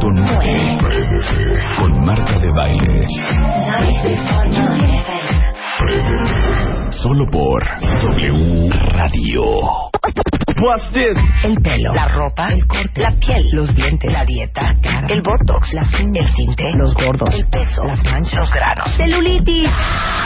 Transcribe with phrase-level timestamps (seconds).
[0.00, 3.06] 96.9 Con Marta de Baile.
[3.06, 6.90] 96.9 FM.
[6.90, 9.90] Solo por W Radio.
[10.60, 11.16] What's this?
[11.44, 15.72] El pelo, la ropa, el corte, la piel, los dientes, la dieta, cara, el botox,
[15.72, 19.68] las uñas, el tinte, los gordos, el peso, las manchas, los granos, celulitis.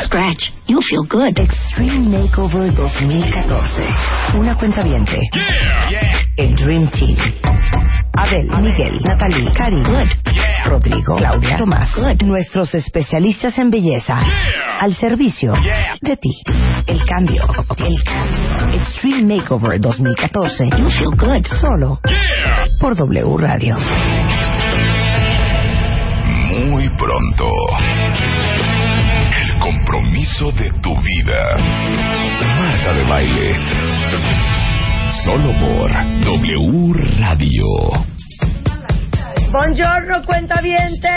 [0.05, 1.39] Scratch, you feel good.
[1.39, 3.87] Extreme Makeover 2014.
[4.35, 5.21] Una cuenta viente.
[6.37, 7.17] El Dream Team.
[8.17, 10.09] Abel, Miguel, Natalie, Cari, Good.
[10.67, 12.23] Rodrigo, Claudia, Tomás, Good.
[12.23, 14.21] Nuestros especialistas en belleza.
[14.81, 15.53] Al servicio
[16.01, 16.31] de ti.
[16.87, 17.45] El cambio.
[17.79, 18.81] El cambio.
[18.81, 20.69] Extreme Makeover 2014.
[20.79, 21.47] You feel good.
[21.61, 21.99] Solo
[22.79, 23.77] por W Radio.
[26.69, 27.51] Muy pronto.
[29.41, 31.57] El compromiso de tu vida.
[32.59, 33.57] Marta de Baile.
[35.25, 35.91] Solo por
[36.25, 37.65] W Radio.
[39.51, 41.11] Buongiorno, cuentavientes.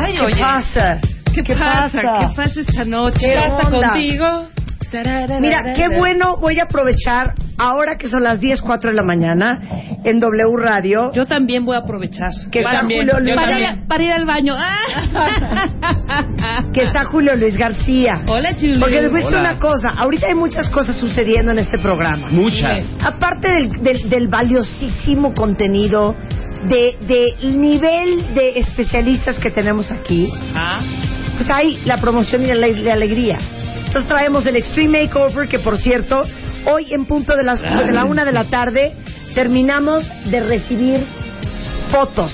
[0.00, 1.00] Ay, ¿Qué oye, pasa?
[1.34, 2.00] ¿Qué, pasa?
[2.00, 3.26] ¿Qué pasa esta noche?
[3.26, 4.48] ¿Qué ¿Qué pasa contigo?
[5.40, 9.60] Mira, qué bueno voy a aprovechar ahora que son las 10, 4 de la mañana
[10.02, 11.10] en W Radio.
[11.12, 12.30] Yo también voy a aprovechar.
[12.50, 13.72] Que está También, Julio para, García.
[13.82, 14.54] ir, para ir al baño.
[14.56, 16.24] Ah.
[16.72, 18.22] que está Julio Luis García.
[18.28, 18.78] Hola, Julie.
[18.78, 22.28] Porque les voy a decir una cosa, ahorita hay muchas cosas sucediendo en este programa.
[22.30, 22.86] Muchas.
[23.04, 26.16] Aparte del, del- del valiosísimo contenido,
[26.66, 30.80] de, del nivel de especialistas que tenemos aquí, Ah,
[31.38, 33.38] pues hay la promoción y la, la alegría.
[33.86, 36.24] Entonces traemos el Extreme Makeover, que por cierto,
[36.66, 38.92] hoy en punto de, las, de la una de la tarde
[39.34, 41.06] terminamos de recibir
[41.90, 42.32] fotos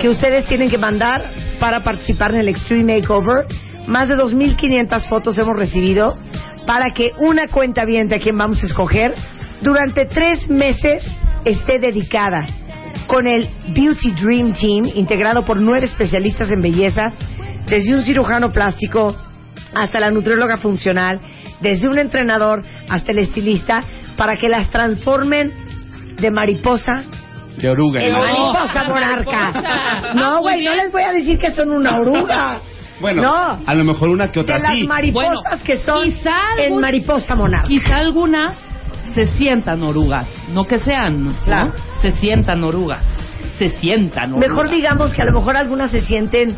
[0.00, 1.24] que ustedes tienen que mandar
[1.58, 3.46] para participar en el Extreme Makeover.
[3.86, 6.18] Más de 2.500 fotos hemos recibido
[6.66, 9.14] para que una cuenta bien a quien vamos a escoger
[9.62, 11.04] durante tres meses
[11.44, 12.44] esté dedicada
[13.06, 17.12] con el Beauty Dream Team, integrado por nueve especialistas en belleza,
[17.66, 19.14] desde un cirujano plástico
[19.74, 21.20] hasta la nutrióloga funcional,
[21.60, 23.82] desde un entrenador hasta el estilista,
[24.16, 25.52] para que las transformen
[26.18, 27.04] de mariposa
[27.58, 28.02] De oruga.
[28.02, 28.18] en ¿no?
[28.20, 30.12] mariposa monarca.
[30.14, 32.58] No, güey, no les voy a decir que son una oruga.
[33.00, 33.58] Bueno, no.
[33.66, 34.86] a lo mejor una que De otra las sí.
[34.86, 37.68] mariposas Bueno, que son quizá en algún- mariposa monarca.
[37.68, 38.54] quizá algunas
[39.14, 40.26] se sientan orugas.
[40.52, 41.32] No que sean, ¿no?
[41.44, 41.74] Claro.
[42.00, 43.04] Se sientan orugas.
[43.58, 44.48] Se sientan orugas.
[44.48, 46.56] Mejor digamos que a lo mejor algunas se sienten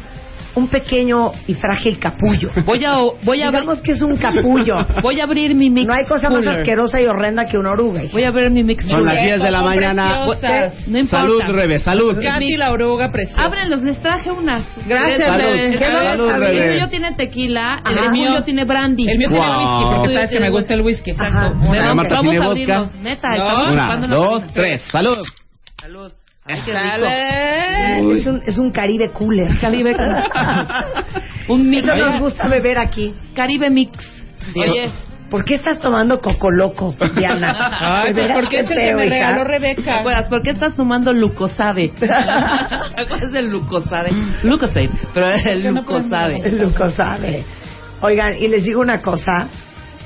[0.54, 2.48] un pequeño y frágil capullo.
[2.64, 4.74] Voy a, voy a, Digamos que es un capullo.
[5.02, 6.58] voy a abrir mi mix No hay cosa más cooler.
[6.60, 8.02] asquerosa y horrenda que una oruga.
[8.04, 8.12] hija.
[8.12, 9.34] Voy a abrir mi mix Son las cooler.
[9.36, 10.08] 10 de la mañana.
[10.08, 10.70] No importa.
[11.08, 12.18] Salud, Rebe, salud.
[12.22, 13.42] Katy, la oruga preciosa.
[13.44, 14.62] Ábrelos, les traje unas.
[14.86, 15.38] Gracias, Salud.
[15.44, 15.78] bebé.
[15.78, 16.64] ¿Qué no Salud, Rebe.
[16.66, 18.10] El tuyo tiene tequila, el Ajá.
[18.10, 19.08] mío tiene brandy.
[19.08, 19.56] El mío tiene Wow.
[19.58, 21.10] whisky, porque El sabes que me gusta el whisky.
[21.12, 21.52] Ajá.
[21.54, 22.94] Vamos, tiene a abrirlos.
[22.96, 23.72] Neta, No.
[23.72, 24.82] Una, dos, tres.
[24.90, 25.18] Salud.
[25.80, 26.12] Salud.
[26.48, 26.88] Ay, qué rico.
[26.90, 28.18] Sale.
[28.18, 29.58] Es un, es un Caribe cooler.
[29.60, 29.94] Caribe.
[31.48, 31.86] Un mix.
[31.88, 33.14] Eso nos gusta beber aquí.
[33.34, 33.92] Caribe mix.
[34.54, 34.90] Oye,
[35.30, 37.54] ¿Por qué estás tomando coco loco, Diana?
[37.80, 39.14] Ay, pues porque qué es el que me hija.
[39.14, 40.02] regaló Rebeca.
[40.02, 41.92] ¿Te ¿Por qué estás tomando Lucosade?
[41.98, 44.10] ¿Cuál es el Lucosade?
[44.42, 46.48] Lucosade, pero es el ¿Por qué no puedes Lucosade.
[46.48, 47.44] El Luco sabe.
[48.00, 49.48] Oigan, y les digo una cosa.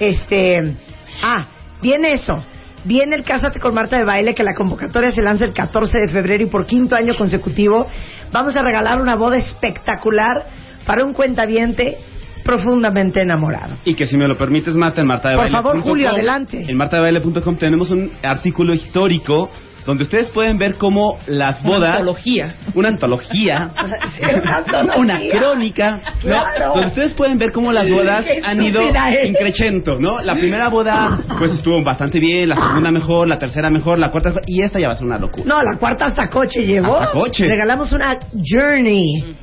[0.01, 0.75] Este.
[1.23, 1.47] Ah,
[1.81, 2.45] viene eso.
[2.85, 6.09] Viene el Cásate con Marta de Baile, que la convocatoria se lanza el 14 de
[6.09, 7.87] febrero y por quinto año consecutivo
[8.33, 10.45] vamos a regalar una boda espectacular
[10.85, 11.97] para un cuentaviente
[12.45, 13.75] profundamente enamorado.
[13.85, 16.09] Y que si me lo permites, Marta, en Marta de Por Baile favor, punto Julio,
[16.09, 16.65] com, adelante.
[16.69, 19.51] En martadebaile.com tenemos un artículo histórico
[19.87, 21.97] donde ustedes pueden ver cómo las bodas...
[21.97, 22.55] Antología.
[22.75, 23.71] Una antología.
[24.13, 25.01] Sí, una antología.
[25.01, 25.97] una crónica.
[25.97, 26.21] ¿no?
[26.21, 26.73] Claro.
[26.75, 28.83] Donde ustedes pueden ver cómo las bodas han ido
[29.25, 30.21] increchendo, ¿no?
[30.23, 34.31] La primera boda, pues estuvo bastante bien, la segunda mejor, la tercera mejor, la cuarta
[34.31, 35.45] mejor, y esta ya va a ser una locura.
[35.47, 36.99] No, la cuarta hasta coche llegó.
[36.99, 37.47] Hasta coche.
[37.47, 39.37] Regalamos una journey.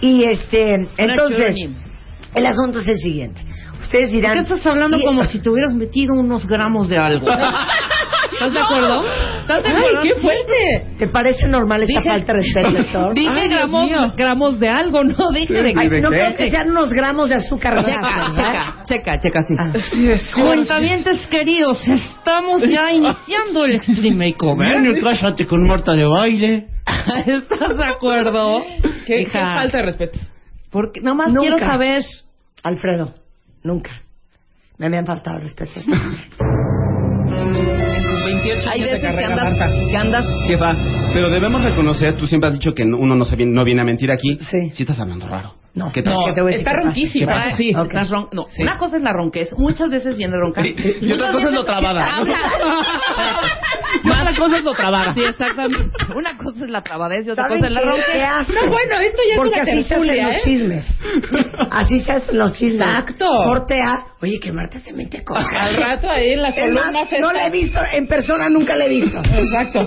[0.00, 1.76] Y este, entonces, journey.
[2.34, 3.42] el asunto es el siguiente.
[3.84, 4.36] Ustedes dirán.
[4.36, 7.26] ¿Por qué estás hablando y- como si te hubieras metido unos gramos de algo?
[8.32, 9.04] ¿Estás de acuerdo?
[9.42, 10.02] ¿Estás de ¡Ay, acuerdo?
[10.02, 10.86] qué fuerte!
[10.98, 13.12] ¿Te parece normal esta Dije- falta de respeto?
[13.14, 16.16] Dije Ay, gramos, gramos de algo, no dije de Ay, ¿de no qué?
[16.16, 17.84] creo que sean unos gramos de azúcar.
[17.84, 18.74] Checa, ¿verdad?
[18.84, 19.54] checa, checa, checa, sí.
[19.58, 19.72] Ah.
[19.90, 24.80] Sí, es Cuentavientes queridos, estamos ya iniciando el Extreme Makeover.
[24.82, 26.66] Ven y cállate con Marta de baile.
[27.26, 28.62] ¿Estás de acuerdo?
[29.06, 30.18] ¿Qué, qué falta de respeto.
[30.70, 31.40] Porque nada más Nunca.
[31.40, 32.02] quiero saber.
[32.64, 33.14] Alfredo,
[33.64, 33.90] nunca.
[34.78, 35.72] Me habían faltado el respeto.
[35.84, 35.84] Tus
[38.24, 39.68] 28 Hay años de veces que carrera, andas, Marta.
[39.90, 40.24] que andas.
[40.46, 40.74] Jefa,
[41.12, 43.84] pero debemos reconocer, tú siempre has dicho que uno no, se viene, no viene a
[43.84, 44.38] mentir aquí.
[44.50, 44.70] Sí.
[44.74, 45.54] Sí estás hablando raro.
[45.74, 45.86] No.
[45.86, 47.32] No, que te voy a decir está ronquísima.
[47.34, 47.72] Ah, Sí.
[47.72, 48.62] Ron- no, Sí.
[48.62, 50.64] una cosa es la ronquez, muchas veces viene ronca.
[50.64, 52.08] Y- y otra cosa es lo trabada.
[52.12, 52.24] Ah,
[54.04, 55.12] Y otra cosa es lo trabada.
[55.14, 55.90] Sí, exactamente.
[56.14, 58.54] Una cosa es la trabadez y otra ¿Saben cosa es la ronquez.
[58.54, 60.40] No, bueno, esto ya es Porque una así se hacen los ¿eh?
[60.44, 60.84] chismes.
[61.70, 62.80] Así se hacen los chismes.
[62.88, 63.26] Exacto.
[63.44, 64.06] Corte A.
[64.22, 67.32] Oye, que Marta se mete con Al rato ahí en las Es columnas no estas.
[67.34, 69.18] la he visto, en persona nunca la he visto.
[69.18, 69.86] Exacto.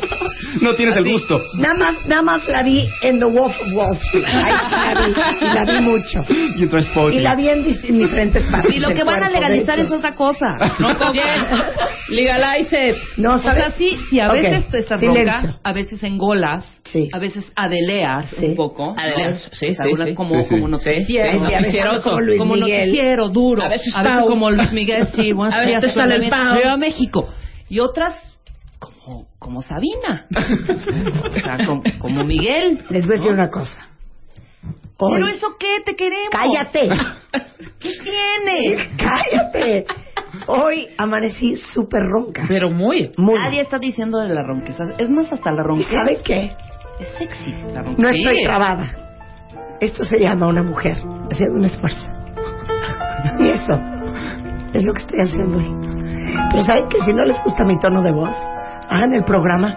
[0.62, 1.42] No tienes el gusto.
[1.56, 4.25] Nada más, nada más la vi en The Wolf of Wall Street.
[4.28, 5.12] Ahí sí la vi,
[5.42, 6.19] y la vi mucho.
[6.57, 8.75] Y entonces Y la vi en, dis- en diferentes partes.
[8.75, 10.56] Y lo que van a legalizar es otra cosa.
[10.79, 11.24] No como- Yes.
[12.09, 12.95] Legalize it.
[13.18, 13.57] No, O ¿sabes?
[13.63, 15.24] sea, sí, sí, a Ok, veces te estás silencio.
[15.33, 17.07] ronca, a veces engolas, Sí.
[17.12, 18.45] a veces adeleas Sí.
[18.45, 18.95] un poco.
[18.97, 20.13] Adeleas, sí, O sea, sí, sí.
[20.13, 20.50] Como, Sí, sí.
[20.50, 21.33] como noticiero.
[21.39, 22.01] Noticieroso.
[22.03, 22.80] como Luis como Miguel.
[22.88, 23.62] noticiero, duro.
[23.62, 26.30] A veces a veces como Luis Miguel, sí, buenos A veces días, sale el Soy
[26.30, 26.73] Pau.
[26.73, 27.30] a México.
[27.69, 28.13] Y otras,
[28.80, 30.25] como, como Sabina.
[30.31, 32.83] o sea, como, como Miguel.
[32.89, 33.88] Les voy a decir una cosa.
[34.99, 36.29] Hoy- Pero eso qué, te queremos.
[36.31, 36.89] Cállate.
[37.79, 38.89] ¿Qué tiene?
[38.97, 39.85] Cállate.
[40.47, 42.45] Hoy amanecí súper ronca.
[42.47, 43.11] Pero muy.
[43.17, 43.35] Muy.
[43.39, 44.85] Nadie está diciendo de la ronqueza.
[44.97, 46.45] Es más, hasta la ¿Y ronqueza saben qué?
[46.99, 47.51] es sexy.
[47.73, 48.01] La ronqueza.
[48.01, 48.85] No estoy trabada.
[49.79, 50.97] Esto se llama una mujer
[51.31, 52.11] haciendo un esfuerzo.
[53.39, 53.79] Y eso
[54.73, 55.75] es lo que estoy haciendo hoy.
[56.51, 58.35] Pero saben que si no les gusta mi tono de voz,
[58.89, 59.75] hagan el programa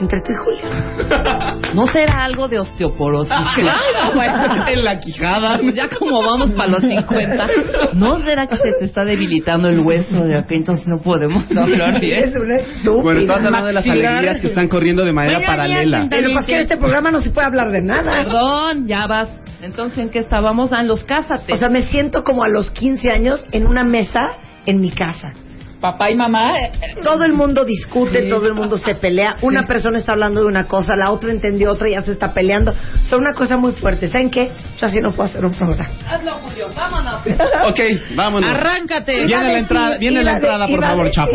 [0.00, 1.72] entre tú y Julio.
[1.74, 3.34] ¿No será algo de osteoporosis?
[3.58, 4.28] Claro, güey.
[4.74, 5.58] en la quijada.
[5.58, 7.46] Pues ya como vamos para los 50,
[7.94, 10.54] ¿no será que se te está debilitando el hueso de acá?
[10.54, 12.24] Entonces no podemos hablar bien.
[12.24, 13.02] Es una estúpida.
[13.02, 16.06] Bueno, estás hablando de las alegrías que están corriendo de manera Bueno, paralela.
[16.08, 18.12] Pero porque en este programa no se puede hablar de nada.
[18.12, 19.28] Perdón, ya vas.
[19.60, 20.72] Entonces, ¿en qué estábamos?
[20.72, 21.54] Ah, en los cásates.
[21.54, 24.34] O sea, me siento como a los 15 años en una mesa
[24.66, 25.32] en mi casa.
[25.80, 26.58] Papá y mamá.
[26.58, 26.72] eh,
[27.02, 29.36] Todo el mundo discute, todo el mundo se pelea.
[29.42, 32.34] Una persona está hablando de una cosa, la otra entendió otra y ya se está
[32.34, 32.72] peleando.
[33.04, 34.08] Es una cosa muy fuerte.
[34.08, 34.50] ¿Saben qué?
[34.78, 35.88] Yo así no puedo hacer un programa.
[36.10, 37.22] Hazlo, Julio, vámonos.
[37.70, 37.80] Ok,
[38.16, 38.50] vámonos.
[38.50, 39.12] Arráncate.
[39.24, 41.32] Viene Iba la entrada- viene la entrada, por favor, decir- Chapo.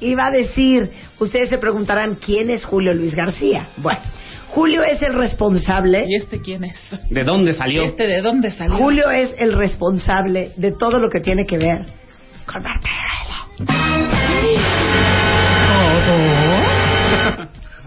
[0.00, 3.68] Iba a decir, ustedes se preguntarán, ¿quién es Julio Luis García?
[3.76, 4.00] Bueno,
[4.48, 6.06] Julio es el responsable.
[6.08, 6.76] ¿Y este quién es?
[7.10, 7.82] ¿De dónde salió?
[7.82, 8.78] ¿Este de dónde salió?
[8.78, 11.84] Julio es el responsable de todo lo que tiene que ver
[12.46, 12.88] con Marta.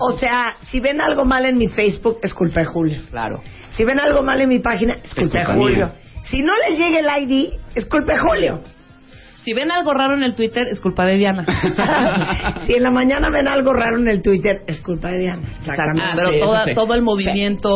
[0.05, 3.01] O sea, si ven algo mal en mi Facebook, es culpa de Julio.
[3.09, 3.41] Claro.
[3.71, 5.91] Si ven algo mal en mi página, es culpa de Julio.
[6.25, 8.61] Si no les llega el ID, es culpa de Julio.
[9.43, 11.45] Si ven algo raro en el Twitter, es culpa de Diana.
[12.65, 15.41] si en la mañana ven algo raro en el Twitter, es culpa de Diana.
[15.67, 16.73] Ah, pero toda- sí.
[16.73, 17.69] todo el movimiento...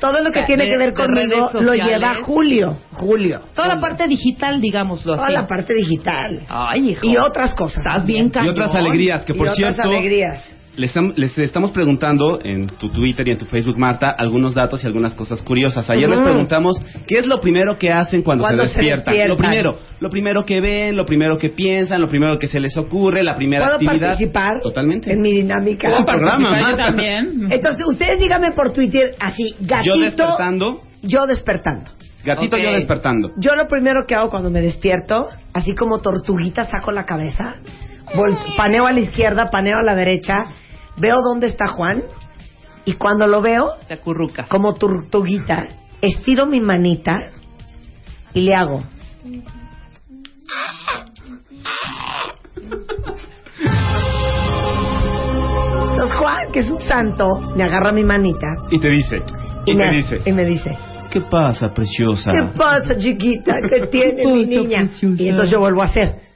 [0.00, 2.76] Todo lo que de- tiene que ver conmigo lo lleva Julio.
[2.92, 3.40] Julio.
[3.54, 5.34] Toda la parte digital, digámoslo Toda así.
[5.34, 6.40] la parte digital.
[6.48, 7.06] Ay, hijo.
[7.06, 7.84] Y otras cosas.
[7.84, 8.50] Estás bien Y cañón.
[8.50, 10.42] otras alegrías, que Y por otras cierto, alegrías.
[10.76, 14.86] Les, les estamos preguntando en tu Twitter y en tu Facebook, Marta, algunos datos y
[14.86, 15.88] algunas cosas curiosas.
[15.90, 19.28] Ayer les preguntamos qué es lo primero que hacen cuando, Cuando se, se despiertan?
[19.28, 22.76] Lo primero, lo primero que ven, lo primero que piensan, lo primero que se les
[22.76, 24.08] ocurre, la primera ¿Puedo actividad.
[24.08, 25.12] participar Totalmente.
[25.12, 25.88] en mi dinámica?
[25.90, 26.86] Buen programa, Marta.
[26.86, 27.48] también.
[27.50, 29.94] Entonces, ustedes díganme por Twitter así, gatito.
[29.96, 31.90] Yo despertando, Yo despertando.
[32.24, 33.30] gatito yo despertando.
[33.38, 37.56] Yo lo primero que hago cuando me despierto, así como tortuguita, saco la cabeza,
[38.56, 40.34] paneo a la izquierda, paneo a la derecha,
[40.96, 42.02] veo dónde está Juan
[42.84, 44.00] y cuando lo veo, Te
[44.48, 45.68] como tortuguita,
[46.00, 47.30] estiro mi manita
[48.34, 48.82] y le hago.
[55.90, 59.22] Entonces Juan, que es un santo, me agarra mi manita Y te dice,
[59.66, 60.78] y, me, te dice, y me dice,
[61.10, 62.32] ¿qué pasa, preciosa?
[62.32, 63.56] ¿qué pasa chiquita?
[63.68, 64.78] ¿Qué tiene mi pasa, niña?
[64.84, 65.22] preciosa?
[65.22, 66.29] Y entonces yo vuelvo a hacer.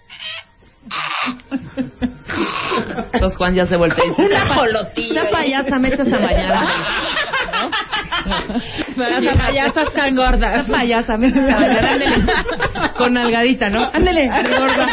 [3.12, 4.23] Entonces Juan ya se voltea y dice...
[4.23, 5.23] Una jolotilla.
[5.23, 6.68] Esa payasa, mete esa mañana.
[8.96, 10.61] Las payasas tan gordas.
[10.64, 11.90] Esa payasa, mete esa mañana.
[11.92, 12.16] Ándele.
[12.96, 13.88] Con algadita, ¿no?
[13.92, 14.87] Ándele, gorda.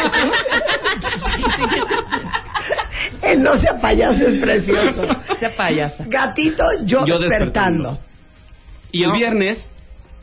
[3.22, 5.02] El no sea payaso es precioso.
[5.34, 6.04] Esa payasa.
[6.08, 7.90] Gatito, yo, Yo despertando.
[7.92, 7.98] despertando.
[8.92, 9.68] Y el viernes,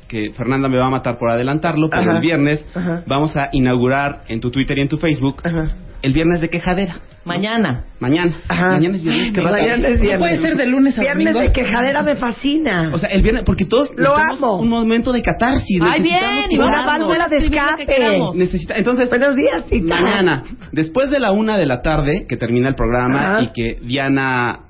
[0.08, 2.12] que Fernanda me va a matar por adelantarlo, pero Ajá.
[2.14, 3.04] el viernes Ajá.
[3.08, 5.66] vamos a inaugurar en tu Twitter y en tu Facebook Ajá.
[6.02, 6.96] El viernes de quejadera.
[7.26, 7.84] Mañana.
[8.00, 8.38] Mañana.
[8.48, 8.72] Ajá.
[8.72, 9.32] Mañana es viernes.
[9.34, 10.18] qué Mañana es viernes.
[10.20, 11.40] puede ser de lunes a Viernes domingo.
[11.42, 12.90] de quejadera me fascina.
[12.94, 14.58] O sea, el viernes, porque todos Lo amo.
[14.58, 15.82] un momento de catarsis.
[15.82, 17.86] Ay, necesitamos bien, que- y Una válvula de que escape.
[17.86, 18.36] queramos.
[18.36, 20.00] necesita, entonces, Buenos días, Tita.
[20.02, 23.44] mañana, después de la una de la tarde, que termina el programa Ajá.
[23.44, 24.62] y que Diana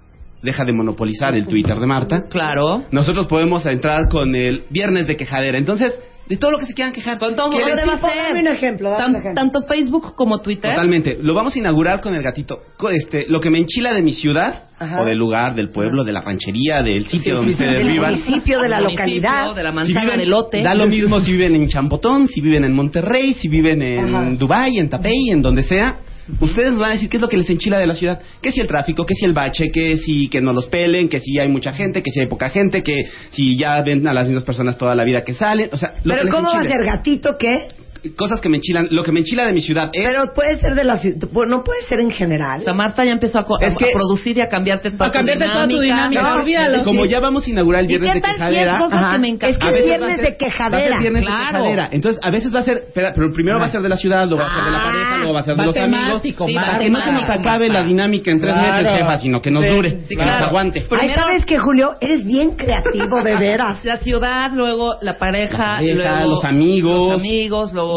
[0.42, 2.84] deja de monopolizar el Twitter de Marta, Claro.
[2.92, 5.58] nosotros podemos entrar con el viernes de quejadera.
[5.58, 5.94] Entonces,
[6.30, 7.18] de todo lo que se quieran quejar.
[7.18, 8.36] Con todo, ¿qué ¿dónde les- va a Dame ser?
[8.36, 9.42] un ejemplo, dame Tan- un ejemplo.
[9.42, 10.72] Tanto Facebook como Twitter.
[10.72, 11.18] Totalmente.
[11.22, 12.60] Lo vamos a inaugurar con el gatito.
[12.92, 15.02] Este, lo que me enchila de mi ciudad, Ajá.
[15.02, 18.12] o del lugar, del pueblo, de la ranchería, del sitio donde ustedes Del vivan.
[18.20, 19.56] municipio, de la localidad.
[19.56, 20.62] De la Si manzana viven- de lote.
[20.62, 24.30] Da lo mismo si viven en Champotón, si viven en Monterrey, si viven en Ajá.
[24.38, 25.98] Dubái, en Tapey, en donde sea.
[26.40, 28.22] Ustedes van a decir qué es lo que les enchila de la ciudad.
[28.42, 31.20] Que si el tráfico, que si el bache, que si que no los pelen, que
[31.20, 34.28] si hay mucha gente, que si hay poca gente, que si ya ven a las
[34.28, 35.70] mismas personas toda la vida que salen.
[35.72, 37.68] O sea, lo que Pero les ¿cómo va a ser gatito qué?
[38.16, 38.88] Cosas que me enchilan.
[38.92, 40.04] Lo que me enchila de mi ciudad es...
[40.06, 42.62] Pero puede ser de la ciudad, no puede ser en general.
[42.62, 44.92] O sea, Marta ya empezó a, co- Es a- que- a producir y a cambiarte
[44.92, 46.84] toda A cambiarte tu toda tu dinámica, No, olvídalo.
[46.84, 48.78] como ya vamos a inaugurar el ¿Y viernes qué de si quejadera...
[48.78, 49.50] cosas que me encantan?
[49.50, 50.70] Es que veces viernes ser- de quejadera.
[50.72, 51.40] Va a ser viernes Claro.
[51.44, 51.90] de quejadera.
[51.92, 52.78] Entonces, a veces va a ser...
[52.78, 54.78] espera, pero primero va a ser de la ciudad, luego va a ser de la
[54.80, 56.22] Ah, pareja, luego va a ser de los amigos.
[56.22, 58.78] Sí, Para que no se nos acabe la dinámica en tres Claro.
[58.84, 60.40] meses, jefa, sino que nos Sí, dure, sí, que claro.
[60.40, 60.82] nos aguante.
[60.90, 61.96] Primero- ¿sabes qué, Julio?
[62.02, 63.84] Eres bien creativo, de veras.
[63.84, 67.12] La ciudad, luego la pareja, La pareja, luego los amigos.
[67.12, 67.89] los amigos, luego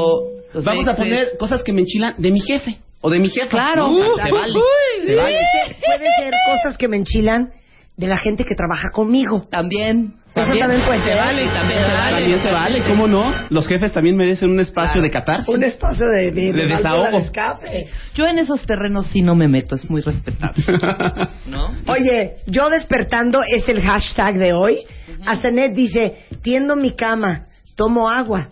[0.54, 3.48] los Vamos a poner cosas que me enchilan de mi jefe o de mi jefa.
[3.48, 3.88] Claro.
[3.88, 4.14] ¿no?
[4.14, 4.54] Uh, se vale.
[4.54, 5.36] uy, se vale.
[5.84, 7.50] Puede ser cosas que me enchilan
[7.96, 9.46] de la gente que trabaja conmigo.
[9.50, 10.14] también.
[10.34, 11.16] Eso también puede se ser.
[11.18, 12.16] vale, también se vale.
[12.20, 13.34] También se vale, ¿cómo no?
[13.50, 15.46] Los jefes también merecen un espacio de catarsis.
[15.54, 17.18] Un espacio de, de, De válvula desahogo.
[17.18, 17.86] de escape.
[18.14, 20.64] Yo en esos terrenos sí no me meto, es muy respetable.
[21.48, 21.72] ¿No?
[21.86, 24.78] Oye, yo despertando es el hashtag de hoy.
[25.26, 27.44] Azanet dice, tiendo mi cama,
[27.76, 28.48] tomo agua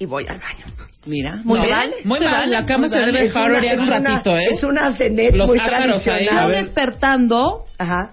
[0.00, 0.64] y voy al baño.
[1.06, 1.64] Mira, muy No.
[2.04, 4.46] Muy mal, vale, la cama se debe dejar orear un ratito, ¿eh?
[4.50, 4.88] Es una
[5.34, 6.48] Los muy tradicional.
[6.52, 8.10] Yo despertando, Ajá.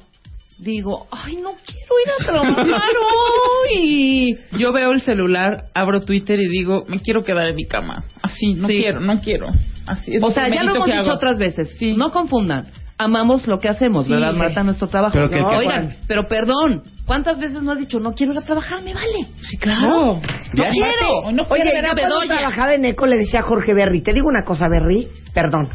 [0.60, 2.92] digo, ay, no quiero ir a trabajar
[3.72, 4.40] hoy.
[4.58, 8.04] Yo veo el celular, abro Twitter y digo, me quiero quedar en mi cama.
[8.22, 8.78] Así, no Sí.
[8.82, 9.48] quiero, no quiero.
[9.88, 11.14] Así O sea, ya lo hemos dicho hago.
[11.14, 11.70] otras veces.
[11.78, 11.94] Sí.
[11.96, 12.66] No confundan.
[13.00, 14.40] Amamos lo que hacemos, Sí, ¿verdad, sí.
[14.40, 14.64] Marta?
[14.64, 15.14] Nuestro trabajo.
[15.14, 18.40] Pero que- No, que- Oigan, pero perdón, ¿cuántas veces no has dicho, no quiero ir
[18.40, 19.28] a trabajar, me vale?
[19.44, 20.16] Sí, claro.
[20.16, 21.32] No quiero.
[21.32, 24.02] No Oye, quiero ver a yo cuando trabajaba en ECO le decía a Jorge Berry,
[24.02, 25.70] te digo una cosa, Berry, perdón.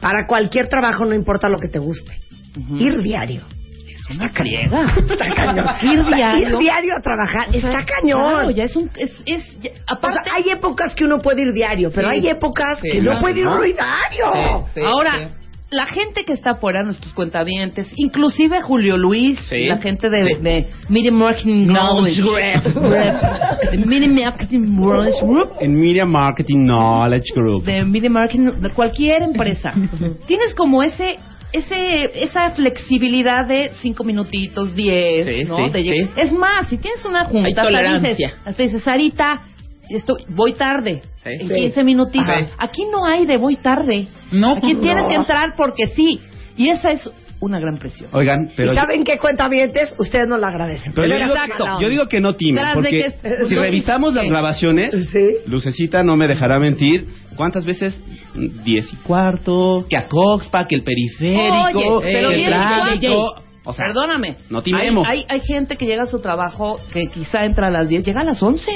[0.00, 2.12] Para cualquier trabajo no importa lo que te guste.
[2.78, 3.42] Ir diario.
[3.86, 4.86] Es una friega.
[4.96, 5.66] Está cañón.
[5.82, 6.48] Ir diario.
[6.48, 8.30] ir diario a trabajar está cañón.
[8.30, 8.90] Claro, ya es un...
[8.96, 12.16] Es, es, ya- O sea, aparte, hay épocas que uno puede ir diario, pero Sí.
[12.16, 14.66] hay épocas Sí, que no no, puede ir diario.
[14.74, 15.34] Sí, ahora, sí.
[15.72, 19.64] La gente que está afuera, nuestros cuentavientes, inclusive Julio Luis, Sí.
[19.66, 22.20] la gente de, de Media Marketing Knowledge.
[22.22, 22.36] Group,
[23.70, 27.64] de Media Marketing Knowledge Group, En Media Marketing Knowledge Group.
[27.64, 29.72] de Media Marketing, de cualquier empresa,
[30.26, 31.18] tienes como ese
[31.52, 35.56] ese esa flexibilidad de cinco minutitos, diez, Sí, ¿no?
[35.56, 36.10] sí, De sí.
[36.16, 39.42] Es más, si tienes una junta, hasta dices, hasta dices, Sarita,
[39.90, 41.30] esto, voy tarde, Sí.
[41.40, 41.54] en Sí.
[41.54, 42.28] 15 minutitos.
[42.28, 42.46] Ajá.
[42.58, 44.06] Aquí no hay de voy tarde.
[44.32, 44.56] No.
[44.56, 45.08] Aquí tienes No.
[45.08, 46.20] que entrar porque sí.
[46.56, 47.10] Y esa es
[47.40, 48.08] una gran presión.
[48.12, 49.94] Oigan, pero ¿Y saben qué cuentavientes?
[49.98, 50.92] Ustedes no la agradecen.
[50.94, 51.64] Pero yo digo, Exacto.
[51.80, 55.28] yo digo que no timen, porque que- si revisamos las grabaciones, Sí.
[55.46, 58.00] Lucecita no me dejará mentir, ¿cuántas veces?
[58.64, 63.34] Diez y cuarto, que a Coxpa, que el periférico, Oye, pero el tráfico.
[63.64, 64.36] O sea, Perdóname.
[64.50, 65.06] no timemos.
[65.06, 68.04] Hay, hay, hay gente que llega a su trabajo que quizá entra a las 10,
[68.04, 68.70] llega a las 11.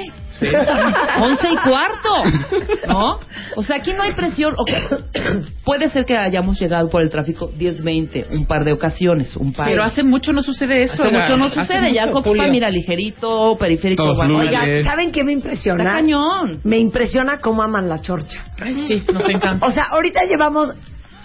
[1.21, 2.87] 11 y cuarto.
[2.87, 3.19] ¿No?
[3.57, 4.55] O sea, aquí no hay presión.
[4.57, 4.71] Ok,
[5.65, 9.37] Puede ser que hayamos llegado por el tráfico 10, 20, un par de ocasiones.
[9.37, 9.69] Un par.
[9.69, 11.03] Pero hace mucho no sucede eso.
[11.03, 11.93] Hace mucho no sucede.
[11.93, 14.05] ya Coxpa, mira, ligerito, periférico.
[14.05, 15.83] Oiga, Oigan, ¿saben qué me impresiona?
[15.83, 16.61] Está cañón.
[16.63, 18.45] Me impresiona cómo aman la chorcha.
[18.61, 19.67] Ay, sí, nos encanta.
[19.67, 20.73] O sea, ahorita llevamos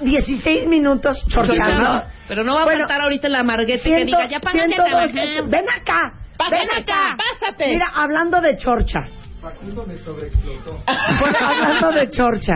[0.02, 2.04] 16 minutos chorchando.
[2.28, 4.90] Pero no va a Bueno, faltar ahorita la marguete que diga, ya págate a 102,
[4.90, 5.50] trabajar.
[5.50, 6.14] Ven acá.
[6.38, 7.18] Pásate, ven acá.
[7.18, 7.68] pásate.
[7.68, 9.08] Mira, hablando de chorcha.
[9.42, 10.84] Facundo me sobreexplotó.
[10.86, 12.54] hablando de chorcha.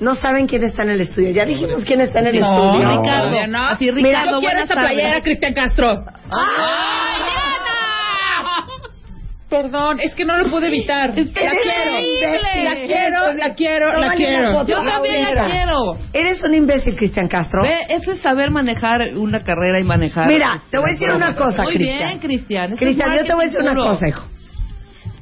[0.00, 1.30] No saben quién está en el estudio.
[1.30, 2.88] Ya dijimos quién está en el No, estudio.
[2.88, 3.20] Ricardo.
[3.28, 3.66] todavía no.
[3.68, 5.88] Así, Mira, Ricardo, Yo quiero buenas esta playera, Cristian Castro.
[6.30, 7.43] ¡Ay, Diana!
[9.62, 11.10] Perdón, es que no lo pude evitar.
[11.16, 12.00] Es que la es quiero.
[12.00, 12.64] increíble.
[12.64, 14.66] La quiero, la quiero, la quiero.
[14.66, 15.76] Yo también la quiero.
[16.12, 17.62] Eres un imbécil, Cristian Castro.
[17.62, 20.26] Ve, eso es saber manejar una carrera y manejar.
[20.28, 21.98] Mira, te voy a decir una cosa, Muy Cristian.
[22.08, 22.76] bien, Cristian.
[22.76, 24.24] Cristian, yo te voy a decir una cosa, hijo.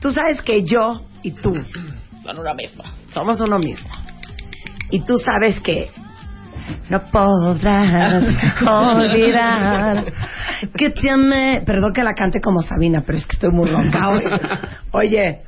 [0.01, 1.53] Tú sabes que yo y tú
[2.25, 2.85] Son una misma.
[3.13, 3.91] somos uno mismo.
[4.91, 5.91] Y tú sabes que
[6.89, 8.25] no podrás
[8.63, 10.05] olvidar
[10.77, 11.63] que te amé.
[11.65, 14.21] Perdón que la cante como Sabina, pero es que estoy muy ronca hoy.
[14.93, 15.43] Oye,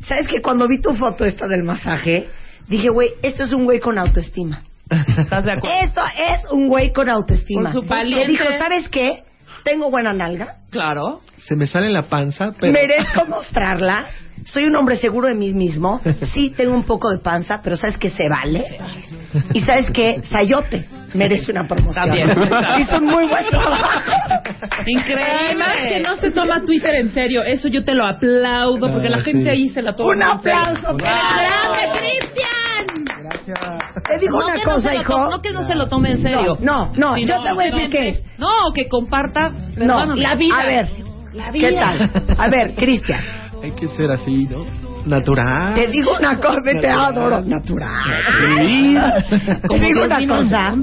[0.00, 2.28] ¿sabes que cuando vi tu foto esta del masaje,
[2.68, 4.62] dije, güey, esto es un güey con autoestima.
[4.88, 5.76] ¿Estás de acuerdo?
[5.82, 7.72] Esto es un güey con autoestima.
[7.72, 8.06] Por supuesto.
[8.06, 9.24] Le dijo, ¿sabes qué?
[9.64, 11.20] Tengo buena nalga, Claro.
[11.36, 12.72] Se me sale la panza, pero...
[12.72, 14.06] merezco mostrarla.
[14.44, 16.00] Soy un hombre seguro de mí mismo.
[16.32, 18.10] Sí, tengo un poco de panza, pero ¿sabes qué?
[18.10, 18.64] Se vale.
[19.54, 20.16] Y ¿sabes qué?
[20.24, 21.94] Sayote merece una promoción.
[22.06, 22.28] También.
[22.80, 24.12] Hizo un muy buen trabajo.
[24.38, 26.02] Además que Increíble.
[26.02, 29.44] no se toma Twitter en serio, eso yo te lo aplaudo porque Ah, la gente
[29.44, 29.48] sí.
[29.50, 30.10] ahí se la toma.
[30.14, 30.96] Un aplauso.
[30.96, 33.04] ¡Grande, Cristian!
[34.08, 35.12] Te digo No una que no cosa, se lo hijo.
[35.12, 36.56] to- no que no se lo tome en serio.
[36.60, 38.24] No, no, yo te voy a decir no, qué es.
[38.38, 39.50] No, que comparta.
[39.76, 40.56] No, la vida.
[40.58, 40.88] A ver,
[41.34, 41.80] La ¿qué vida.
[41.80, 42.24] tal?
[42.38, 43.20] A ver, Cristian,
[43.62, 44.64] Hay que ser así, ¿no?
[45.06, 45.74] Natural.
[45.74, 47.40] te digo una cosa, te adoro.
[47.42, 47.92] Natural.
[49.68, 50.74] Te digo una cosa.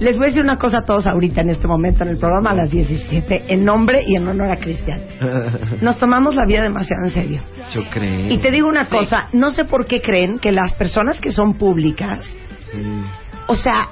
[0.00, 2.50] Les voy a decir una cosa a todos ahorita en este momento en el programa
[2.50, 5.00] a las 17, en nombre y en honor a Cristian.
[5.80, 7.40] Nos tomamos la vida demasiado en serio.
[7.74, 8.30] Yo creo.
[8.30, 11.54] Y te digo una cosa, no sé por qué creen que las personas que son
[11.54, 12.24] públicas,
[12.72, 12.78] Sí.
[13.46, 13.88] o sea,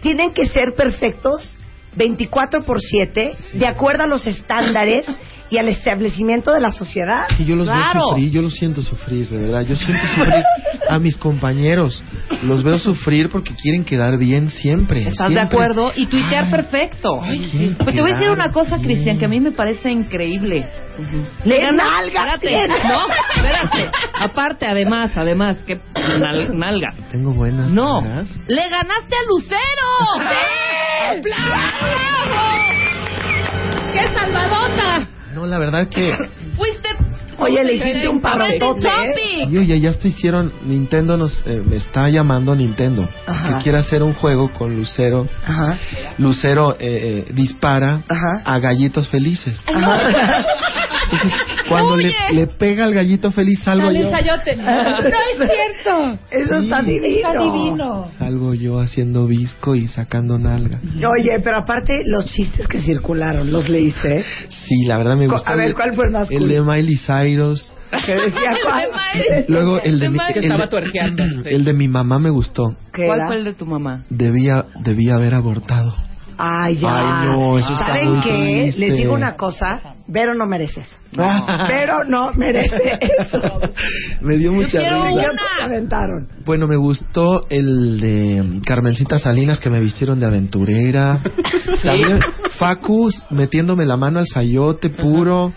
[0.00, 1.56] tienen que ser perfectos
[1.96, 5.06] 24 por 7, de acuerdo a los estándares
[5.50, 7.26] y al establecimiento de la sociedad.
[7.38, 8.00] Y yo los Claro.
[8.00, 9.62] veo sufrir, yo los siento sufrir, de verdad.
[9.62, 10.42] Yo siento sufrir
[10.88, 12.02] a mis compañeros.
[12.42, 15.02] Los veo sufrir porque quieren quedar bien siempre.
[15.08, 15.92] ¿Estás de acuerdo?
[15.94, 17.20] Y tuitear Ay, perfecto.
[17.52, 17.74] sí.
[17.78, 18.78] Pues te voy a decir una cosa.
[18.80, 20.66] Cristian, que a mí me parece increíble.
[21.44, 22.66] ¡Le ganas- espérate!
[22.88, 23.90] No, espérate.
[24.18, 26.88] Aparte, además, además, que nal- nalga.
[27.10, 27.70] Tengo buenas.
[27.72, 28.30] No, caras.
[28.48, 29.88] le ganaste a Lucero.
[30.18, 31.20] ¡Sí!
[31.22, 32.42] ¡Bravo!
[33.92, 35.06] ¡Qué salvadota!
[35.36, 36.06] No, la verdad que
[36.56, 36.88] Fuiste.
[37.38, 39.46] Oye, le hiciste un parotote, ¿eh?
[39.50, 43.58] Yo ya, hasta hicieron, Nintendo nos eh, me está llamando Nintendo Ajá.
[43.58, 45.26] que quiere hacer un juego con Lucero.
[45.44, 45.78] Ajá.
[46.18, 48.42] Lucero eh, eh, dispara Ajá.
[48.44, 49.60] a gallitos felices.
[49.66, 50.44] Ajá.
[51.04, 51.32] Entonces,
[51.68, 52.14] cuando le, Oye.
[52.32, 54.10] le pega al gallito feliz, salgo Dale, yo.
[54.10, 54.56] sayote.
[55.06, 56.18] No es cierto.
[56.30, 56.86] Eso está Sí.
[56.86, 57.28] divino.
[57.28, 58.04] Está divino.
[58.18, 60.80] Salgo yo haciendo visco y sacando nalga.
[60.96, 64.24] Oye, pero aparte, los chistes que circularon, ¿los leíste?
[64.48, 65.50] Sí, la verdad me gusta.
[65.52, 66.48] a ver, ¿cuál fue el más El cool?
[66.48, 67.25] de Miley Cyrus.
[68.04, 68.88] Que decía cuál.
[69.48, 71.24] Luego el de mi, Que el estaba de- tuerqueando.
[71.44, 72.76] el de mi mamá me gustó.
[72.92, 74.04] ¿Qué ¿Cuál fue el de tu mamá?
[74.10, 75.94] Debía debía haber abortado.
[76.38, 77.22] Ay, ya.
[77.22, 78.60] Ay, no, eso está ¿Saben muy qué?
[78.62, 78.80] triste.
[78.80, 79.94] Les digo una cosa.
[80.08, 80.96] Vero no merece eso.
[81.68, 83.60] Vero no merece eso.
[84.20, 85.08] me dio mucha quiero risa.
[85.08, 85.32] ¿Qué una.
[85.32, 86.28] otro te aventaron?
[86.44, 91.18] Bueno, me gustó el de Carmencita Salinas que me vistieron de aventurera.
[91.82, 92.20] También
[92.58, 95.52] Facus metiéndome la mano al sayote puro.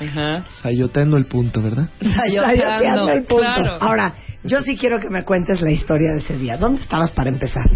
[0.00, 0.44] Ajá.
[0.62, 1.88] Sayotando el punto, ¿verdad?
[2.00, 3.44] Sayoteando el punto.
[3.44, 3.76] Claro.
[3.80, 4.14] Ahora,
[4.44, 6.56] yo sí quiero que me cuentes la historia de ese día.
[6.56, 7.70] ¿Dónde estabas para empezar?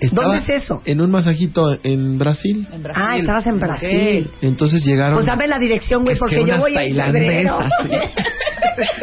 [0.00, 0.82] Estaba ¿Dónde es eso?
[0.84, 2.66] En un masajito en Brasil.
[2.72, 3.02] En Brasil.
[3.06, 4.30] Ah, estabas en Brasil.
[4.40, 5.14] Entonces llegaron.
[5.14, 7.68] Pues dame la dirección, güey, Es que porque yo unas voy tailandesas,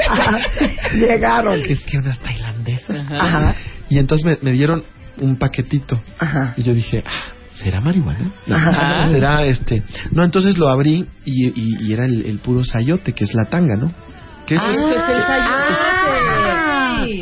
[0.09, 0.39] Ajá.
[0.93, 1.61] Llegaron.
[1.61, 3.11] que es que unas tailandesas.
[3.11, 3.55] Ajá.
[3.89, 4.83] Y entonces me, me dieron
[5.21, 6.01] un paquetito.
[6.17, 6.53] Ajá.
[6.57, 8.31] Y yo dije, ah, ¿será marihuana?
[8.49, 9.09] Ajá.
[9.09, 9.83] ¿Será este?
[10.11, 13.45] No, entonces lo abrí y, y- y era el, el puro sayote, que es la
[13.45, 13.91] tanga, ¿no?
[14.45, 16.38] Que eso es- Este es el Ah.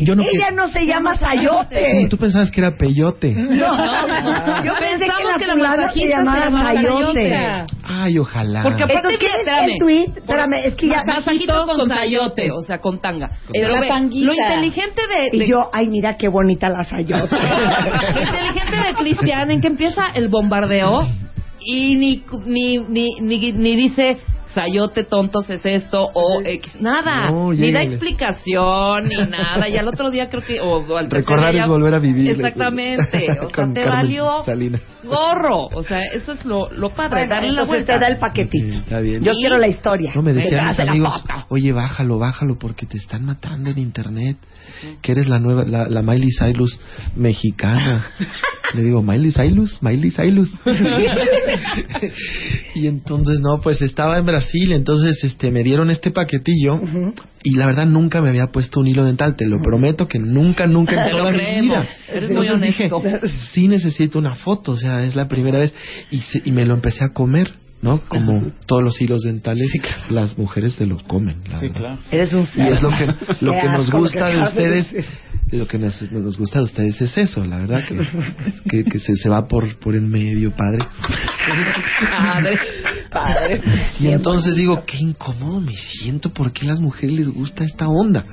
[0.01, 2.07] Yo no Ella que- no se llama Sí, Sayote.
[2.09, 3.33] tú pensabas que era peyote.
[3.33, 7.35] No, yo pensé que Pensamos la que la fulana se llamaba Sayote.
[7.83, 8.63] Ay, ojalá.
[8.63, 10.07] Porque aparte Entonces, ¿qué espérame, el tweet?
[10.17, 10.97] Espérame, es que ya...
[11.05, 12.51] masajito con, con sayote, sayote.
[12.51, 13.29] o sea, con tanga.
[13.51, 14.25] Pero la ve, tanguita.
[14.27, 17.27] lo inteligente de, de- Y yo, ay, mira qué bonita la Sayote.
[18.15, 21.07] lo inteligente de Cristian en que empieza el bombardeo
[21.59, 24.17] y ni ni ni ni, ni dice
[24.53, 29.67] Sayote tontos es esto o X, nada, No, ni da explicación ni nada.
[29.69, 32.31] Y al otro día creo que o, o al Recordar día es volver a vivir.
[32.31, 34.81] Exactamente, o sea, te Carmen valió Salinas.
[35.03, 37.93] gorro, o sea, eso es lo lo padre, Bueno, darle la vuelta.
[37.93, 38.73] te da el paquetito.
[38.73, 39.23] Sí, está bien.
[39.23, 40.11] Yo Y- quiero la historia.
[40.15, 44.37] No me decían mis amigos, oye, bájalo, bájalo, porque te están matando en internet.
[45.01, 46.79] Que eres la nueva, la, la Miley Cyrus
[47.15, 48.05] mexicana.
[48.75, 50.51] Le digo, Miley Cyrus, Miley Cyrus.
[52.75, 56.75] y entonces, no, pues estaba en Brasil, entonces este me dieron este paquetillo
[57.43, 59.35] y la verdad nunca me había puesto un hilo dental.
[59.35, 61.77] Te lo prometo que nunca, nunca en toda mi creemos.
[61.79, 61.87] vida.
[62.09, 63.27] Eres muy Entonces dije, honesto.
[63.53, 65.73] sí necesito una foto, o sea, es la primera vez.
[66.11, 67.53] Y, se- y me lo empecé a comer.
[67.79, 68.01] ¿No?
[68.07, 69.71] Como todos los hilos dentales,
[70.09, 71.37] las mujeres se los comen.
[71.49, 71.99] La verdad.
[72.11, 73.05] Eres un Y es lo que,
[73.41, 74.95] lo que nos gusta que de ustedes,
[75.51, 77.95] lo que nos, nos gusta de ustedes es eso, la verdad, que,
[78.67, 80.79] que, que se, se va por, por en medio, padre.
[82.09, 82.59] Padre.
[83.11, 83.61] Padre.
[83.99, 87.87] Y entonces digo, qué incómodo me siento, ¿por qué a las mujeres les gusta esta
[87.87, 88.25] onda?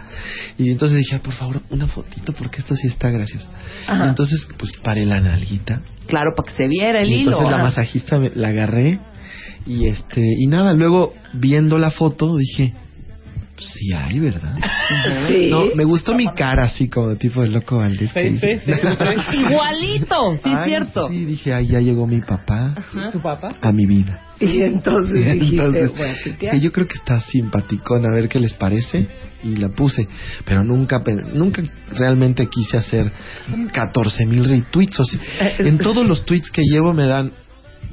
[0.58, 3.46] Y entonces dije, "Ah, por favor, una fotito, porque esto sí está gracioso.
[3.86, 4.08] Ajá.
[4.08, 5.82] Entonces, pues paré la nalguita.
[6.06, 7.32] Claro, para que se viera el y hilo.
[7.32, 9.00] entonces la masajista me, la agarré
[9.66, 12.72] y este y nada luego viendo la foto dije
[13.56, 14.56] Pues sí hay, ¿verdad?
[15.28, 15.46] Sí.
[15.50, 18.12] No, me gustó mi cara así como tipo de loco Valdés.
[18.12, 18.60] dice-
[19.38, 21.08] Igualito, sí Ay, cierto.
[21.08, 22.74] Sí, dije, ay, ya llegó mi papá
[23.12, 23.50] ¿Tu papá?
[23.60, 24.20] a mi vida.
[24.40, 29.06] Y entonces Y sí, yo creo que está simpaticón, a ver qué les parece.
[29.44, 30.08] Y la puse,
[30.44, 31.02] pero nunca
[31.32, 33.12] nunca realmente quise hacer
[33.72, 34.98] 14 mil retweets.
[35.00, 35.20] O sea,
[35.58, 37.30] en todos los tweets que llevo me dan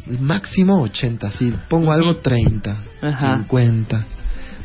[0.05, 1.31] máximo 80.
[1.31, 3.37] Si pongo algo, 30, Ajá.
[3.37, 4.05] 50,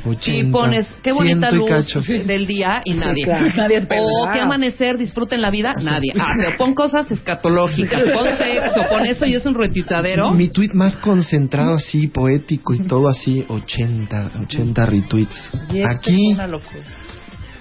[0.04, 0.20] 80.
[0.20, 2.00] Sí, pones, qué bonita luz cacho.
[2.00, 3.24] del día y nadie.
[3.24, 3.46] claro.
[3.56, 6.12] Nadie te O qué amanecer, disfruten la vida, nadie.
[6.18, 10.32] Ah, pero pon cosas escatológicas, pon sexo, pon eso y es un retuitadero.
[10.32, 15.50] Mi tweet más concentrado así, poético y todo así, 80, 80 retweets.
[15.88, 16.84] Aquí, es una locura.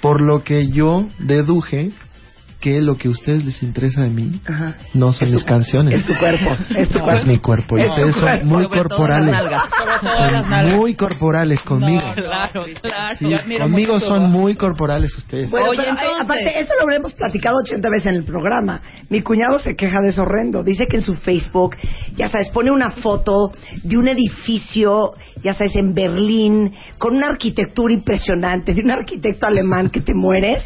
[0.01, 1.89] por lo que yo deduje
[2.65, 4.75] que lo que a ustedes les interesa de mí Ajá.
[4.95, 6.01] no son mis canciones.
[6.01, 7.25] Es tu cuerpo, es tu Es cuerpo.
[7.27, 7.77] mi cuerpo.
[7.77, 8.45] Y Es tu ustedes son cuerpo.
[8.47, 9.35] muy Sobre todo corporales.
[10.17, 12.01] Son muy corporales conmigo.
[12.15, 13.15] Claro, claro.
[13.19, 15.51] Sí, conmigo son muy corporales ustedes.
[15.51, 18.81] Bueno, Oye, pero, ay, entonces- aparte, eso lo habremos platicado 80 veces en el programa.
[19.09, 20.63] Mi cuñado se queja de eso horrendo.
[20.63, 21.75] Dice que en su Facebook,
[22.15, 23.51] ya sabes, pone una foto
[23.83, 29.91] de un edificio, ya sabes, en Berlín, con una arquitectura impresionante, de un arquitecto alemán
[29.91, 30.63] que te mueres.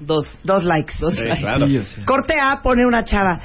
[0.00, 0.40] Dos.
[0.44, 0.94] Dos likes.
[0.98, 1.14] Dos.
[1.14, 1.66] Sí, claro.
[1.66, 3.38] Sí, o sea, Corte A, pone una chava.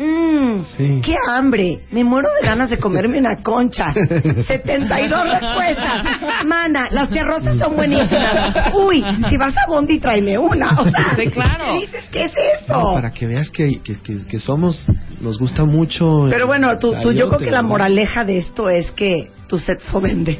[0.00, 1.00] Mmm, Sí.
[1.04, 1.80] qué hambre.
[1.90, 3.92] Me muero de ganas de comerme una concha.
[4.46, 6.04] 72 respuestas.
[6.46, 8.54] Mana, las terrosas son buenísimas.
[8.74, 10.80] Uy, si vas a Bondi, tráeme una.
[10.80, 11.64] O sea, Sí, claro.
[11.64, 12.04] ¿qué dices?
[12.12, 12.32] ¿Qué es
[12.68, 12.94] no, eso?
[12.94, 14.86] para que veas que, que, que, que somos,
[15.20, 16.26] nos gusta mucho.
[16.30, 20.00] Pero bueno, tú, tú, yo creo que la moraleja de esto es que tu sexo
[20.00, 20.38] vende.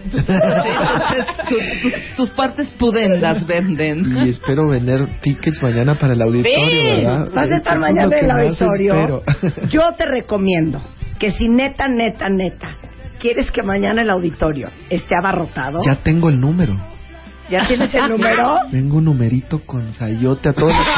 [1.48, 4.24] Tus, tus partes pudendas venden.
[4.24, 7.30] Y espero vender tickets mañana para el auditorio, ¿verdad?
[7.34, 9.22] Vas a estar Eso mañana en el auditorio.
[9.70, 10.80] Yo te recomiendo
[11.18, 12.76] que si neta, neta, neta,
[13.18, 16.76] quieres que mañana el auditorio esté abarrotado, ya tengo el número.
[17.50, 18.58] ¿ya tienes el número?
[18.70, 20.92] Tengo un numerito con sayote a todos los que.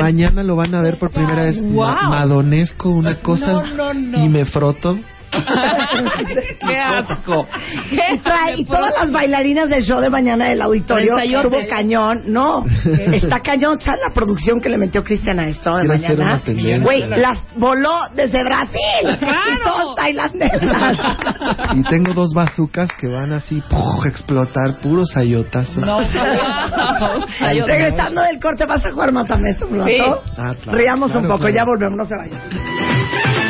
[0.00, 1.60] Mañana lo van a ver por primera vez.
[1.60, 1.74] Wow.
[1.74, 4.24] Ma- Madonesco una cosa no, no.
[4.24, 4.98] y me froto.
[6.60, 7.46] ¡Qué asco!
[8.56, 12.22] Y, todas las bailarinas del show de mañana del auditorio estuvo cañón.
[12.26, 12.64] No,
[13.12, 13.80] está cañón.
[13.80, 16.42] ¿Sabes la producción que le metió Cristian a esto de mañana?
[16.82, 19.18] Güey, las voló desde Brasil.
[19.18, 19.40] ¡Claro!
[19.50, 20.98] Y son tailandesas.
[21.74, 24.04] Y tengo dos bazucas que van así ¡puf!
[24.04, 25.80] a explotar, puro sayotazo.
[25.80, 25.98] No.
[27.66, 29.90] Regresando del corte, ¿vas a jugar Mátame esto un rato?
[29.90, 30.00] Sí.
[30.36, 31.54] Ah, claro, Riamos claro, un poco, claro.
[31.54, 33.49] ya volvemos, no se vayan.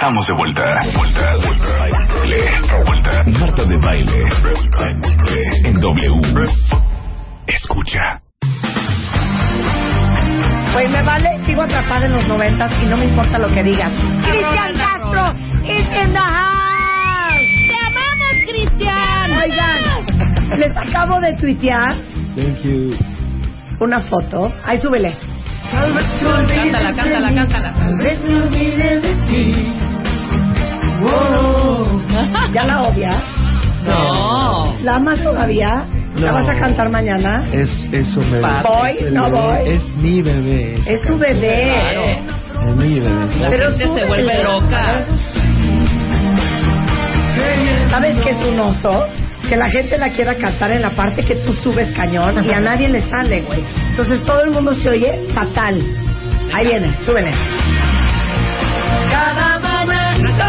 [0.00, 0.80] Estamos de vuelta.
[0.96, 1.66] Vuelta, vuelta.
[1.76, 2.50] Baile.
[2.86, 3.24] Vuelta.
[3.40, 4.28] Marta de Baile.
[5.64, 6.22] En W.
[7.48, 8.22] Escucha.
[10.72, 13.90] Pues me vale, sigo atrapada en los noventas y no me importa lo que digas.
[14.22, 15.32] Cristian Castro
[15.64, 17.42] is in the house.
[17.66, 19.32] ¡Te amamos, Cristian!
[19.36, 21.92] Oigan, les acabo de tuitear
[22.36, 22.94] Thank you.
[23.80, 24.52] una foto.
[24.64, 25.16] Ahí súbele.
[25.70, 27.72] Cántala, cántala, cántala.
[32.54, 33.10] ¿Ya la obvia?
[33.84, 34.74] No.
[34.82, 35.84] ¿La amas todavía?
[36.16, 36.38] ¿La No.
[36.38, 37.44] vas a cantar mañana?
[37.52, 38.46] Es, es un bebé.
[38.64, 38.92] ¿Voy?
[39.00, 39.40] Es ¿No bebé.
[39.40, 39.68] voy?
[39.68, 40.74] Es mi bebé.
[40.74, 41.72] Es, Es tu bebé.
[41.72, 42.02] Claro.
[42.70, 43.38] es mi bebé.
[43.40, 45.04] La Pero gente se vuelve loca.
[47.90, 49.06] ¿Sabes qué es un oso?
[49.48, 52.60] Que la gente la quiera cantar en la parte que tú subes cañón y a
[52.60, 53.64] nadie le sale, güey.
[53.90, 55.82] Entonces todo el mundo se oye fatal.
[56.52, 57.30] Ahí viene, súbele.
[59.10, 60.44] Cada momento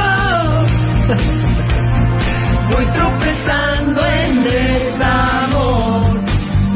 [2.75, 6.19] voy tropezando en desamor.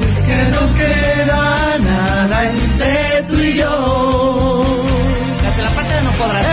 [0.01, 4.63] Es que no queda nada entre tú y yo.
[5.43, 6.45] La, la parte de no podrás.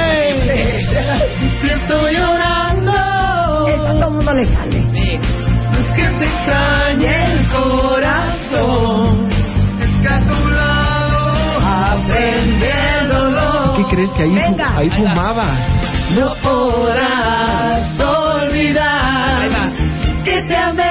[1.61, 2.92] Si estoy llorando.
[2.92, 4.79] A todo el mundo le sale.
[6.54, 9.28] El corazón.
[9.80, 10.90] Es que a tu lado.
[13.76, 14.76] ¿Qué crees que ahí, Venga.
[14.76, 15.56] ahí fumaba?
[16.16, 19.48] No podrás olvidar
[20.24, 20.89] que te amé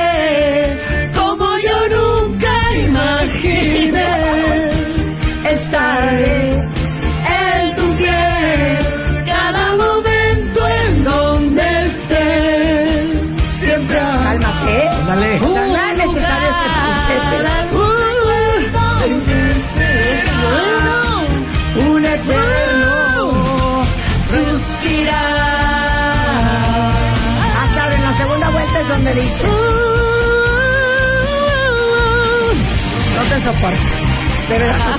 [34.49, 34.95] De verdad.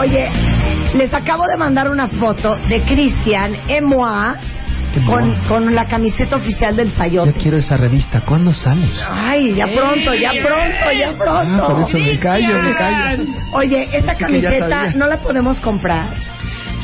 [0.00, 0.30] Oye,
[0.94, 4.36] les acabo de mandar una foto de Cristian Emoa
[5.06, 7.32] con, con la camiseta oficial del Sayote.
[7.34, 8.22] quiero esa revista.
[8.22, 8.90] ¿Cuándo sales?
[9.08, 11.66] Ay, ya pronto, ya pronto, ya Ah, pronto.
[11.68, 13.24] por eso me callo, me callo.
[13.52, 16.06] Oye, esta camiseta no la podemos comprar.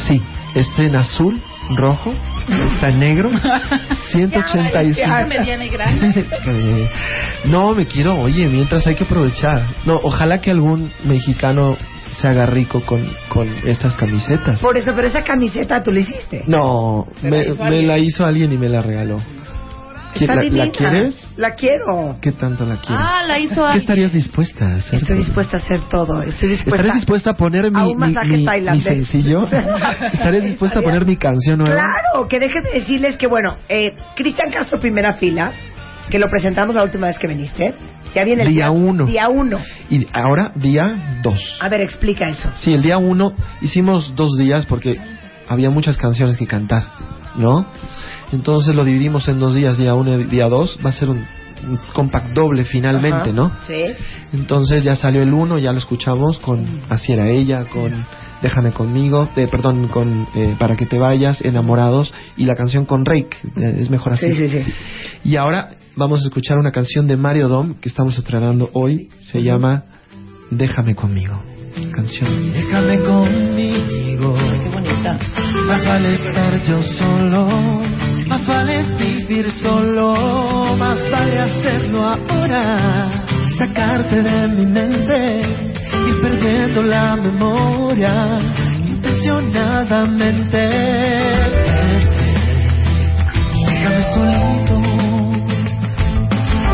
[0.07, 0.23] Sí,
[0.55, 1.41] está en azul,
[1.75, 2.15] rojo,
[2.49, 3.31] está en negro,
[4.11, 5.29] 185.
[5.29, 6.27] mediana y grande.
[6.47, 6.89] Eh,
[7.47, 9.67] no, me quiero, oye, mientras hay que aprovechar.
[9.85, 11.77] No, ojalá que algún mexicano
[12.13, 14.61] se haga rico con, con estas camisetas.
[14.61, 16.45] Por eso, pero esa camiseta tú la hiciste.
[16.47, 19.21] No, me, la hizo alguien y me la regaló.
[20.17, 20.65] ¿Qui- Está ¿La, divina.
[20.67, 21.29] la quieres?
[21.37, 22.17] La quiero.
[22.21, 23.05] ¿Qué tanto la quieres?
[23.07, 23.81] Ah, la hizo ¿Qué alguien.
[23.83, 24.95] estarías dispuesta a hacer?
[25.01, 26.23] Estoy dispuesta a hacer todo.
[26.23, 26.71] Estoy dispuesta.
[26.77, 29.47] ¿Estarías dispuesta a poner mi, a un mi- masaje mi- mi sencillo?
[30.13, 31.75] ¿Estarías dispuesta a poner mi canción nueva?
[31.77, 35.53] Claro, que déjenme decirles que, bueno, eh, Cristian Castro, primera fila,
[36.11, 37.75] que lo presentamos la última vez que viniste.
[38.15, 39.05] Ya viene el Día uno.
[39.05, 39.59] Día uno.
[39.91, 41.59] Y ahora día 2.
[41.61, 42.51] A ver, explica eso.
[42.57, 44.99] Sí, el día 1 hicimos dos días porque
[45.49, 46.83] había muchas canciones que cantar,
[47.37, 47.67] ¿no?
[48.33, 50.79] Entonces lo dividimos en dos días, día 1 y día 2.
[50.85, 53.33] Va a ser un, un compact doble finalmente, Ajá.
[53.33, 53.53] ¿no?
[53.63, 53.85] Sí.
[54.33, 57.93] Entonces ya salió el 1, ya lo escuchamos con Así era ella, con
[58.43, 63.05] Déjame conmigo, eh, perdón, con eh, Para que te vayas, Enamorados y la canción con
[63.05, 64.33] Rake, eh, es mejor así.
[64.35, 64.73] Sí, sí, sí.
[65.25, 69.43] Y ahora vamos a escuchar una canción de Mario Dom que estamos estrenando hoy, se
[69.43, 69.85] llama
[70.51, 71.43] Déjame conmigo.
[71.93, 72.53] Canción.
[72.53, 74.35] Déjame conmigo.
[74.63, 75.19] Qué bonita.
[75.67, 77.49] Más vale estar yo solo,
[78.27, 83.09] más vale vivir solo, más vale hacerlo ahora,
[83.59, 85.43] sacarte de mi mente,
[86.09, 88.39] ir perdiendo la memoria,
[88.87, 90.59] intencionadamente.
[93.67, 94.79] Déjame solito,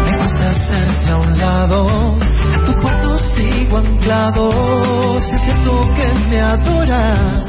[0.04, 2.16] me cuesta hacerte a un lado,
[2.54, 7.44] a tu cuarto sigo anclado, si es cierto que me adoras,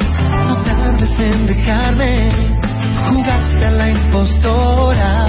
[0.46, 2.53] no tardes en dejarme,
[3.10, 5.26] jugaste a la impostora,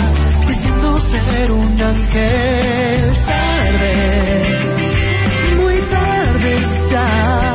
[0.47, 4.43] diciendo ser un ángel, tarde,
[5.57, 7.54] muy tarde ya,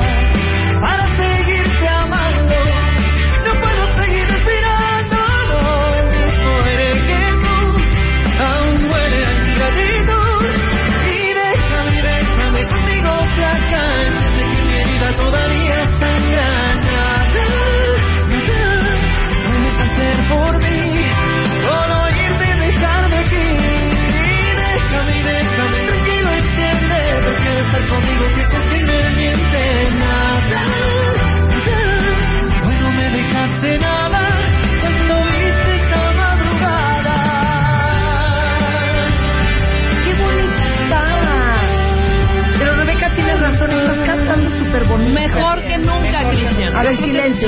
[46.81, 47.47] A ver, silencio,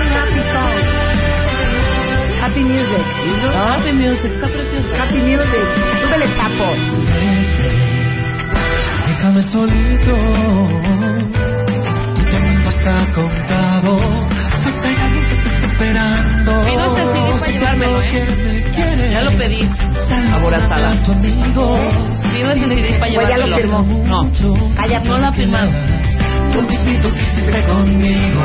[0.00, 0.78] un happy song.
[2.40, 3.04] Happy music.
[3.52, 5.02] Happy music, está preciosa.
[5.02, 5.66] Happy music.
[6.02, 6.68] Súbele, chapo.
[9.08, 10.14] Déjame solito,
[12.14, 13.98] tu tiempo está contado,
[14.62, 16.60] pues hay alguien que te está esperando.
[16.60, 18.57] Este CD para Si llevármelo, lo ¿eh?
[19.18, 19.68] Ya lo pedí.
[20.08, 20.90] sal Aborazada.
[20.90, 21.76] con tu amigo.
[22.32, 23.82] Pido ese CD para Pues ya lo firmó.
[24.06, 24.30] No.
[24.76, 25.08] Cállate.
[25.08, 25.70] No lo ha firmado.
[26.52, 28.40] Tú mismito que hiciste conmigo.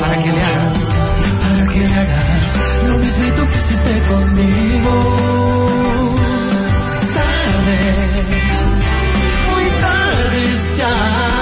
[0.00, 0.78] Para que le hagas.
[1.40, 5.16] Para que le hagas lo mismito que hiciste conmigo.
[7.14, 8.24] Tarde,
[9.48, 10.42] muy tarde
[10.76, 11.35] ya.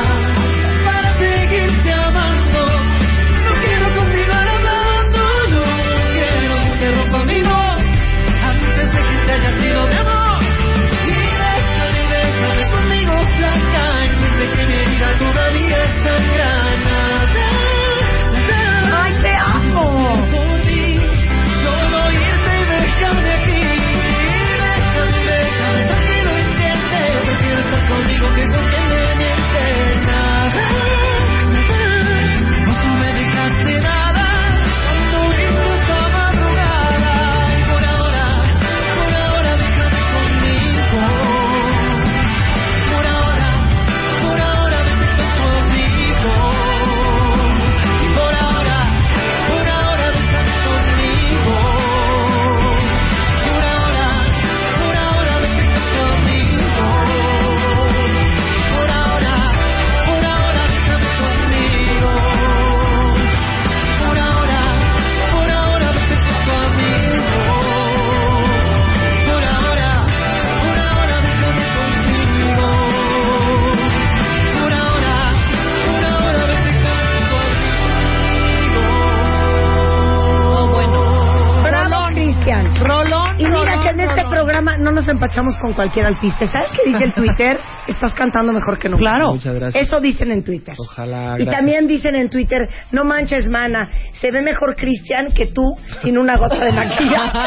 [85.05, 86.47] Nos empachamos con cualquier alpiste.
[86.49, 87.59] ¿Sabes qué dice el Twitter?
[87.87, 89.03] Estás cantando mejor que nunca.
[89.03, 89.33] Claro.
[89.33, 89.87] Muchas gracias.
[89.87, 90.75] Eso dicen en Twitter.
[90.79, 91.35] Ojalá.
[91.38, 91.57] Y gracias.
[91.57, 95.62] también dicen en Twitter, no manches, mana, se ve mejor Cristian que tú
[96.03, 97.38] sin una gota de maquillaje.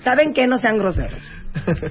[0.04, 0.46] ¿Saben qué?
[0.46, 1.22] No sean groseros.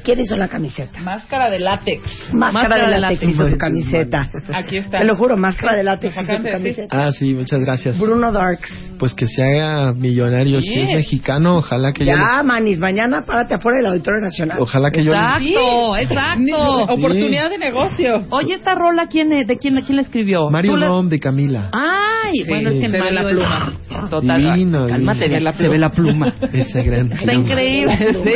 [0.03, 0.99] ¿Quién hizo la camiseta?
[1.01, 2.01] Máscara de látex.
[2.33, 4.29] Máscara, de látex hizo Manches, camiseta.
[4.53, 4.99] Aquí está.
[4.99, 6.51] Te lo juro, máscara de látex hizo decir.
[6.51, 6.87] camiseta.
[7.05, 7.99] Ah, sí, muchas gracias.
[7.99, 8.93] Bruno Darks.
[8.99, 10.61] Pues que se haga millonario.
[10.61, 12.11] Si es mexicano, ojalá que yo.
[12.13, 14.57] Ya, manis, mañana párate afuera del Auditorio Nacional.
[14.59, 15.11] Ojalá que yo.
[15.11, 16.93] le- Exacto, exacto.
[16.93, 18.25] Oportunidad de negocio.
[18.29, 19.47] Oye, esta rola, ¿quién, es?
[19.47, 20.49] ¿de quién, quién la escribió?
[20.49, 21.69] Mario ¿Tú la- Nom de Camila.
[21.71, 23.73] Ay, Sí, bueno, es que se ve Mario la es- pluma.
[24.09, 24.41] Total.
[24.53, 25.35] Divino, Cálmate, divino.
[25.35, 26.33] ve la se ve la pluma.
[26.53, 27.11] Ese gran.
[27.11, 28.31] Está increíble, sí.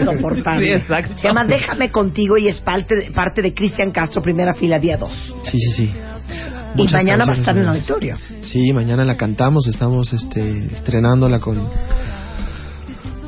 [0.00, 0.81] Insoportable.
[0.82, 1.16] Exacto.
[1.16, 4.96] Se llama Déjame contigo y es parte de, parte de Cristian Castro, primera fila, día
[4.96, 5.34] 2.
[5.44, 5.94] Sí, sí, sí.
[6.74, 8.16] Y Muchas mañana va a estar en el auditorio.
[8.40, 11.68] Sí, mañana la cantamos, estamos este, estrenándola con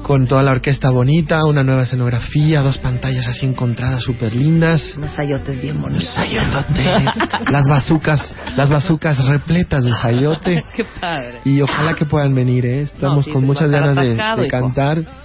[0.04, 4.94] con toda la orquesta bonita, una nueva escenografía, dos pantallas así encontradas súper lindas.
[4.98, 6.04] Unos sayotes bien bonitos.
[6.08, 7.02] Sayototes,
[7.50, 10.62] las bazucas, las bazucas repletas de sayote.
[10.76, 11.40] Qué padre.
[11.46, 12.80] Y ojalá que puedan venir, ¿eh?
[12.80, 15.23] Estamos No, sí, con muchas ganas de, atascado, de cantar.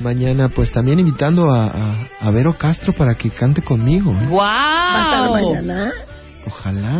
[0.00, 4.10] Mañana, pues también invitando a, a, a Vero Castro para que cante conmigo.
[4.12, 4.28] ¿eh?
[4.30, 5.54] ¿Va a estar ¡Wow!
[5.54, 5.92] mañana?
[6.46, 6.92] Ojalá.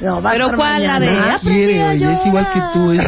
[0.00, 0.82] No, va a Pero estar ¿cuál?
[0.86, 1.38] La de mañana.
[1.42, 3.02] Quiere, a oye, es igual que tú, es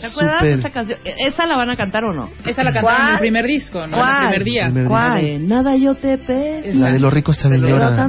[0.00, 0.58] ¿Te acuerdas de súper.
[0.58, 0.98] esa canción?
[1.04, 2.28] ¿Esa la van a cantar o no?
[2.44, 3.96] Esa la cantaron en el primer disco, ¿no?
[3.96, 4.22] En ¿Cuál?
[4.22, 4.64] el primer día.
[4.66, 5.20] Primer ¿Cuál?
[5.20, 5.38] disco.
[5.38, 6.78] De Nada yo te pedí.
[6.78, 8.08] La de los ricos también lloran.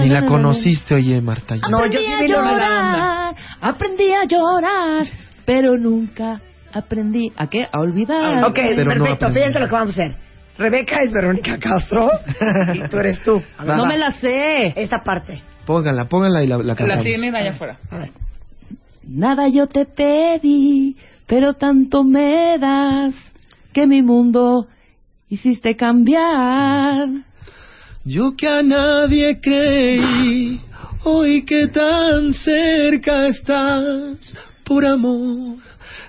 [0.00, 1.56] Ni la conociste, oye, Marta.
[1.70, 5.06] No, yo sí a llorar, aprendí a llorar,
[5.44, 6.40] pero nunca
[6.72, 8.44] aprendí a qué, a olvidar.
[8.44, 9.28] Ok, Pero perfecto.
[9.28, 10.16] Fíjense lo que vamos a hacer.
[10.58, 12.10] Rebeca es Verónica Castro
[12.74, 13.42] y tú eres tú.
[13.58, 13.88] Ver, No va.
[13.88, 14.74] me la sé.
[14.80, 15.40] Esta parte.
[15.66, 17.78] Pónganla, pónganla y la, la La tienen allá afuera.
[17.90, 18.10] A ver.
[19.04, 23.14] Nada yo te pedí, pero tanto me das
[23.72, 24.66] que mi mundo
[25.28, 27.08] hiciste cambiar.
[28.04, 30.60] Yo que a nadie creí,
[31.04, 35.56] hoy que tan cerca estás, por amor,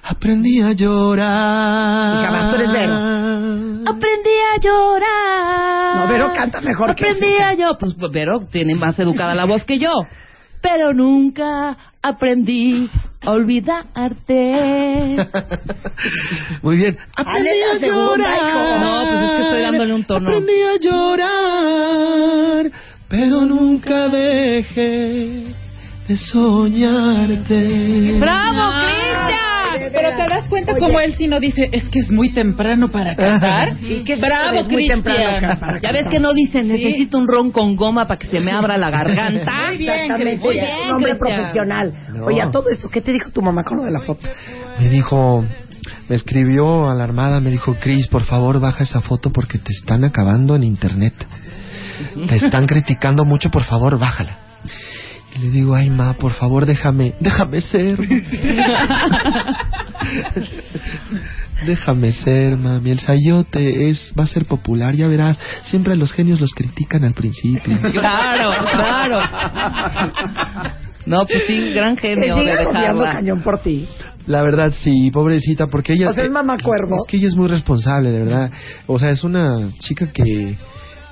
[0.04, 2.22] aprendí a llorar.
[2.22, 2.94] Hija, vas, tú eres Vero.
[3.86, 5.96] Aprendí a llorar.
[5.98, 7.78] No, Vero canta mejor que Aprendí a yo.
[7.80, 9.92] Pues Vero tiene más educada la voz que yo.
[10.62, 12.89] Pero nunca aprendí
[13.22, 14.54] a olvidarte.
[16.62, 16.98] Muy bien.
[17.16, 18.46] Aprendí a segunda, hijo.
[18.48, 18.80] llorar.
[18.80, 20.30] No, pues es que estoy dándole un tono.
[20.30, 22.72] Aprendí a llorar,
[23.10, 25.44] pero nunca dejé
[26.08, 28.18] de soñarte.
[28.20, 29.53] ¡Bravo, Cristian!
[29.91, 33.15] Pero te das cuenta como él si no dice, es que es muy temprano para
[33.15, 33.75] cantar.
[33.79, 35.59] Sí, que es Bravo, es muy temprano Cristian.
[35.59, 35.93] para Ya cantar.
[35.93, 38.89] ves que no dicen, necesito un ron con goma para que se me abra la
[38.89, 39.51] garganta.
[39.69, 40.65] Muy bien, Exactamente, Cristian.
[40.65, 41.93] es un hombre profesional.
[42.13, 42.25] No.
[42.25, 44.27] Oye, a todo esto, ¿qué te dijo tu mamá con lo de la foto?
[44.79, 45.45] Me dijo,
[46.09, 50.55] me escribió alarmada, me dijo, Cris, por favor baja esa foto porque te están acabando
[50.55, 51.13] en internet.
[52.27, 54.38] Te están criticando mucho, por favor, bájala.
[55.36, 57.98] Y le digo, ay, ma, por favor, déjame, déjame ser.
[61.65, 62.91] déjame ser, mami.
[62.91, 65.39] El sayote es, va a ser popular, ya verás.
[65.63, 67.78] Siempre a los genios los critican al principio.
[67.93, 69.19] Claro, claro.
[71.06, 73.13] No, pues sí, gran genio de dejarla.
[73.13, 73.88] cañón por ti.
[74.26, 76.10] La verdad, sí, pobrecita, porque ella...
[76.10, 76.96] O sea, es mamá cuervo.
[76.98, 78.52] Es que ella es muy responsable, de verdad.
[78.88, 80.56] O sea, es una chica que,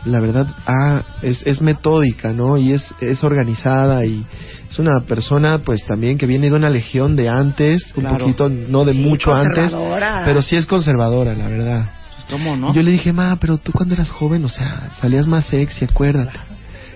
[0.05, 2.57] la verdad, ah, es, es metódica, ¿no?
[2.57, 4.25] Y es, es organizada y
[4.69, 8.17] es una persona, pues, también que viene de una legión de antes, un Claro.
[8.19, 9.75] poquito, no de Sí, mucho antes,
[10.25, 11.89] pero sí es conservadora, la verdad.
[12.29, 12.71] ¿Cómo no?
[12.71, 15.85] Y yo le dije, ma, pero tú cuando eras joven, o sea, salías más sexy,
[15.85, 16.39] acuérdate.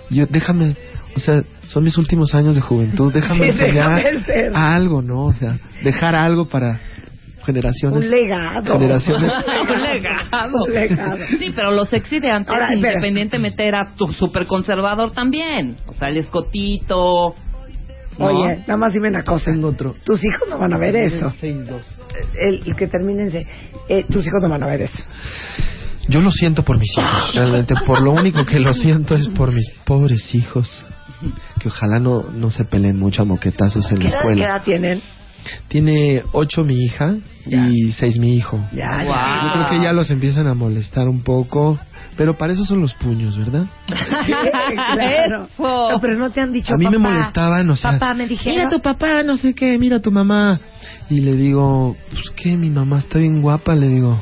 [0.09, 0.75] Y yo, déjame,
[1.15, 4.51] o sea, son mis últimos años de juventud, déjame Sí, déjame ser.
[4.55, 5.25] algo, ¿no?
[5.25, 6.79] O sea, dejar algo para
[7.45, 8.03] generaciones.
[8.03, 8.73] Un legado.
[8.73, 9.31] Generaciones.
[9.69, 10.63] Un legado.
[10.65, 11.17] Un legado.
[11.39, 15.77] Sí, pero lo sexy de antes, Ahora, independientemente, era tu super conservador también.
[15.87, 17.35] O sea, el escotito.
[18.17, 18.25] ¿no?
[18.25, 19.51] Oye, nada más dime una cosa.
[19.51, 19.93] Tengo otro.
[20.03, 21.31] Tus hijos no van a ver eso.
[21.41, 23.45] El, el que termínense.
[23.89, 25.03] Eh, tus hijos no van a ver eso.
[26.07, 27.73] Yo lo siento por mis hijos, realmente.
[27.85, 30.85] Por lo único que lo siento es por mis pobres hijos.
[31.59, 34.45] Que ojalá no, no se peleen mucho a moquetazos en la ¿Qué edad, qué escuela.
[34.45, 35.01] edad tienen?
[35.67, 37.15] Tiene ocho mi hija
[37.45, 38.59] y seis mi hijo.
[38.73, 39.05] Ya, Wow.
[39.05, 39.39] ya.
[39.43, 41.79] Yo creo que ya los empiezan a molestar un poco.
[42.17, 43.65] Pero para eso son los puños, ¿verdad?
[44.25, 44.31] Sí,
[44.93, 45.47] claro.
[45.59, 48.55] No, pero no te han dicho a mí me molestaban, o sea, Papá, me dijeron.
[48.57, 50.59] mira tu papá, no sé qué, mira tu mamá.
[51.09, 54.17] Y le digo, pues qué, mi mamá está bien guapa, le digo.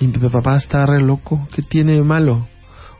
[0.00, 2.46] Y mi papá está re loco, ¿qué tiene de malo?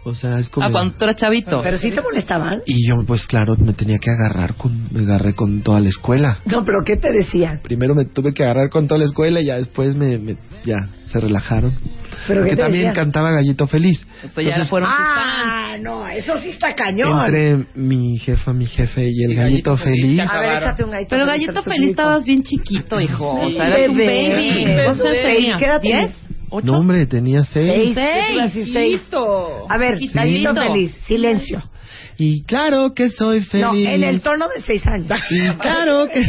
[0.04, 0.66] O sea, es como...
[0.66, 1.60] Ah, cuando tú eras chavito.
[1.62, 2.60] Pero sí te molestaban.
[2.66, 4.88] Y yo, pues claro, me tenía que agarrar con...
[4.92, 6.38] Me agarré con toda la escuela.
[6.46, 7.60] No, pero ¿qué te decían?
[7.62, 10.18] Primero me tuve que agarrar con toda la escuela y ya después me...
[10.18, 11.74] me ya, se relajaron.
[12.26, 12.94] ¿Pero Porque también decían?
[12.94, 14.00] cantaba Gallito Feliz.
[14.34, 17.26] Pues Entonces, ya fueron Ah, sus no, eso sí está cañón.
[17.26, 20.20] Entre mi jefa, mi jefe y el, Gallito, Gallito, Feliz.
[20.30, 23.40] A ver, échate un Gallito Pero Gallito Feliz estabas bien chiquito, hijo.
[23.46, 24.64] Sí, o sea, eras un baby.
[24.64, 24.86] baby.
[24.86, 25.60] ¿Vos tenías?
[25.60, 26.27] ¿10?
[26.50, 26.66] ¿Ocho?
[26.66, 27.92] No, hombre, tenía seis.
[27.94, 27.94] Seis.
[27.94, 28.68] Seis.
[28.72, 28.74] Seis.
[28.74, 29.70] Listo.
[29.70, 30.08] A ver, Sí.
[30.08, 31.62] Feliz, silencio.
[32.20, 33.64] Y claro que soy feliz.
[33.64, 35.06] No, en el tono de seis años.
[35.30, 36.20] Y claro que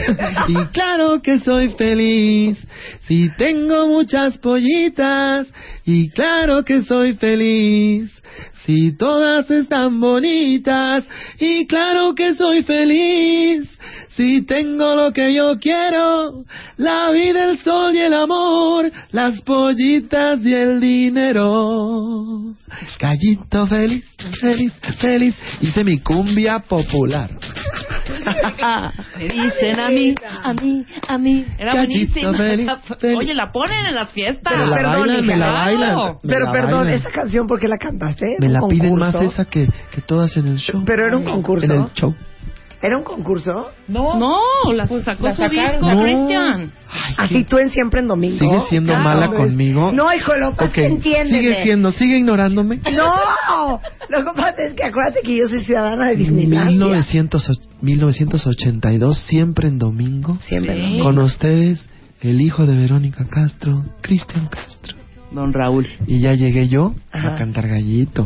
[0.47, 2.59] y claro que soy feliz
[3.07, 5.47] si tengo muchas pollitas
[5.85, 8.11] y claro que soy feliz
[8.65, 11.05] si todas están bonitas
[11.39, 13.69] y claro que soy feliz
[14.15, 16.43] si tengo lo que yo quiero
[16.77, 22.55] la vida el sol y el amor las pollitas y el dinero
[22.99, 24.05] gallito feliz
[24.41, 27.29] feliz feliz hice mi cumbia popular
[29.17, 31.45] Me dicen a mí, a mí, a mí.
[31.57, 32.33] Era Gallito buenísima.
[32.33, 32.67] feliz,
[32.99, 33.17] feliz.
[33.17, 34.51] Oye, la ponen en las fiestas.
[34.51, 35.95] Pero la perdón, bailan, me la bailan.
[36.23, 36.93] Me Pero la perdón, bailan.
[36.99, 37.77] esa canción, ¿por qué la
[38.39, 40.83] Me ¿Un la piden más esa que, que todas en el show.
[40.85, 41.65] Pero era un concurso.
[41.65, 42.15] En el show.
[42.81, 43.71] ¿Era un concurso?
[43.89, 44.17] No.
[44.17, 44.39] No,
[44.73, 46.01] la sacó la su disco, No.
[46.01, 46.71] Cristian.
[46.89, 48.37] Ay, Así tú en Siempre en Domingo.
[48.39, 49.03] ¿Sigue siendo Claro.
[49.03, 49.37] mala ¿ves?
[49.37, 49.91] conmigo?
[49.91, 51.41] No, hijo, lo que pasa Ok, es que entiéndeme.
[51.41, 52.77] sigue siendo, sigue ignorándome.
[52.77, 56.69] No, lo que pasa es que acuérdate que yo soy ciudadana de Disneylandia.
[56.71, 60.37] 1900 och- 1982, siempre en domingo.
[60.47, 60.83] Siempre en Sí.
[60.83, 61.03] Domingo.
[61.03, 61.89] Con ustedes,
[62.21, 64.95] el hijo de Verónica Castro, Cristian Castro.
[65.31, 65.87] Don Raúl.
[66.07, 67.35] Y ya llegué yo Ajá.
[67.35, 68.25] a cantar gallito.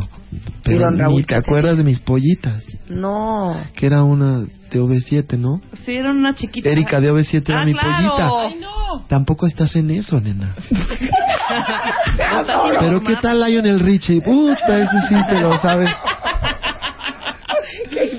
[0.64, 2.64] Pero don Raúl ni te acuerdas de mis pollitas.
[2.88, 3.56] No.
[3.76, 5.60] Que era una de OV7, ¿no?
[5.86, 6.70] Sí, era una chiquita.
[6.70, 7.96] Erika de OV7 era Ah, mi claro.
[7.96, 8.30] pollita.
[8.42, 8.74] Ay, no.
[9.08, 10.56] Tampoco estás en eso, nena.
[12.80, 13.02] Pero.
[13.02, 14.22] ¿qué tal Lionel Richie?
[14.22, 15.90] Puta, ese sí te lo sabes.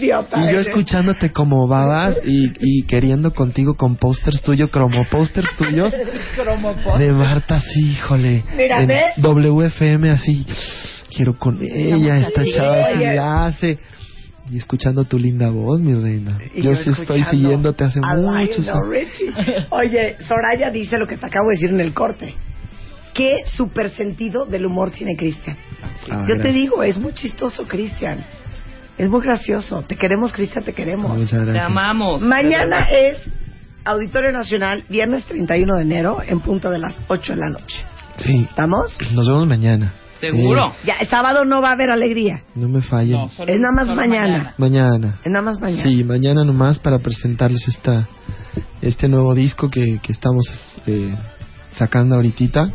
[0.05, 0.39] Idiota.
[0.41, 0.67] Y yo eres.
[0.69, 5.93] escuchándote como babas y, y queriendo contigo con pósters tuyos, cromo pósters tuyos
[6.99, 8.45] de Marta, sí, híjole.
[8.57, 9.15] Mira, ¿ves?
[9.19, 10.47] WFM así,
[11.15, 12.59] quiero con ella, esta muchacha.
[12.59, 12.97] chava Oye.
[12.99, 13.79] le hace.
[14.51, 16.39] Y escuchando tu linda voz, mi reina.
[16.55, 19.33] Y Yo sí estoy siguiéndote hace muchos Richie.
[19.71, 22.35] Oye, Soraya dice lo que te acabo de decir en el corte.
[23.15, 25.57] Qué super sentido del humor tiene Cristian.
[26.11, 26.55] Ah, Yo te gracias.
[26.55, 28.23] digo, es muy chistoso, Cristian.
[28.99, 29.83] Es muy gracioso.
[29.83, 31.19] Te queremos, Cristian, te queremos.
[31.19, 32.23] Muchas Te amamos.
[32.23, 33.19] Mañana es
[33.85, 37.85] Auditorio Nacional, viernes 31 de enero, en punto de las 8 de la noche.
[38.19, 38.97] Sí, ¿Estamos?
[39.13, 39.93] nos vemos mañana.
[40.15, 40.73] Seguro.
[40.85, 42.43] Ya, el sábado no va a haber alegría.
[42.55, 43.13] No me fallen.
[43.13, 44.55] No, solo- Es nada más mañana.
[44.57, 45.19] Mañana.
[45.25, 45.83] Es nada más mañana.
[45.83, 48.07] Sí, mañana nomás para presentarles esta
[48.81, 50.45] este nuevo disco que, que estamos
[50.87, 51.15] eh,
[51.73, 52.71] sacando ahorita.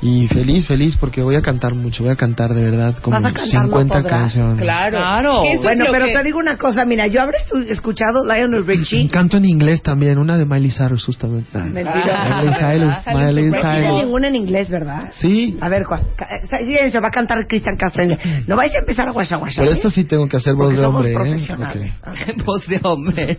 [0.00, 3.32] Y feliz, feliz porque voy a cantar mucho, voy a cantar de verdad como ¿Vas
[3.32, 4.20] a cantar, no 50 podrás?
[4.20, 4.60] canciones.
[4.62, 4.96] Claro.
[4.96, 5.42] Claro.
[5.64, 9.08] Bueno, pero que- te digo una cosa, mira, yo habré escuchado Lionel Richie.
[9.08, 11.50] Canto en inglés también, una de Miley Cyrus justamente.
[11.52, 12.40] Ah, Mentira.
[12.42, 13.98] Miley Cyrus, Miley su No tiene Cyrus.
[14.04, 15.10] ninguna en inglés, ¿verdad?
[15.18, 16.02] Sí, A ver, ¿cuál?
[16.02, 18.04] Eh, Silencio, va a cantar Cristian Castro.
[18.46, 19.60] No vais a empezar a guasa guasa.
[19.62, 19.74] pero ¿eh?
[19.74, 21.14] esto sí tengo que hacer voz de somos hombre, ¿eh?
[21.14, 21.92] profesionales.
[22.06, 22.44] Ok.
[22.44, 23.38] Voz de hombre.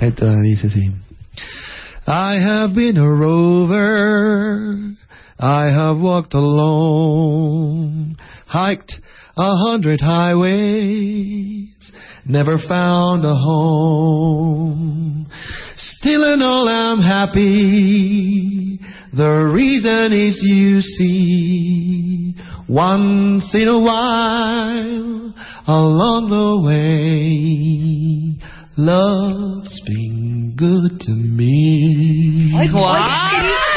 [0.00, 0.90] Ahí toda dice sí.
[2.06, 4.94] I have been a rover.
[5.38, 8.16] I have walked alone,
[8.46, 8.94] hiked
[9.36, 11.92] a hundred highways,
[12.24, 15.26] never found a home.
[15.76, 18.78] Still and all I'm happy.
[19.12, 22.34] The reason is you see,
[22.68, 25.34] once in a while,
[25.66, 28.38] along the way,
[28.76, 32.52] love's been good to me.
[32.70, 33.73] ¡Guau!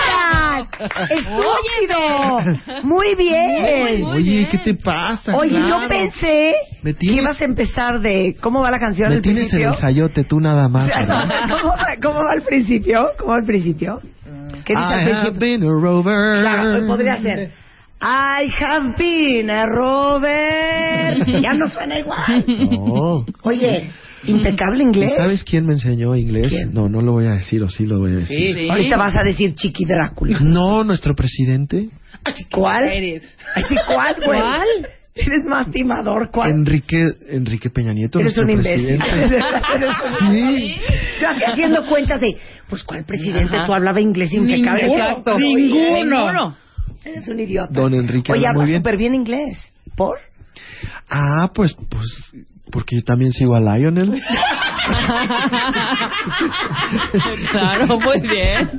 [0.80, 2.82] ¡Estúpido!
[2.84, 4.02] Muy bien.
[4.02, 4.48] Muy Oye, bien.
[4.52, 5.36] ¿qué te pasa?
[5.36, 5.82] Oye, Claro.
[5.84, 6.54] yo pensé
[6.84, 8.36] Me que ibas a empezar de...
[8.42, 9.70] ¿Cómo va la canción Me al tienes principio?
[9.72, 10.92] el sayote, tú nada más.
[11.62, 13.12] ¿Cómo, va, ¿Cómo va al principio?
[13.18, 14.00] ¿Cómo va al principio?
[14.66, 15.40] ¿Qué dice al I have principio?
[15.40, 16.42] been a rover.
[16.42, 17.52] Claro, podría ser.
[18.00, 21.28] I have been a Robert.
[21.42, 22.46] Ya no suena igual.
[22.48, 23.26] No.
[23.44, 23.90] Oye,
[24.26, 25.14] impecable ¿Y inglés.
[25.16, 26.48] sabes quién me enseñó inglés?
[26.50, 26.74] ¿Quién?
[26.74, 28.54] No, no lo voy a decir o sí lo voy a decir.
[28.56, 28.70] Sí.
[28.70, 30.40] Ahorita vas a decir Chiqui Drácula.
[30.42, 31.90] No, nuestro presidente,
[32.52, 32.86] ¿Cuál?
[32.88, 33.24] Eres.
[33.88, 34.40] ¿Cuál, güey?
[34.40, 34.68] ¿Cuál?
[35.16, 36.52] Eres más timador, ¿cuál?
[36.52, 38.98] Enrique Enrique Peña Nieto, Eres nuestro un imbécil.
[39.00, 39.40] presidente.
[40.32, 40.76] Sí.
[41.48, 42.36] Haciendo cuentas de,
[42.70, 43.56] pues, ¿cuál presidente?
[43.56, 43.66] Ajá.
[43.66, 44.84] Tú hablaba inglés impecable.
[44.84, 45.04] Ninguno.
[45.04, 45.38] Exacto.
[45.40, 46.58] Ninguno.
[47.06, 47.72] Eres un idiota.
[47.74, 48.80] Don Enrique Oye, habla muy habla bien.
[48.82, 49.58] súper bien inglés.
[49.96, 50.20] ¿Por?
[51.10, 52.32] Ah, pues, pues,
[52.72, 54.22] porque yo también sigo a Lionel.
[57.52, 58.70] claro, muy bien.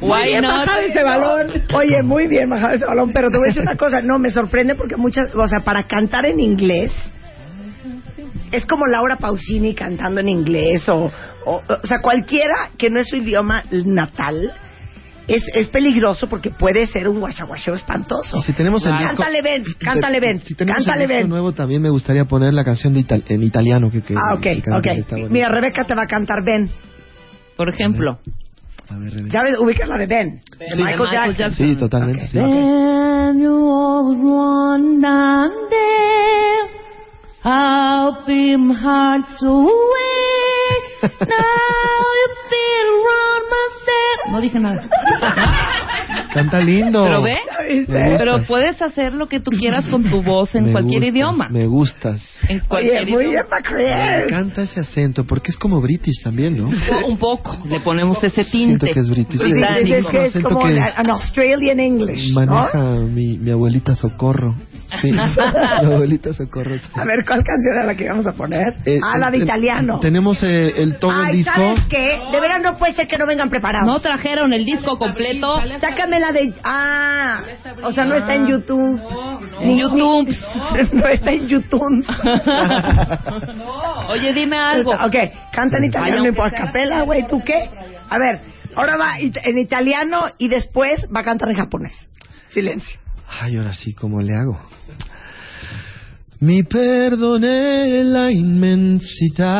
[0.00, 0.66] Muy Why bien not?
[0.66, 1.62] bajado ese balón.
[1.74, 4.30] Oye, muy bien bajado ese balón, pero te voy a decir una cosa, no, me
[4.30, 6.92] sorprende porque muchas, o sea, para cantar en inglés,
[8.50, 11.10] es como Laura Pausini cantando en inglés, o,
[11.44, 14.52] o, o sea, cualquiera que no es su idioma natal,
[15.28, 18.38] es, es peligroso porque puede ser un guachaguacheo espantoso.
[18.38, 19.16] Y si tenemos el disco...
[19.16, 22.64] Cántale, ven, cántale, ven, Si tenemos cántale, el disco nuevo, también me gustaría poner la
[22.64, 23.90] canción de ital- en italiano.
[23.90, 25.28] Que, que Ah, ok, que.
[25.30, 26.68] Mira, Rebeca te va a cantar Ben.
[27.56, 28.18] Por ejemplo.
[28.90, 29.32] A ver, Rebeca.
[29.32, 29.56] ¿Ya ves?
[29.60, 30.40] Ubicas la de Ben.
[30.58, 31.36] De Sí, de Michael Michael Jackson.
[31.36, 31.66] Jackson.
[31.66, 32.38] Sí, totalmente, sí.
[32.38, 35.48] Then you always wonder
[37.44, 40.72] how been hearts away.
[41.02, 41.08] Now
[44.30, 44.82] No dije nada.
[46.32, 47.04] Canta lindo.
[47.04, 47.36] Pero ve,
[48.16, 51.48] pero puedes hacer lo que tú quieras con tu voz en Me cualquier gustas, idioma.
[51.50, 52.38] Me gustas.
[52.48, 53.56] En cualquier Oye, muy bien idioma.
[54.16, 56.70] Me encanta ese acento, porque es como british también, ¿no?
[57.06, 57.58] Un poco.
[57.66, 58.94] Le ponemos ese Siento tinte.
[58.94, 59.42] que es british.
[59.42, 59.96] Británico.
[59.96, 62.46] es que es Acento como que- an Australian English, ¿no?
[62.46, 64.54] Maneja mi, mi abuelita Socorro.
[65.00, 65.10] Sí,
[65.82, 66.76] mi abuelita Socorro.
[66.76, 66.86] sí.
[66.94, 68.66] A ver, ¿cuál canción era la que íbamos a poner?
[68.84, 70.00] Eh, ah, la de eh, italiano.
[70.00, 71.54] Tenemos eh, el todo el Ay, disco.
[71.54, 72.20] ¿sabes qué?
[72.30, 73.86] De veras no puede ser que no vengan preparados.
[73.86, 75.58] No trajeron el disco completo.
[75.80, 76.52] Sácame la de...
[76.62, 77.42] Ah,
[77.82, 79.00] o sea, no está en YouTube.
[79.60, 80.28] En YouTube.
[80.92, 82.06] no está en YouTube.
[84.08, 84.92] Oye, dime algo.
[85.02, 85.16] Ok,
[85.52, 87.68] canta en italiano y por capela, güey, ¿tú qué?
[88.08, 88.40] A ver,
[88.76, 91.92] ahora va en italiano y después va a cantar en japonés.
[92.50, 93.01] Silencio.
[93.40, 94.60] Ay, ahora sí, ¿cómo le hago?
[96.40, 99.52] Mi perdone la immensità,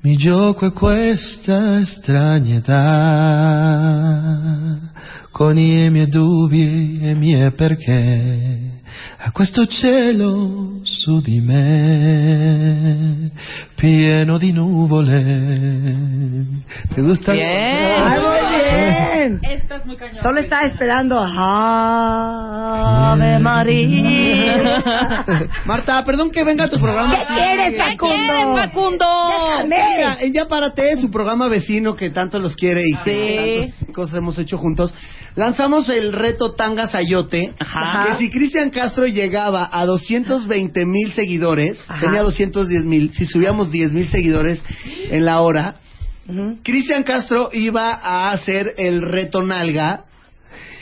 [0.00, 2.76] mi gioco è questa estragnetà,
[5.30, 8.79] con i miei dubbi e miei perché,
[9.22, 13.30] a questo cielo su di me,
[13.76, 15.12] pieno di nuvole.
[16.94, 17.32] ¿Te gusta?
[17.32, 18.02] Bien.
[18.02, 19.40] ¡Ay, muy bien!
[19.42, 20.22] Esta es muy cañón.
[20.22, 22.18] Solo estaba esperando Ave
[23.40, 25.24] María.
[25.66, 27.14] Marta, perdón que venga a tu programa.
[27.14, 28.56] ¿Qué quieres, ¿Qué quieres, Facundo?
[28.56, 29.04] Facundo?
[29.64, 33.36] Mira, ya párate, su programa vecino que tanto los quiere y que Sí.
[33.76, 34.94] tantas cosas hemos hecho juntos.
[35.36, 38.16] Lanzamos el reto Tanga Sayote, Ajá.
[38.18, 42.00] que si Cristian Castro llegaba a 220 mil seguidores, Ajá.
[42.00, 44.62] tenía 210 mil, si subíamos 10 mil seguidores
[45.10, 45.76] en la hora.
[46.62, 50.04] Cristian Castro iba a hacer el reto Nalga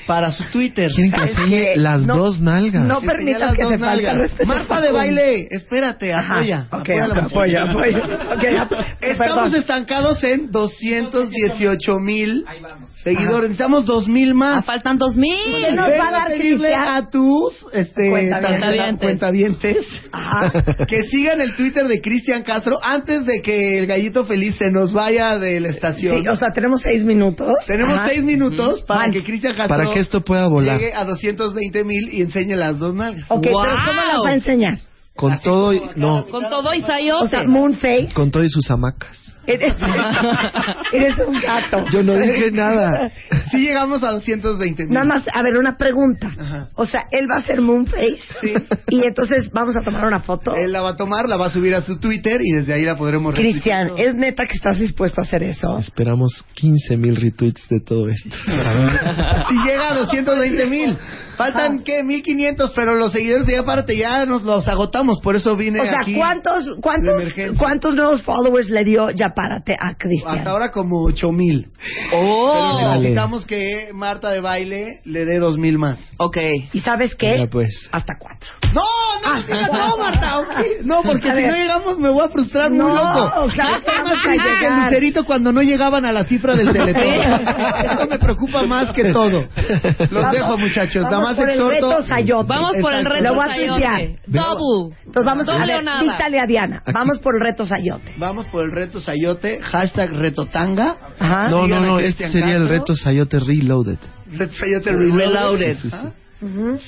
[0.08, 0.90] para su Twitter.
[0.90, 2.84] Quieren que ¿Sabes enseñe las No, dos nalgas.
[2.84, 4.16] no permitas que se falte nalgas.
[4.16, 6.32] respeto a Marta de baile, espérate, Ajá.
[6.34, 6.66] apoya.
[6.72, 8.34] Ok, apoya apoya, apoya.
[8.34, 8.68] Ok, ya,
[9.00, 9.18] Estamos
[9.50, 9.54] perdón.
[9.54, 12.44] estancados en 218 mil
[13.04, 13.50] seguidores.
[13.50, 14.64] Necesitamos 2 mil Ah, más.
[14.64, 15.34] faltan dos mil.
[15.44, 18.98] ¿Qué nos Ven va a dar pedirle a tus este, Cuentavientes.
[19.06, 20.52] cuentavientes Ajá.
[20.88, 24.92] que sigan el Twitter de Cristian Castro antes de que el gallito feliz se nos
[24.92, 26.22] vaya de la estación.
[26.22, 27.52] Sí, o sea, tenemos seis minutos.
[27.66, 28.08] Tenemos Ajá.
[28.08, 30.78] seis minutos para que Cristian Castro esto pueda volar.
[30.78, 33.24] llegue a 220 mil y enseñe las dos nalgas.
[33.30, 33.64] Ok, pero Wow.
[33.86, 34.78] ¿cómo las va a enseñar?
[35.18, 37.24] Con todo y, no, Con todo y sayote.
[37.24, 38.10] O sea, Moonface.
[38.14, 39.28] con todo y sus hamacas.
[39.48, 39.74] Eres,
[40.92, 41.86] eres un gato.
[41.90, 43.10] Yo no dije nada.
[43.50, 44.92] Si llegamos a 220 mil.
[44.92, 46.30] Nada más, a ver, una pregunta.
[46.38, 46.68] Ajá.
[46.74, 48.20] O sea, él va a hacer Moonface.
[48.40, 48.54] Sí.
[48.90, 50.54] Y entonces vamos a tomar una foto.
[50.54, 52.84] Él la va a tomar, la va a subir a su Twitter y desde ahí
[52.84, 53.92] la podremos Cristian.
[53.96, 55.78] ¿es neta que estás dispuesto a hacer eso?
[55.78, 58.30] Esperamos 15 mil retweets de todo esto.
[59.48, 60.96] Si llega a 220 mil.
[61.36, 62.02] Faltan, ¿qué?
[62.02, 65.07] 1500, pero los seguidores de Ya Párate ya nos los agotamos.
[65.22, 66.14] Por eso vine O sea, aquí.
[66.16, 67.22] ¿cuántos, cuántos,
[67.58, 70.38] cuántos nuevos followers le dio Ya Párate a Cristian?
[70.38, 71.68] Hasta ahora como 8000.
[72.12, 72.76] Oh.
[72.78, 75.98] Pero necesitamos que Marta de baile le dé 2000 más.
[76.18, 76.36] Ok.
[76.72, 77.32] ¿Y sabes qué?
[77.32, 77.88] Mira, pues.
[77.92, 78.48] Hasta cuatro.
[78.74, 78.82] No,
[79.24, 80.40] no, digas, no, Marta.
[80.40, 80.48] ok.
[80.84, 81.50] No, porque A si ver.
[81.50, 83.46] no llegamos me voy a frustrar muy No, loco.
[83.54, 87.02] claro Estoy que más que el lucerito cuando no llegaban a la cifra del teletón.
[87.02, 89.46] Esto me preocupa más que todo.
[89.98, 91.02] Los Vamos- dejo, muchachos.
[91.04, 92.08] Nada vamos más por el reto exhorto.
[92.08, 92.46] Sayote.
[92.48, 94.18] Vamos por el reto sayote.
[94.26, 94.96] Double.
[95.06, 96.02] Entonces vamos a ver, o nada.
[96.02, 96.82] dítale a Diana.
[96.92, 98.12] Vamos por el reto Sayote.
[98.18, 100.96] Vamos por el reto Sayote, hashtag retotanga.
[101.18, 101.48] Ajá.
[101.48, 103.98] No, no, no, este sería el reto Sayote Reloaded.
[104.32, 105.78] Reto Sayote Reloaded.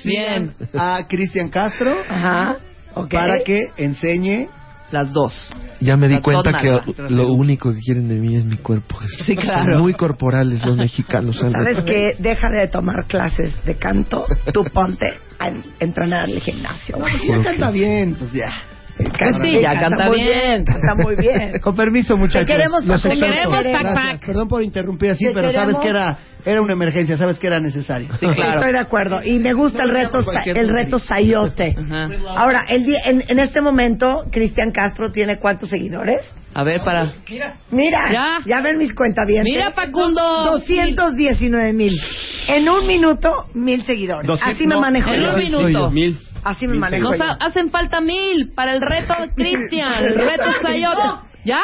[0.04, 0.54] Bien.
[0.74, 2.56] A Cristian Castro Ajá.
[2.94, 3.11] Ok.
[3.11, 4.48] para que enseñe.
[4.91, 5.32] Las dos.
[5.80, 8.99] Ya me di La cuenta que lo único que quieren de mí es mi cuerpo.
[9.24, 9.72] Sí, claro.
[9.72, 11.36] Son muy corporales los mexicanos.
[11.53, 12.11] ¿Sabes qué?
[12.18, 14.26] Deja de tomar clases de canto.
[14.53, 15.07] Tú ponte
[15.38, 16.97] a en- entrenar al gimnasio.
[16.99, 17.14] güey.
[17.26, 18.51] Ya canta bien, pues ya.
[19.18, 20.64] Pues sí, ya canta muy bien.
[20.64, 21.59] Canta muy bien.
[21.62, 22.46] Con permiso, muchachos.
[22.46, 23.03] Te queremos, Los.
[23.03, 23.94] Te queremos, Pac.
[23.94, 24.26] Pac.
[24.26, 25.82] Perdón por interrumpir así, Te pero sabes queremos.
[25.82, 28.09] que era, era una emergencia, sabes que era necesario.
[28.18, 28.59] Sí, claro.
[28.61, 29.20] Estoy de acuerdo.
[29.24, 31.74] Y me gusta el reto, el reto Sayote.
[31.78, 32.09] Ajá.
[32.36, 36.20] Ahora, el día- en, en este momento, Cristian Castro tiene cuántos seguidores?
[36.53, 37.07] A ver, para.
[37.70, 38.38] Mira, Ya.
[38.44, 39.53] ya, ven mis cuentavientes.
[39.55, 40.20] Mira, Facundo.
[40.53, 41.96] 219 mil.
[42.48, 44.26] En un minuto, mil seguidores.
[44.26, 45.90] 200, Así me manejo en un minuto.
[45.90, 46.18] Mil.
[46.45, 47.24] Así me manejo Nos yo.
[47.41, 51.03] hacen falta mil para el reto de Cristian, el reto Sayote.
[51.45, 51.59] ¿Ya?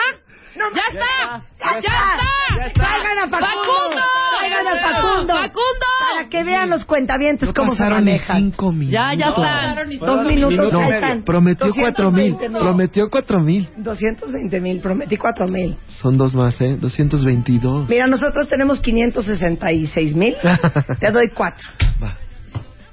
[0.56, 1.44] ¡Ya está!
[1.60, 2.72] ¡Ya está!
[2.72, 4.02] Traigan a Facundo.
[4.38, 5.34] Traigan a Facundo.
[5.34, 5.86] ¡Facundo!
[6.16, 8.38] Para que vean los cuentavientes No cómo se manejan.
[8.38, 8.72] cinco.
[8.88, 9.98] Ya, ya están.
[9.98, 11.24] Dos minutos, No, están.
[11.24, 12.32] prometió cuatro mil.
[12.32, 12.62] 220 mil.
[12.62, 13.68] Prometió cuatro mil.
[13.76, 15.76] 220 mil, prometí 4 mil.
[15.88, 16.78] Son dos más, ¿eh?
[16.80, 17.90] 222.
[17.90, 20.34] Mira, nosotros tenemos 566 mil.
[21.00, 21.68] Te doy 4.
[22.02, 22.16] Va.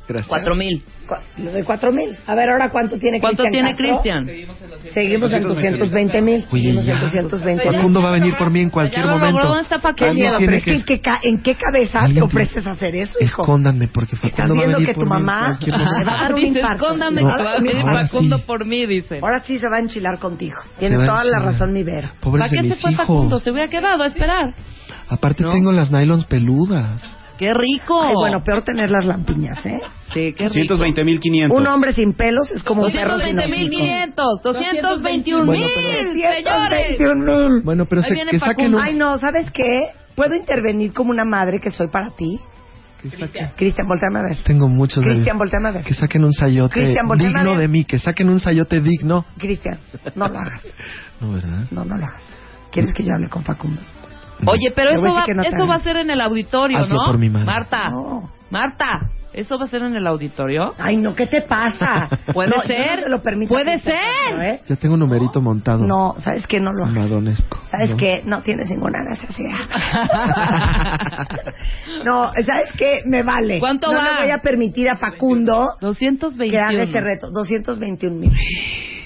[0.07, 0.27] Gracias.
[0.27, 0.83] Cuatro mil.
[1.37, 2.17] Le doy 4 mil.
[2.25, 4.01] A ver, ahora cuánto tiene ¿Cuánto Cristian tiene Castro?
[4.01, 4.93] Cristian?
[4.93, 6.41] Seguimos en 220 mil.
[6.49, 6.99] Seguimos en ya.
[7.01, 7.75] 220 mil.
[7.77, 9.47] Facundo va a venir por mí en cualquier Ya momento.
[9.47, 9.95] ¿dónde está Facundo?
[9.95, 12.65] Qué miedo, tiene pero es que, que- ¿en qué, ca- ¿en qué cabeza te ofreces
[12.65, 13.41] hacer eso, hijo?
[13.43, 15.67] Escóndanme porque Estás Facundo va a viendo que tu mamá momento.
[15.71, 16.83] va a dar un Dice, infarto.
[16.85, 18.43] escóndame No, que va a venir ahora Facundo sí.
[18.47, 19.19] por mí, dice.
[19.21, 20.57] Ahora sí se va a enchilar contigo.
[20.79, 22.09] Tiene toda la razón mi Vero.
[22.21, 23.39] ¿Para qué se fue Facundo?
[23.39, 24.53] Se hubiera quedado a esperar.
[25.09, 25.51] Aparte ¿No?
[25.51, 27.03] tengo las nylons peludas.
[27.37, 28.01] ¡Qué rico!
[28.01, 29.81] Ay, bueno, peor tener las lampiñas, ¿eh?
[30.13, 30.53] Sí, qué rico.
[30.77, 31.59] 120 mil 500.
[31.59, 33.83] Un hombre sin pelos es como un perro sin 220 mil hocico.
[33.83, 36.43] 500, 221 mil, señores.
[36.45, 37.63] 221 mil.
[37.63, 38.81] Bueno, pero se- que saquen un...
[38.81, 39.81] Ay, no, ¿sabes qué?
[40.15, 42.39] ¿Puedo intervenir como una madre que soy para ti?
[43.57, 44.37] Cristian, volteame a ver.
[44.43, 45.83] Tengo muchos de Cristian, volteame a ver.
[45.83, 47.83] Que saquen un sayote Cristian, volteame a digno de mí.
[47.83, 49.25] Que saquen un sayote digno.
[49.37, 49.77] Cristian,
[50.15, 50.61] no lo hagas.
[51.19, 51.65] No, ¿verdad?
[51.71, 52.21] No, no lo hagas.
[52.71, 53.81] ¿Quieres que yo hable con Facundo?
[54.51, 57.05] Oye, pero eso va, que no eso va a ser en el auditorio, Hazlo ¿no?
[57.05, 57.45] por mi madre.
[57.45, 58.31] Marta, No.
[58.49, 60.75] Marta, ¿eso va a ser en el auditorio?
[60.77, 62.07] Ay, no, ¿qué te pasa?
[62.33, 62.97] Puede No, yo ser.
[62.97, 63.95] no se lo Puede ser.
[63.95, 64.61] Castro, ¿eh?
[64.67, 65.79] Ya tengo un numerito montado.
[65.87, 66.59] No, ¿sabes qué?
[66.59, 66.85] No lo.
[66.85, 67.59] Madonesco.
[67.71, 67.97] ¿Sabes ¿no?
[67.97, 68.21] qué?
[68.25, 69.57] No tienes ninguna necesidad.
[72.05, 73.01] no, ¿sabes qué?
[73.05, 73.59] Me vale.
[73.59, 74.15] ¿Cuánto no va?
[74.15, 76.51] le voy a permitir a Facundo 221.
[76.51, 77.31] que haga ese reto.
[77.31, 78.31] 221 mil.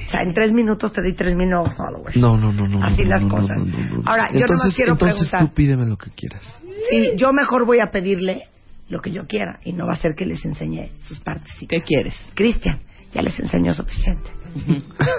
[0.07, 2.15] O sea, en tres minutos te di tres mil nuevos followers.
[2.15, 2.81] No, no, no, no.
[2.83, 3.57] Así no, las no, cosas.
[3.57, 4.03] no, no, no.
[4.05, 5.49] Ahora, yo entonces, nomás quiero entonces preguntar.
[5.49, 6.41] tú pídeme lo que quieras.
[6.89, 8.43] Sí, yo mejor voy a pedirle
[8.89, 11.51] lo que yo quiera y no va a ser que les enseñe sus partes.
[11.67, 12.15] ¿Qué quieres?
[12.35, 12.79] Cristian,
[13.11, 14.29] ya les enseñó suficiente.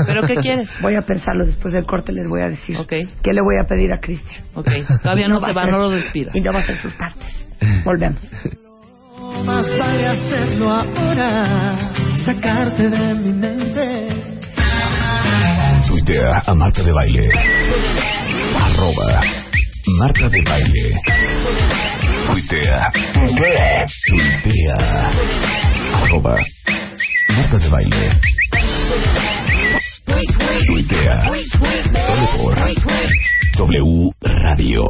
[0.07, 0.71] ¿Pero qué quieres?
[0.81, 2.77] Voy a pensarlo después del corte, les voy a decir.
[2.79, 2.89] Ok.
[3.23, 4.43] ¿Qué le voy a pedir a Cristian?
[4.55, 4.71] Ok,
[5.03, 6.31] todavía no, va se va, no lo despida.
[6.35, 7.47] Y no va a hacer sus partes.
[7.85, 8.23] Volvemos.
[9.45, 11.93] Más vale hacerlo ahora,
[12.25, 14.18] sacarte de mi mente.
[16.09, 17.29] Tuitea a Marta de Baile.
[18.57, 19.21] Arroba
[19.99, 21.01] Marta de Baile.
[22.27, 22.91] Tuitea.
[24.09, 25.13] Tuitea.
[26.03, 26.35] Arroba
[27.29, 28.21] Marta de Baile.
[30.67, 31.31] Tuitea.
[32.07, 32.57] Solo por
[33.59, 34.83] W Radio.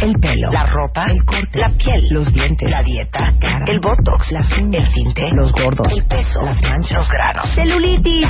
[0.00, 4.30] El pelo, la ropa, el corte, la piel, los dientes, la dieta, cara, el botox,
[4.30, 8.26] las uñas, el tinte, los gordos, el peso, las manchas, los granos, celulitis.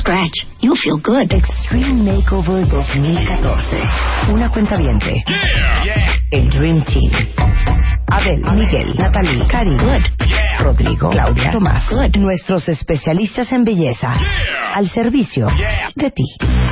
[0.00, 1.32] Scratch, you feel good.
[1.32, 3.80] Extreme Makeover 2014.
[4.28, 5.24] Una cuenta viente.
[6.30, 7.10] El Dream Team.
[8.10, 10.02] Abel, Miguel, Natalie, Cari, Good.
[10.60, 12.16] Rodrigo, Claudia, Tomás, Good.
[12.16, 14.14] Nuestros especialistas en belleza.
[14.74, 15.48] Al servicio
[15.94, 16.24] de ti.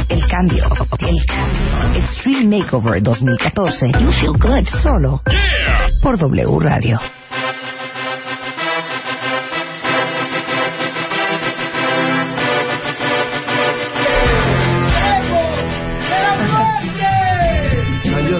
[0.08, 0.64] El cambio.
[1.00, 1.15] El
[1.96, 3.92] Extreme Makeover 2014.
[4.00, 4.66] You feel good.
[4.82, 5.22] Solo
[6.02, 6.98] por W Radio.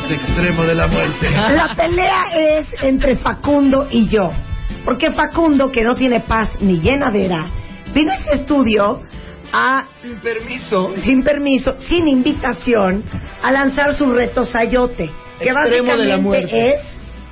[0.09, 1.31] Extremo de la muerte.
[1.31, 4.31] La pelea es entre Facundo y yo.
[4.85, 7.51] Porque Facundo, que no tiene paz ni llenadera,
[7.93, 9.03] vino a este estudio
[9.57, 10.94] a, Sin permiso.
[11.02, 13.02] sin permiso, sin invitación,
[13.42, 15.11] a lanzar su reto Sayote.
[15.38, 16.68] Que Extremo de la básicamente muerte.
[16.74, 16.80] es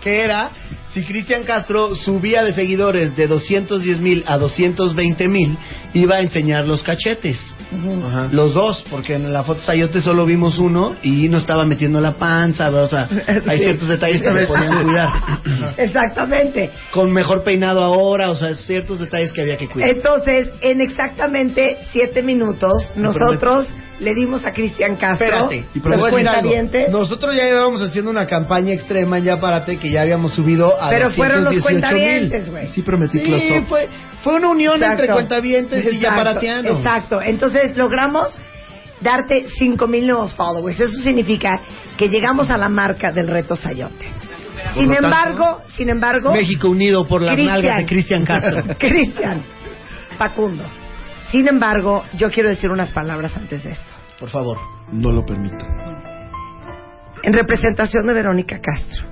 [0.02, 0.50] Que era,
[0.92, 5.56] si Cristian Castro subía de seguidores de 210 mil a 220 mil,
[5.94, 7.40] iba a enseñar los cachetes.
[8.32, 12.12] Los dos, porque en la foto Sayote solo vimos uno y no estaba metiendo la
[12.14, 13.08] panza, o sea,
[13.46, 13.64] hay Sí.
[13.64, 15.10] ciertos detalles que se podían cuidar.
[15.78, 16.70] Exactamente.
[16.92, 19.88] Con mejor peinado ahora, o sea, ciertos detalles que había que cuidar.
[19.94, 23.68] Entonces, en exactamente siete minutos, nosotros
[24.00, 28.72] le dimos a Cristian Castro Espérate, y los cuentavientes, Nosotros ya íbamos haciendo una campaña
[28.72, 31.80] extrema en Ya Párate que ya habíamos subido a pero fueron los 218 mil.
[31.94, 32.66] cuentavientes, güey.
[32.68, 33.88] Sí prometí Sí, close fue,
[34.22, 35.02] fue una unión Exacto.
[35.02, 36.76] entre cuentavientes y Exacto, yaparatianos.
[36.78, 37.22] Exacto.
[37.22, 38.36] Entonces logramos
[39.00, 40.80] darte 5 mil nuevos followers.
[40.80, 41.52] Eso significa
[41.96, 44.06] que llegamos a la marca del reto Sayote.
[44.74, 47.52] Sin tanto, embargo, sin embargo, México unido por las Cristian.
[47.54, 48.62] nalgas de Cristian Castro.
[48.78, 49.42] Cristian,
[50.18, 50.64] Facundo,
[51.34, 53.92] Sin embargo, yo quiero decir unas palabras antes de esto.
[54.20, 54.56] Por favor.
[54.92, 55.66] No lo permito.
[57.24, 59.04] En representación de Verónica Castro,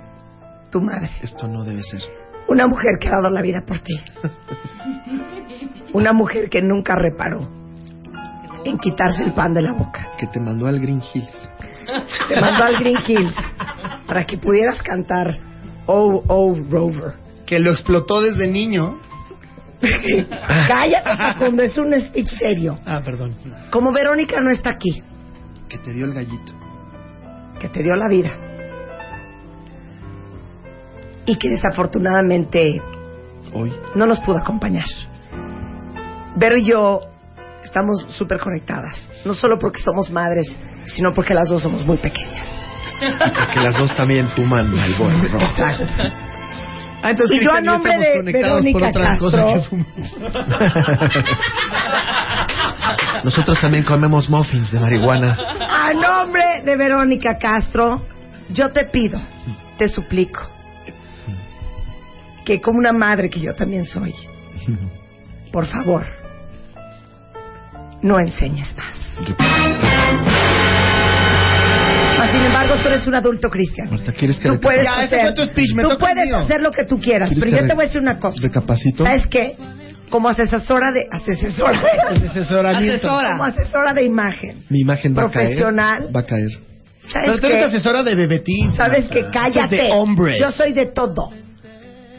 [0.71, 2.01] tu madre, Esto no debe ser.
[2.47, 3.95] una mujer que ha dado la vida por ti.
[5.93, 7.41] Una mujer que nunca reparó
[8.65, 10.13] en quitarse el pan de la boca.
[10.17, 11.49] Que te mandó al Green Hills.
[12.29, 13.35] Te mandó al Green Hills
[14.07, 15.41] para que pudieras cantar
[15.87, 17.15] Oh, oh, Rover.
[17.47, 19.01] Que lo explotó desde niño.
[20.69, 22.79] Cállate, Facundo, es un speech serio.
[22.87, 23.37] Ah, perdón.
[23.71, 25.03] Como Verónica no está aquí,
[25.69, 26.53] Que te dio el gallito.
[27.61, 28.31] que te dio la vida,
[31.27, 32.83] y que desafortunadamente
[33.53, 33.73] Hoy.
[33.95, 34.85] no nos pudo acompañar.
[36.37, 37.01] Vero y yo
[37.63, 40.47] estamos súper conectadas, no solo porque somos madres,
[40.87, 42.47] sino porque las dos somos muy pequeñas.
[43.01, 45.45] Porque las dos también fuman Malboro rojo.
[45.45, 45.85] Exacto.
[47.03, 49.63] Ah, entonces Y yo a nombre de Verónica Castro.
[53.25, 55.37] Nosotros también comemos muffins de marihuana.
[55.69, 58.07] A nombre de Verónica Castro,
[58.51, 59.21] yo te pido,
[59.79, 60.49] te suplico,
[62.45, 64.15] que como una madre que yo también soy,
[65.51, 66.07] por favor,
[68.01, 68.95] no enseñes más.
[72.31, 73.91] Sin embargo, tú eres un adulto cristiano.
[73.93, 76.61] Marta, ¿quieres que Tú puedes Ya, ese hacer, fue tu speech, me tú puedes hacer
[76.61, 78.41] lo que tú quieras, ¿Quieres pero yo te voy a decir una cosa.
[78.41, 79.05] recapacito?
[79.05, 79.57] ¿Sabes qué?
[80.11, 81.81] Como asesora de asesora.
[82.11, 83.31] Asesora.
[83.33, 85.47] como asesora de imagen, Mi imagen va a caer.
[85.47, 86.09] Profesional.
[86.15, 86.51] Va a caer.
[87.11, 88.75] ¿sabes Pero tú eres asesora de bebetín.
[88.77, 89.77] ¿Sabes que Cállate.
[89.77, 90.39] De hombres.
[90.39, 91.31] Yo soy de todo.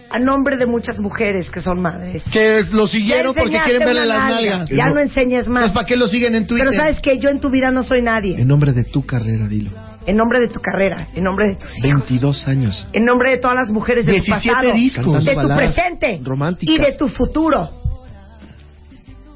[0.10, 2.24] A nombre de muchas mujeres que son madres.
[2.32, 4.58] Que lo siguieron porque quieren verle las nalga.
[4.58, 4.70] nalgas.
[4.70, 5.62] Ya no enseñes más.
[5.64, 6.68] Entonces, ¿para qué lo siguen en Twitter?
[6.70, 8.40] Pero sabes que yo en tu vida no soy nadie.
[8.40, 9.72] En nombre de tu carrera, dilo.
[10.06, 12.88] En nombre de tu carrera, en nombre de tus hijos, 22 años.
[12.92, 15.26] en nombre de todas las mujeres de tu 17 pasado, discos.
[15.26, 16.76] De tu presente románticas.
[16.76, 17.70] y de tu futuro.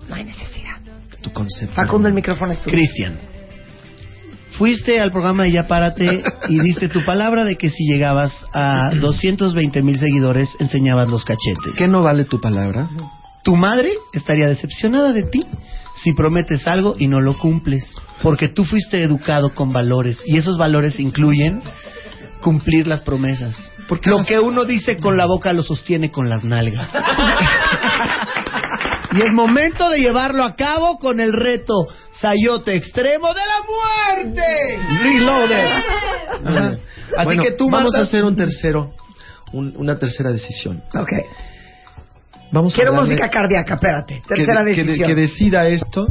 [0.09, 0.77] No hay necesidad.
[1.21, 1.75] Tu concepto.
[1.75, 2.75] Facundo, el micrófono es tuyo.
[2.75, 3.17] Cristian,
[4.51, 8.89] fuiste al programa de Ya Párate y diste tu palabra de que si llegabas a
[8.93, 11.73] 220 mil seguidores enseñabas los cachetes.
[11.77, 12.89] ¿Qué no vale tu palabra?
[13.43, 15.45] Tu madre estaría decepcionada de ti
[16.03, 20.57] si prometes algo y no lo cumples, porque tú fuiste educado con valores y esos
[20.57, 21.61] valores incluyen
[22.41, 23.55] cumplir las promesas.
[23.87, 26.89] Porque lo que uno dice con la boca lo sostiene con las nalgas.
[29.13, 31.87] y es momento de llevarlo a cabo con el reto
[32.19, 34.79] Sayote Extremo de la Muerte.
[35.01, 35.65] Reloaded.
[36.45, 36.77] Ajá.
[37.17, 38.93] Así Bueno, que tú vamos a hacer un tercero,
[39.53, 40.83] un- una tercera decisión.
[40.93, 41.09] Ok.
[42.51, 44.21] Vamos Quiero a darle- música cardíaca, espérate.
[44.21, 45.07] que, Tercera que de- decisión.
[45.09, 46.07] que decida esto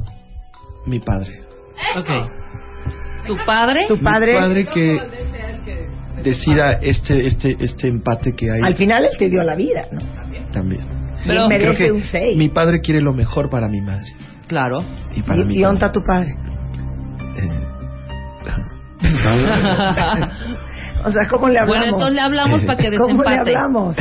[0.87, 1.43] mi padre.
[3.26, 3.87] ¿Tu padre?
[3.89, 5.01] Tu padre, Mi padre que
[6.22, 9.99] decida este este este empate que hay al final él te dio la vida, ¿no?
[10.53, 10.82] también.
[11.26, 12.37] Pero- Él Creo merece que un 6.
[12.37, 14.12] mi padre quiere lo mejor para mi madre
[14.47, 14.84] Claro.
[15.14, 15.93] y para mi ¿Y, y dónde padre.
[15.93, 16.37] tu padre?
[17.37, 17.51] Eh,
[21.07, 21.76] O sea, ¿cómo le hablamos?
[21.78, 23.38] Bueno, entonces le hablamos para que ¿Cómo le desempate.
[23.57, 23.96] hablamos?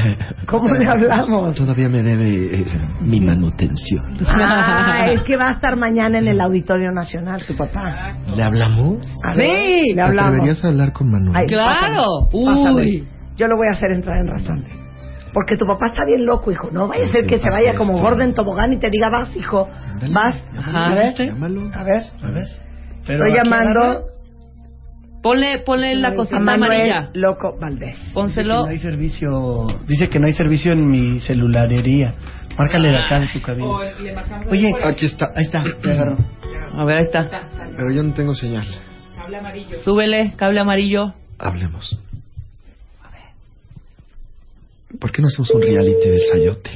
[0.47, 1.55] ¿Cómo le hablamos?
[1.55, 2.65] Todavía me debe eh,
[3.01, 4.17] mi manutención.
[4.27, 8.15] Ah, es que va a estar mañana en el Auditorio Nacional tu papá.
[8.35, 9.05] ¿Le hablamos?
[9.23, 9.93] A ver, Sí.
[9.93, 10.33] le hablamos.
[10.33, 11.35] ¿Deberías hablar con Manuel?
[11.37, 12.27] Ay, Claro.
[12.31, 12.81] pásame, pásame.
[12.81, 13.07] Uy.
[13.37, 14.63] Yo lo voy a hacer entrar en razón.
[15.31, 16.69] Porque tu papá está bien loco, hijo.
[16.71, 19.35] No vaya a ser que se vaya como gordo en tobogán y te diga, vas,
[19.35, 19.69] hijo.
[20.11, 20.43] Vas.
[20.57, 20.85] Ajá.
[20.91, 21.13] A ver,
[21.73, 22.03] a ver.
[22.23, 22.47] A ver.
[23.05, 24.05] Estoy llamando
[25.25, 27.09] Ponle, ponle la a cosita Manuel amarilla.
[27.15, 27.97] Loco Valdés.
[28.13, 28.57] Pónselo.
[28.61, 29.65] No hay servicio.
[29.87, 32.13] Dice que no hay servicio en mi celularería.
[32.55, 33.69] Márcale de acá de tu cabina.
[34.51, 35.31] Oye, Aquí está.
[35.35, 35.63] ahí está.
[35.81, 35.91] Te.
[36.77, 37.47] A ver, ahí está.
[37.75, 38.67] Pero yo no tengo señal.
[39.83, 41.15] Súbele, cable amarillo.
[41.39, 41.97] Hablemos.
[44.99, 46.69] ¿Por qué no hacemos un reality del sayote?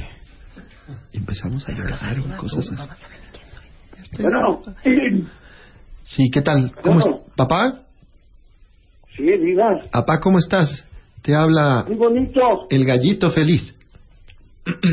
[1.12, 2.82] Y empezamos a llorar y cosas así.
[4.20, 4.60] Bueno,
[6.02, 6.72] Sí, ¿qué tal?
[6.82, 7.06] ¿Cómo es?
[7.36, 7.82] ¿Papá?
[9.20, 10.84] Sí, diga, ¿Papá, cómo estás?
[11.22, 12.40] Te habla muy bonito.
[12.70, 13.74] el gallito feliz.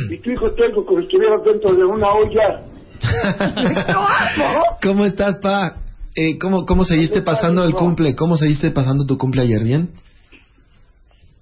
[0.09, 2.63] Y tu hijo tengo como si estuviera dentro de una olla.
[4.81, 5.77] ¿Cómo estás, pa?
[6.15, 8.15] Eh, ¿cómo, ¿Cómo seguiste pasando el cumple?
[8.15, 9.63] ¿Cómo seguiste pasando tu cumple ayer?
[9.63, 9.91] ¿Bien?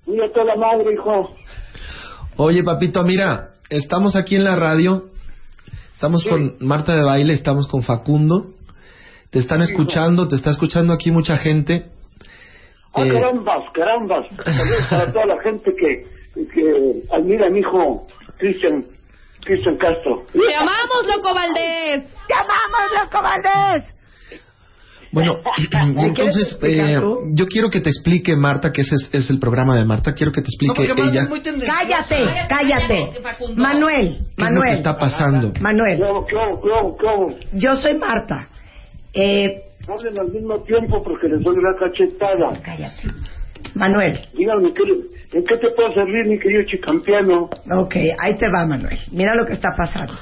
[0.05, 1.33] Mira toda la madre, hijo.
[2.35, 5.05] Oye, papito, mira, estamos aquí en la radio.
[5.93, 8.47] Estamos con Marta de Baile, estamos con Facundo.
[9.29, 11.85] Te están escuchando, te está escuchando aquí mucha gente.
[12.95, 14.25] Ah, Eh, carambas, carambas.
[14.43, 16.05] Saludos para toda la gente que,
[16.53, 18.85] que admira a mi hijo Cristian,
[19.43, 20.25] Cristian Castro.
[20.31, 22.03] ¡Te amamos, loco Valdés!
[22.27, 23.95] ¡Te amamos, Loco Valdés!
[25.11, 25.37] Bueno,
[25.97, 26.99] entonces eh,
[27.33, 30.31] yo quiero que te explique Marta, que ese es, es el programa de Marta, quiero
[30.31, 31.27] que te No, explique Marta ella.
[31.65, 33.09] Cállate, cállate.
[33.55, 35.53] Manuel, qué es lo que Manuel, está pasando.
[35.61, 36.03] Manuel,
[37.53, 38.49] yo soy Marta.
[39.13, 42.59] Eh, Hablen al mismo tiempo porque les doy una cachetada.
[42.63, 43.07] cállate.
[43.73, 47.49] Manuel, Díganme, ¿qué- ¿en qué te puedo servir, mi querido chicampiano?
[47.79, 48.97] ok, ahí te va, Manuel.
[49.11, 50.13] Mira lo que está pasando.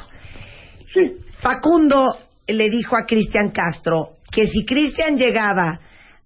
[0.94, 1.18] Sí.
[1.40, 2.16] Facundo
[2.48, 5.80] le dijo a Cristian Castro que si Cristian llegaba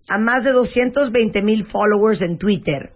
[0.08, 2.92] a más de 220 mil followers en Twitter,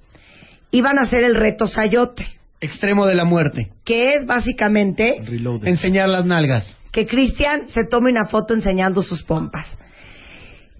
[0.71, 2.25] iban a hacer el reto Sayote,
[2.61, 3.71] Extremo de la muerte.
[3.83, 5.67] que es básicamente Reloaded.
[5.67, 6.77] Enseñar las nalgas.
[6.91, 9.65] que Cristian se tome una foto enseñando sus pompas.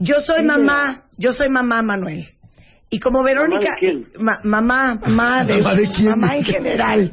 [0.04, 2.26] Yo soy mamá, yo soy mamá Manuel.
[2.90, 4.08] Y como Verónica, ¿Mamá de quién?
[4.20, 6.10] ma- mamá, mamá de, ¿Mamá de quién?
[6.10, 7.12] mamá en general.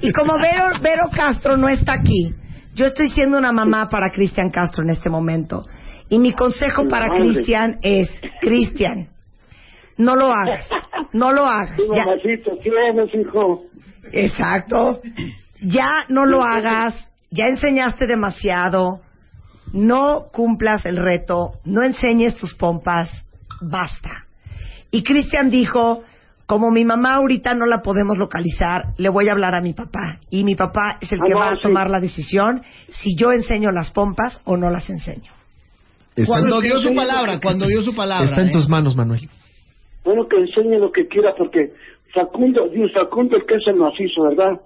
[0.00, 2.32] Y como Vero, Vero Castro no está aquí,
[2.74, 5.64] yo estoy siendo una mamá para Cristian Castro en este momento.
[6.08, 7.08] Y mi consejo para.
[7.08, 8.08] Cristian es,
[8.40, 9.08] Cristian,
[9.96, 10.68] no lo hagas,
[11.12, 11.76] no lo hagas.
[11.76, 13.64] Sí, Ya- mamacito, ¿qué eres, hijo?
[14.12, 15.00] Exacto.
[15.60, 16.94] Ya no lo hagas,
[17.30, 19.00] ya enseñaste demasiado,
[19.72, 23.08] no cumplas el reto, no enseñes tus pompas,
[23.60, 24.10] basta.
[24.90, 26.02] Y Cristian dijo,
[26.46, 30.18] como mi mamá ahorita no la podemos localizar, le voy a hablar a mi papá.
[30.30, 31.62] Y mi papá es el Ah, que va a sí.
[31.62, 35.32] tomar la decisión si yo enseño las pompas o no las enseño.
[36.14, 38.26] Está, Cuando dio su palabra, cuando dio su palabra.
[38.28, 38.52] está en ¿eh?
[38.52, 39.28] tus manos, Manuel.
[40.04, 41.72] Bueno, que enseñe lo que quiera porque
[42.12, 44.60] Facundo, Facundo el que es el macizo, ¿verdad?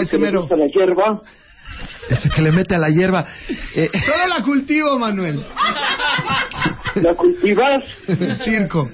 [0.00, 0.46] Ese mero.
[0.50, 1.20] la hierba.
[2.08, 3.26] Ese que le mete a la hierba.
[3.74, 5.44] Eh, Solo la cultivo, Manuel.
[6.96, 7.84] ¿La cultivas?
[8.44, 8.88] Circo.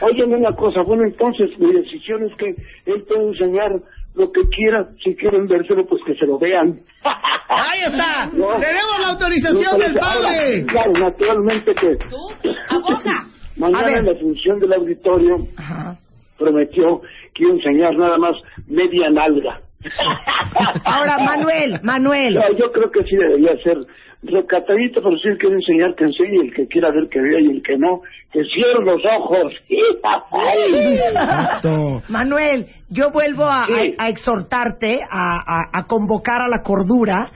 [0.00, 2.46] Óyeme una cosa, bueno, entonces mi decisión es que
[2.86, 3.70] él puede enseñar
[4.14, 4.88] lo que quiera.
[5.02, 6.80] Si quieren vérselo, pues que se lo vean.
[7.48, 8.26] Ahí está.
[8.32, 8.48] No.
[8.58, 10.28] Tenemos la autorización del padre.
[10.28, 13.26] Ahora, Claro, naturalmente que Tú, a boca.
[13.56, 13.98] mañana A ver.
[13.98, 15.98] en la función del auditorio Ajá.
[16.38, 17.00] prometió
[17.34, 18.34] que iba a enseñar nada más
[18.66, 19.60] media nalga.
[20.84, 22.34] Ahora, Manuel, Manuel.
[22.34, 23.76] No, yo creo que sí debería ser
[24.22, 27.46] recatadito, pero si él quiere enseñar, que enseñe, el que quiera ver, que vea, y
[27.50, 28.00] el que no,
[28.32, 29.52] que cierre los ojos.
[32.08, 33.94] Manuel, yo vuelvo a, Sí.
[33.98, 37.30] a- a exhortarte, a, a- a convocar a la cordura.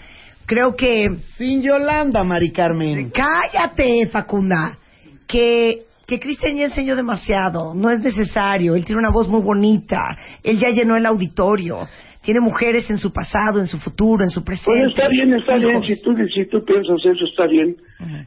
[0.47, 1.09] Creo que...
[1.37, 3.11] Sin Yolanda, Mari Carmen.
[3.11, 4.79] Cállate, Facunda.
[5.27, 7.75] Que, que Cristian ya enseñó demasiado.
[7.75, 8.75] No es necesario.
[8.75, 10.01] Él tiene una voz muy bonita.
[10.43, 11.87] Él ya llenó el auditorio.
[12.23, 14.71] Tiene mujeres en su pasado, en su futuro, en su presente.
[14.71, 15.87] Bueno, está bien, está bien, Hijos.
[15.87, 17.77] si tú, si tú piensas eso, está bien.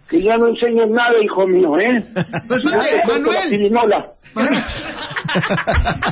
[0.10, 2.04] Que ya no enseñes nada, hijo mío, ¿eh?
[2.48, 4.12] Pues, Ya te corto la Manuel.
[4.34, 4.62] Manuel.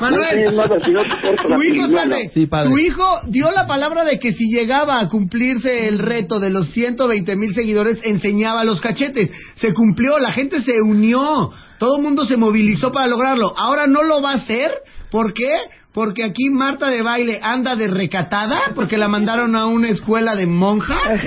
[0.00, 0.56] Manuel.
[0.56, 0.62] no
[1.56, 1.86] Tu hijo,
[2.32, 6.50] Sí, tu hijo dio la palabra de que si llegaba a cumplirse el reto de
[6.50, 9.30] los 120 mil seguidores, enseñaba los cachetes.
[9.56, 13.54] Se cumplió, la gente se unió, todo el mundo se movilizó para lograrlo.
[13.56, 14.70] Ahora no lo va a hacer,
[15.10, 15.50] ¿por qué?
[15.92, 20.46] Porque aquí Marta de baile anda de recatada, porque la mandaron a una escuela de
[20.46, 21.24] monjas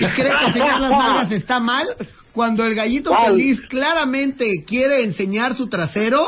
[0.00, 1.86] y cree que enseñar las nalgas está mal.
[2.32, 6.22] Cuando el gallito feliz claramente quiere enseñar su trasero,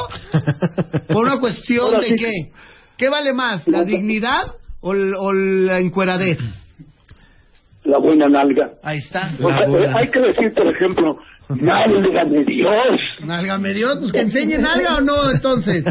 [1.09, 2.33] por una cuestión de sí qué.
[2.97, 6.39] ¿Qué vale más, la dignidad o, la encueradez?
[7.85, 8.73] La buena nalga.
[8.83, 9.33] Ahí está.
[9.41, 11.19] O sea, eh, hay que decir, por ejemplo,
[11.49, 13.01] nálgame Dios.
[13.25, 15.85] Nálgame Dios, pues que enseñe nalga o no, entonces.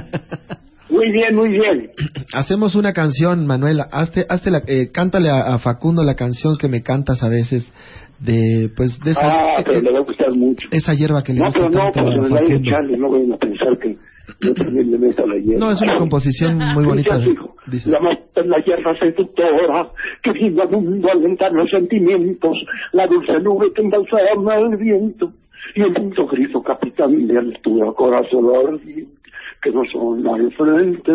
[0.90, 1.92] Muy bien, muy bien.
[2.34, 3.88] Hacemos una canción, Manuela.
[3.92, 7.72] Hazte, hazte la, eh, cántale a, a Facundo la canción que me cantas a veces
[8.20, 10.68] de, pues, de esa, Ah, pero eh, le va a gustar mucho.
[10.72, 12.70] esa hierba que le No, gusta pero no, tanto pero a Facundo.
[12.72, 13.98] Charlie, no vayan a pensar que
[14.42, 15.66] yo también le meto la hierba.
[15.66, 17.20] No, es una composición muy bonita.
[17.68, 17.90] Dice.
[17.90, 18.00] La
[18.46, 19.90] la hierba seductora
[20.24, 22.56] que vino al mundo a alentar los sentimientos,
[22.94, 25.32] la dulce nube que embalsama el viento
[25.76, 29.17] y el viento grito capitán de altura, corazón ardiente,
[29.62, 31.12] que no son al frente.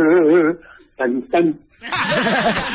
[0.97, 1.55] Tan, tan.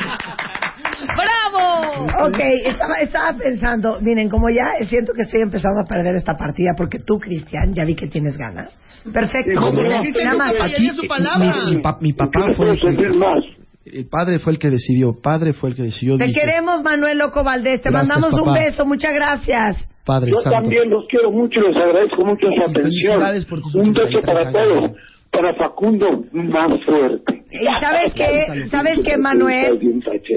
[0.99, 2.28] ¡Bravo!
[2.28, 6.72] Ok, estaba, estaba pensando, miren, como ya siento que estoy empezando a perder esta partida
[6.76, 8.78] porque tú, Cristian, ya vi que tienes ganas.
[9.13, 9.51] Perfecto.
[9.51, 9.89] Sí, ¿cómo no?
[10.24, 10.53] Nada más.
[10.59, 11.53] Aquí, su palabra.
[11.70, 13.43] mi, mi pa- mi ¿En qué papá fue el que, más?
[13.86, 16.18] el padre fue el que decidió, padre fue el que decidió.
[16.18, 17.82] Te dije, queremos, Manuel Loco Valdés.
[17.82, 18.86] Te Gracias, mandamos un beso.
[18.86, 19.89] Muchas gracias.
[20.05, 20.61] Padre Yo Santo.
[20.61, 22.84] también los quiero mucho, les agradezco mucho su atención.
[22.84, 24.53] felicidades por tus Un beso 83 para años.
[24.53, 24.91] todos.
[25.32, 27.43] Para Facundo, más fuerte.
[27.51, 29.80] Y sabes qué, sabes qué, Manuel,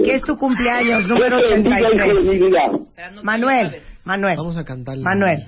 [0.05, 2.25] que es tu cumpleaños número Dios te bendiga, hijo de 83.
[2.27, 2.59] mi vida.
[2.89, 3.83] Esperando Manuel.
[4.05, 5.03] Manuel, Vamos a cantarle.
[5.03, 5.41] Manuel,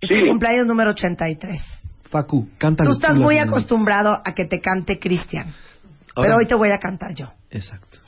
[0.00, 0.20] es tu Sí.
[0.28, 1.62] cumpleaños número 83.
[2.10, 2.88] Facu, cántale.
[2.88, 5.52] Tú estás muy acostumbrado a que te cante Cristian,
[6.14, 7.26] pero hoy te voy a cantar yo.
[7.50, 7.98] Exacto.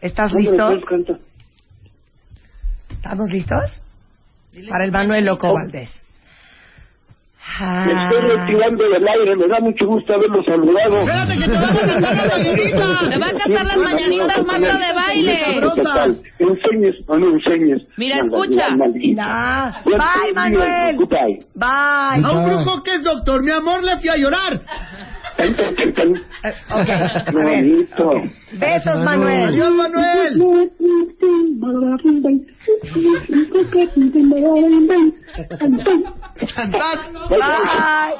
[0.00, 0.80] ¿Estás listo?
[0.88, 1.18] pues.
[2.90, 3.82] ¿Estamos listos?
[4.68, 5.24] Para el Manuel.
[5.24, 6.04] Loco Valdés.
[7.58, 11.00] Me estoy retirando del aire, me da mucho gusto haberlo saludado.
[11.00, 13.10] Espérate que te vas a cantar las mañanitas.
[13.10, 15.40] Te va a cantar las mañanitas, Marta de baile.
[16.38, 17.82] Enseñes o no enseñes.
[17.96, 18.68] Mira, escucha.
[19.14, 20.96] Ya Bye, Manuel.
[20.96, 21.38] Goodbye.
[21.54, 22.24] Bye.
[22.24, 24.60] A un brujo que es doctor, mi amor, le fui a llorar.
[25.40, 26.10] Tan, tan, tan, tan.
[26.12, 27.64] Ok, Qué a ver.
[27.64, 28.12] bonito.
[28.52, 29.44] Besos, Manuel.
[29.48, 30.34] Adiós, Manuel.
[37.28, 38.14] Bye.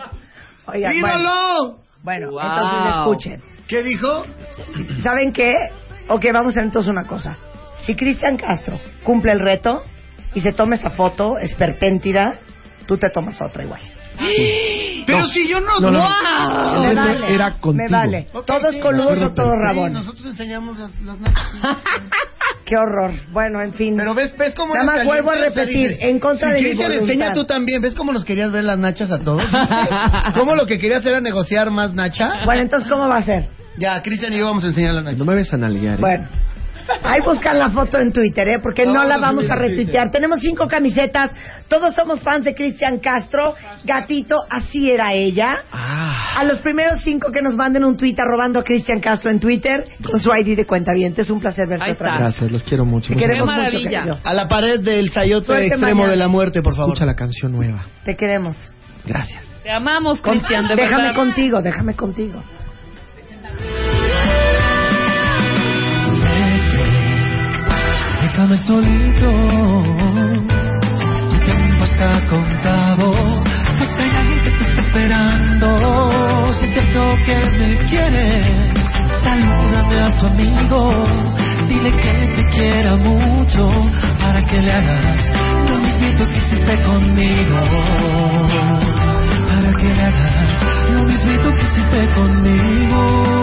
[0.67, 1.79] Oigan, bueno, ¡Míralo!
[2.03, 2.41] bueno Wow.
[2.41, 3.43] entonces escuchen.
[3.67, 4.25] ¿Qué dijo?
[5.03, 5.53] ¿Saben qué?
[6.09, 7.37] Ok, vamos a hacer entonces una cosa.
[7.85, 9.83] Si Cristian Castro cumple el reto
[10.35, 12.35] y se toma esa foto esperpéntida,
[12.87, 13.81] tú te tomas otra igual.
[15.07, 15.81] Pero si yo no...
[15.81, 15.99] No, no, no.
[16.01, 16.85] ¡Wow!
[16.87, 17.35] Me vale.
[17.35, 17.85] era contigo.
[17.85, 18.29] Me vale.
[18.33, 18.81] Ok, ¿Todos sí.
[18.81, 19.93] coludos o todos Sí, rabones?
[19.93, 21.47] nosotros enseñamos las, las nachas.
[22.65, 23.13] Qué horror.
[23.33, 23.97] Bueno, en fin.
[23.97, 26.91] Pero ves, ves cómo Nada más vuelvo a repetir, en contra si de mi Cristian
[26.93, 27.11] voluntad.
[27.15, 27.83] enseña tú también.
[27.83, 29.43] ¿Ves cómo nos querías ver las nachas a todos?
[30.35, 32.27] ¿Cómo lo que querías era negociar más nacha?
[32.45, 33.49] Bueno, entonces, ¿cómo va a ser?
[33.79, 35.19] Ya, Cristian y yo vamos a enseñar las nachas.
[35.19, 35.95] No me ves a nalguear.
[35.95, 36.01] ¿eh?
[36.01, 36.29] Bueno.
[37.03, 38.59] Ahí buscan la foto en Twitter, ¿eh?
[38.63, 40.11] Porque no la vamos a retuitear.
[40.11, 41.31] Tenemos cinco camisetas.
[41.69, 43.55] Todos somos fans de Cristian Castro.
[43.85, 45.65] Gatito, así era ella.
[45.73, 46.37] Ah.
[46.39, 49.85] A los primeros cinco que nos manden un tweet arrobando a Cristian Castro en Twitter
[50.09, 52.11] con su ID de cuenta Es un placer verte Ahí otra está.
[52.11, 52.21] vez.
[52.35, 53.13] Gracias, los quiero mucho.
[53.13, 54.19] Te queremos mucho, querido.
[54.25, 56.11] A la pared del sayote Suerte extremo mañana.
[56.11, 56.91] de la muerte, por favor.
[56.91, 57.85] Escucha la canción nueva.
[58.05, 58.57] Te queremos.
[59.07, 59.45] Gracias.
[59.63, 61.15] Te amamos, Cristian, de déjame verdad.
[61.17, 62.43] contigo, déjame contigo.
[68.41, 69.31] Déjame solito,
[71.29, 73.13] tu tiempo está contado,
[73.77, 76.51] pues hay alguien que te está esperando.
[76.55, 76.73] Si es
[77.27, 78.47] que me quieres,
[79.23, 81.05] salúdame a tu amigo,
[81.69, 83.69] dile que te quiera mucho,
[84.19, 85.33] para que le hagas
[85.69, 87.57] lo mismo que hiciste conmigo.
[89.49, 93.40] Para que le hagas lo mismo que hiciste conmigo.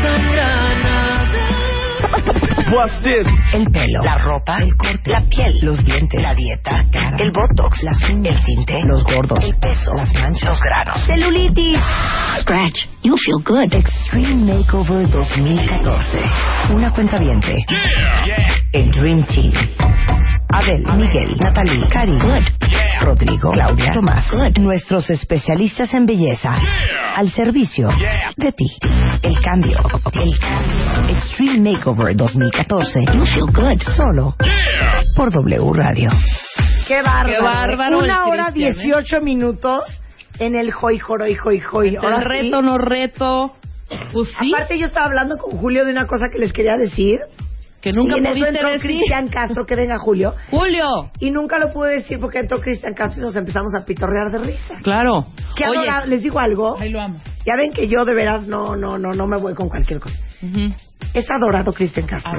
[0.00, 0.60] Está sangrada.
[3.52, 7.82] El pelo, la ropa, el corte, la piel, los dientes, la dieta, cara, el botox,
[7.82, 11.78] las uñas, el tinte, los gordos, el peso, las manchas, los granos, celulitis.
[12.40, 13.72] Scratch, you feel good.
[13.74, 16.22] Extreme Makeover 2014.
[16.72, 17.64] Una cuenta viente.
[18.72, 19.52] El Dream Team.
[20.52, 22.59] Abel, Miguel, Natalie, Cari, Good.
[23.00, 24.58] Rodrigo, Claudia, Tomás, Good.
[24.58, 26.56] Nuestros especialistas en belleza.
[27.16, 27.88] Al servicio
[28.36, 28.66] de ti.
[29.22, 29.78] El cambio.
[30.14, 31.16] El cambio.
[31.16, 33.00] Extreme Makeover 2014.
[33.14, 33.80] You feel good.
[33.96, 34.36] Solo
[35.16, 36.10] por W Radio.
[36.86, 37.36] Qué bárbaro.
[37.36, 38.72] Qué bárbaro Una hora ¿eh?
[38.72, 39.84] 18 minutos
[40.38, 41.96] en el joy, joroy, joy, joy.
[41.96, 42.28] Ahora sí.
[42.28, 43.54] reto, no reto.
[44.12, 47.18] Pues sí, Aparte yo estaba hablando con Julio de una cosa que les quería decir.
[47.80, 48.80] Que nunca y en eso entró decir.
[48.82, 50.34] Cristian Castro, que venga Julio.
[50.50, 54.30] Julio, Y nunca lo pude decir porque entró Cristian Castro y nos empezamos a pitorrear
[54.30, 54.78] de risa.
[54.82, 55.26] claro.
[55.56, 55.88] Qué Oye.
[56.08, 56.78] Les digo algo.
[56.78, 57.20] Ahí lo amo.
[57.46, 60.18] Ya ven que yo de veras no, no, no, no me voy con cualquier cosa.
[61.14, 62.32] Es adorado Cristian Castro.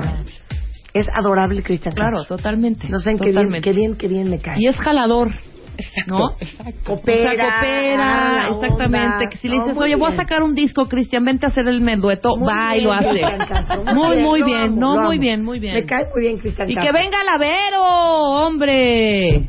[0.94, 2.38] Es adorable Cristian claro, Castro.
[2.38, 2.88] totalmente.
[2.90, 4.58] No saben qué bien, qué bien, qué bien me cae.
[4.60, 5.30] Y es jalador.
[5.78, 6.32] Exacto, ¿No?
[6.40, 6.80] exacto.
[6.86, 7.32] Coopera.
[7.32, 9.08] o sea, coopera, la exactamente.
[9.16, 9.30] onda.
[9.30, 10.22] Que si le No, dices, muy oye, voy a bien.
[10.22, 13.22] sacar un disco, Cristian, vente a hacer el dueto, Muy va y bien, lo hace.
[13.48, 15.74] Castro, Muy, muy lo bien, no, muy bien, muy bien.
[15.76, 19.48] Me cae muy bien Cristian Y que venga la Vero, hombre.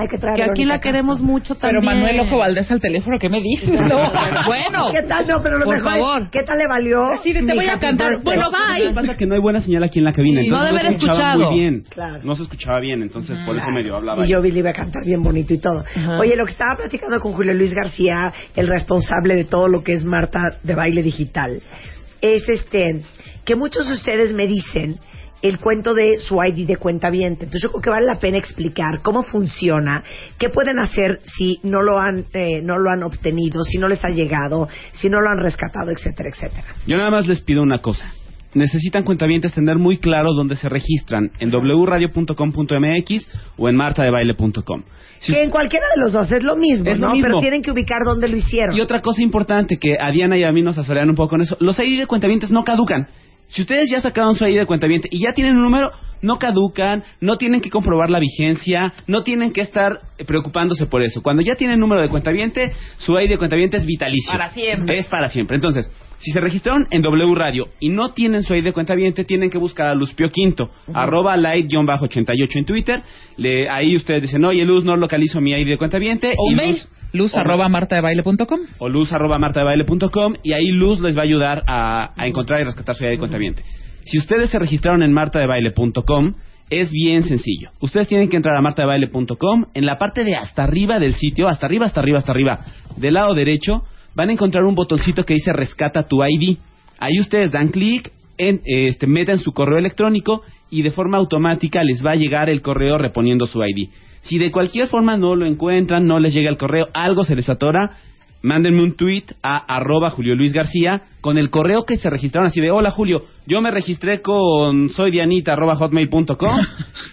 [0.00, 1.26] Hay que traer Que aquí la queremos Castro.
[1.32, 2.00] mucho Pero también.
[2.00, 3.68] Manuel Ojo Valdés al teléfono, ¿qué me dices?
[3.90, 3.98] No.
[4.46, 5.26] Bueno, ¿Qué tal?
[5.26, 6.30] No, pero lo por mejor es, favor.
[6.30, 7.00] ¿qué tal le valió?
[7.22, 8.10] De, te voy a cantar.
[8.10, 8.24] birthday?
[8.24, 8.94] Bueno, Lo que bye.
[8.94, 10.40] pasa es que no hay buena señal aquí en la cabina.
[10.40, 11.50] Sí, entonces no de haber se escuchaba escuchado.
[11.50, 11.84] muy bien.
[11.90, 12.20] Claro.
[12.24, 14.24] No se escuchaba bien, entonces por eso medio hablaba.
[14.24, 15.84] Y yo vi le iba a cantar bien bonito y todo.
[15.94, 16.18] Ajá.
[16.18, 19.92] Oye, lo que estaba platicando con Julio Luis García, el responsable de todo lo que
[19.92, 21.60] es Marta de baile digital,
[22.22, 23.02] es este
[23.44, 24.98] que muchos de ustedes me dicen
[25.42, 27.44] el cuento de su ID de cuenta viente.
[27.44, 30.04] Entonces yo creo que vale la pena explicar cómo funciona,
[30.38, 34.04] qué pueden hacer si no lo han eh, no lo han obtenido, si no les
[34.04, 36.64] ha llegado, si no lo han rescatado, etcétera, etcétera.
[36.86, 38.12] Yo nada más les pido una cosa.
[38.52, 44.82] Necesitan cuentavientes tener muy claro dónde se registran, en wradio.com.mx o en martadebaile.com.
[45.20, 47.12] Si que en cualquiera de los dos es lo mismo, Es lo ¿no?
[47.12, 47.28] mismo.
[47.28, 48.76] Pero tienen que ubicar dónde lo hicieron.
[48.76, 51.42] Y otra cosa importante que a Diana y a mí nos asesoran un poco con
[51.42, 53.06] eso, los ID de cuentavientes no caducan.
[53.50, 55.92] Si ustedes ya sacaron su ID de cuentaviente y ya tienen un número,
[56.22, 61.02] no caducan, no tienen que comprobar la vigencia, no tienen que estar eh, preocupándose por
[61.02, 61.22] eso.
[61.22, 64.32] Cuando ya tienen número de cuentaviente, su ID de cuentaviente es vitalicio.
[64.32, 64.98] Para siempre.
[64.98, 65.56] Es para siempre.
[65.56, 68.94] Entonces, Si se registraron en W Radio y no tienen su ID de cuenta
[69.26, 73.02] tienen que buscar a Luz Pio Quinto, arroba light-88 en Twitter.
[73.38, 76.72] Le, ahí ustedes dicen, oye, Luz, no localizo mi ID de cuenta O y mail,
[76.72, 78.60] Luz, luz o- arroba martadebaile.com.
[78.78, 82.64] o luz arroba martadebaile.com y ahí Luz les va a ayudar a, a encontrar y
[82.64, 83.38] rescatar su idea de cuenta
[84.04, 86.34] Si ustedes se registraron en martadebaile.com,
[86.70, 87.70] es bien sencillo.
[87.80, 89.66] Ustedes tienen que entrar a martadebaile.com.
[89.74, 92.60] En la parte de hasta arriba del sitio, hasta arriba, hasta arriba, hasta arriba,
[92.96, 93.82] del lado derecho,
[94.14, 96.58] van a encontrar un botoncito que dice Rescata tu ID.
[97.00, 102.04] Ahí ustedes dan clic, en, este, meten su correo electrónico y de forma automática les
[102.06, 103.88] va a llegar el correo reponiendo su ID.
[104.22, 107.48] Si de cualquier forma no lo encuentran, no les llega el correo, algo se les
[107.48, 107.92] atora,
[108.42, 112.60] mándenme un tweet a arroba Julio Luis García con el correo que se registraron así
[112.60, 116.56] de hola Julio, yo me registré con soydianita arroba hotmail.com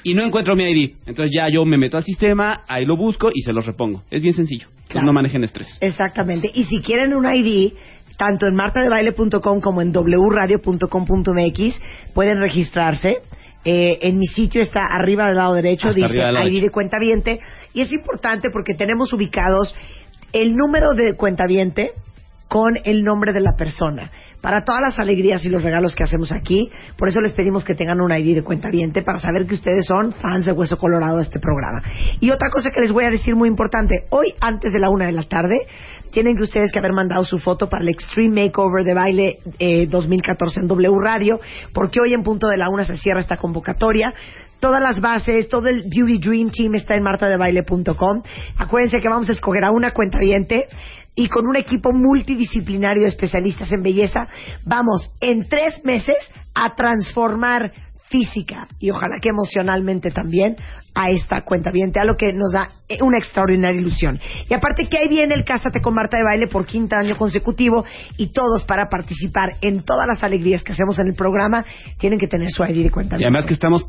[0.04, 0.92] y no encuentro mi ID.
[1.06, 4.04] Entonces ya yo me meto al sistema, ahí lo busco y se los repongo.
[4.10, 4.68] Es bien sencillo.
[4.88, 5.08] Claro.
[5.08, 5.78] No manejen estrés.
[5.82, 6.50] Exactamente.
[6.54, 7.74] Y si quieren un ID,
[8.18, 11.82] tanto en martadebaile.com como en wradio.com.mx,
[12.14, 13.22] pueden registrarse.
[13.70, 16.62] Eh, en mi sitio está arriba del lado derecho, Hasta dice ID derecho.
[16.62, 17.40] de cuentaviente.
[17.74, 19.76] Y es importante porque tenemos ubicados
[20.32, 21.92] el número de cuentaviente
[22.48, 24.12] con el nombre de la persona.
[24.42, 27.76] Para todas las alegrías y los regalos que hacemos aquí, por eso les pedimos que
[27.76, 31.24] tengan un ID de cuentaviente para saber que ustedes son fans de Hueso Colorado de
[31.24, 31.82] este programa.
[32.20, 35.08] Y otra cosa que les voy a decir muy importante, hoy antes de la una
[35.08, 35.68] de la tarde,
[36.12, 39.88] tienen que ustedes que haber mandado su foto para el Extreme Makeover de Baile eh,
[39.88, 41.40] 2014 en W Radio,
[41.74, 44.14] porque hoy en punto de la una se cierra esta convocatoria.
[44.60, 48.24] Todas las bases, todo el Beauty Dream Team está en martadebaile.com.
[48.58, 50.18] Acuérdense que vamos a escoger a una cuenta
[51.18, 54.30] y con un equipo multidisciplinario de especialistas en belleza,
[54.64, 56.16] vamos en tres meses
[56.54, 57.72] a transformar
[58.10, 60.56] física y ojalá que emocionalmente también
[60.94, 64.20] a esta cuenta a lo que nos da eh, una extraordinaria ilusión.
[64.50, 67.84] Y aparte que ahí viene el Cásate con Marta de Baile por quinto año consecutivo
[68.16, 71.66] y todos para participar en todas las alegrías que hacemos en el programa
[71.98, 73.86] tienen que tener su ID de cuenta Y además que estamos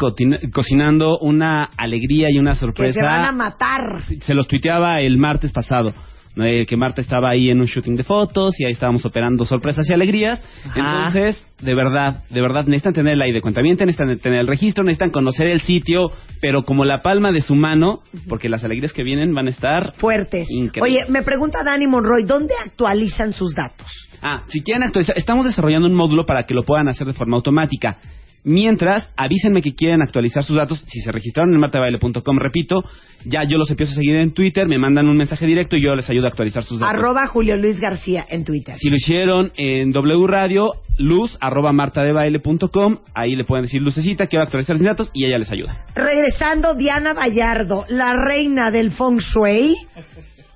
[0.52, 3.00] cocinando una alegría y una que sorpresa.
[3.00, 4.00] se van a matar.
[4.22, 5.92] se los tuiteaba el martes pasado.
[6.40, 9.88] Eh, que Marta estaba ahí en un shooting de fotos y ahí estábamos operando sorpresas
[9.90, 10.42] y alegrías.
[10.64, 10.78] Ajá.
[10.78, 14.84] Entonces, de verdad, de verdad, necesitan tener la ID de cuenta necesitan tener el registro,
[14.84, 19.02] necesitan conocer el sitio, pero como la palma de su mano, porque las alegrías que
[19.02, 20.46] vienen van a estar fuertes.
[20.50, 21.04] increíbles.
[21.04, 23.86] Oye, me pregunta Dani Monroy, ¿dónde actualizan sus datos?
[24.22, 27.36] Ah, si quieren actualizar, estamos desarrollando un módulo para que lo puedan hacer de forma
[27.36, 27.98] automática.
[28.44, 30.82] Mientras, avísenme que quieren actualizar sus datos.
[30.86, 32.84] Si se registraron en martabaile.com, repito,
[33.24, 35.94] ya yo los empiezo a seguir en Twitter, me mandan un mensaje directo y yo
[35.94, 36.94] les ayudo a actualizar sus datos.
[36.94, 38.76] Arroba Julio Luis García en Twitter.
[38.76, 44.44] Si lo hicieron en W Radio, luz arroba martadebaile.com, ahí le pueden decir lucecita, quiero
[44.44, 45.84] actualizar mis datos y ella les ayuda.
[45.94, 49.74] Regresando, Diana Vallardo, la reina del Feng Shui.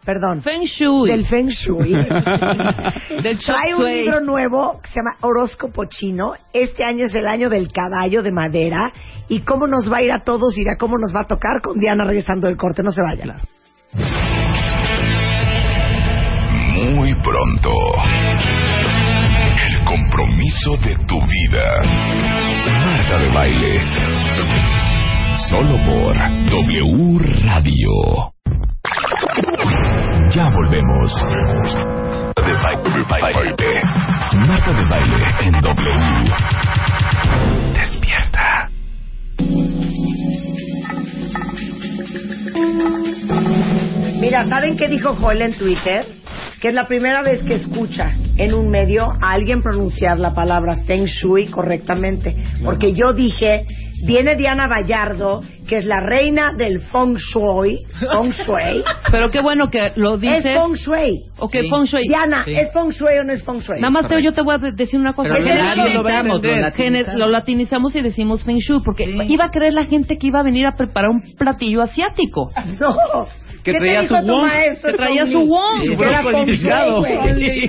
[0.04, 0.42] Perdón.
[0.42, 1.10] Feng Shui.
[1.10, 1.92] Del Feng Shui.
[3.22, 6.32] Del Trae un libro nuevo que se llama Horóscopo Chino.
[6.52, 8.92] Este año es el año del caballo de madera.
[9.28, 11.60] ¿Y cómo nos va a ir a todos y a cómo nos va a tocar
[11.62, 12.82] con Diana regresando del corte?
[12.82, 13.36] No se vayan.
[16.94, 17.70] Muy pronto.
[19.64, 21.82] El compromiso de tu vida.
[22.84, 23.80] Marta de baile.
[25.48, 28.32] Solo por W Radio.
[30.34, 31.12] Ya volvemos.
[32.36, 33.04] De baile.
[33.06, 33.82] baile.
[34.48, 36.32] Marta de baile en W.
[37.74, 38.70] Despierta.
[44.20, 46.06] Mira, ¿saben qué dijo Joel en Twitter?
[46.62, 50.78] Que es la primera vez que escucha en un medio a alguien pronunciar la palabra
[50.86, 52.34] Feng Shui correctamente.
[52.64, 53.66] Porque yo dije,
[54.02, 57.78] viene Diana Vallardo, que es la reina del Feng Shui.
[57.98, 58.82] Feng Shui.
[59.10, 60.44] Pero qué bueno que lo Es dices.
[60.58, 61.22] Feng Shui.
[61.38, 62.08] Ok, Feng Shui.
[62.08, 62.52] Diana, Sí.
[62.54, 63.76] ¿es Feng Shui o no es Feng Shui?
[63.80, 65.34] Nada más, Teo, yo te voy a de- decir una cosa.
[65.34, 70.40] Pero lo latinizamos y decimos Feng Shui, porque iba a creer la gente que iba
[70.40, 72.50] a venir a preparar un platillo asiático.
[72.80, 72.96] No.
[73.62, 74.42] Que ¿Qué traía te dijo su tu wong.
[74.46, 74.90] maestro?
[74.90, 75.80] Que traía Chong su wong.
[75.84, 76.32] Su era Shui,
[76.98, 77.68] güey.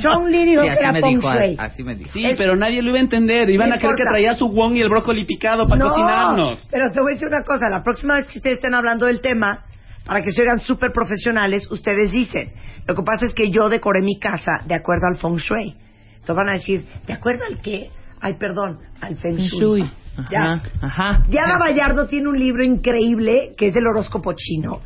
[0.00, 1.56] Chong Li dijo Sí, que así era me Feng dijo, Shui.
[1.58, 2.10] así me dijo.
[2.12, 3.50] Sí, Es- pero nadie lo iba a entender.
[3.50, 6.66] Iban a creer que traía su wong y el brócoli picado para no, cocinarnos.
[6.70, 7.68] pero te voy a decir una cosa.
[7.68, 9.64] La próxima vez que ustedes estén hablando del tema,
[10.04, 12.52] para que se oigan súper profesionales, ustedes dicen,
[12.86, 15.74] lo que pasa es que yo decoré mi casa de acuerdo al Feng Shui.
[16.12, 17.90] Entonces van a decir, ¿de acuerdo al qué?
[18.20, 19.80] Ay, perdón, al Feng Feng Shui.
[19.82, 19.90] Shui.
[20.30, 20.52] Ya.
[20.52, 21.22] Ajá, ajá.
[21.28, 24.80] Diana Vallardo tiene un libro increíble que es del horóscopo chino.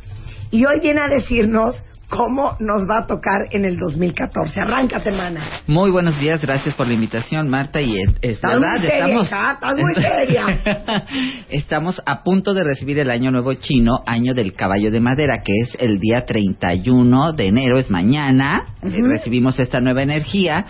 [0.51, 1.75] Y hoy viene a decirnos
[2.09, 4.61] cómo nos va a tocar en el 2014.
[4.61, 5.61] Arráncate, mana.
[5.67, 7.79] Muy buenos días, gracias por la invitación, Marta.
[7.79, 11.05] Y es, es verdad, muy seria, estamos, hija, estás muy seria.
[11.49, 15.53] estamos a punto de recibir el Año Nuevo Chino, Año del Caballo de Madera, que
[15.63, 18.65] es el día 31 de enero, es mañana.
[18.81, 20.65] Eh, recibimos esta nueva energía.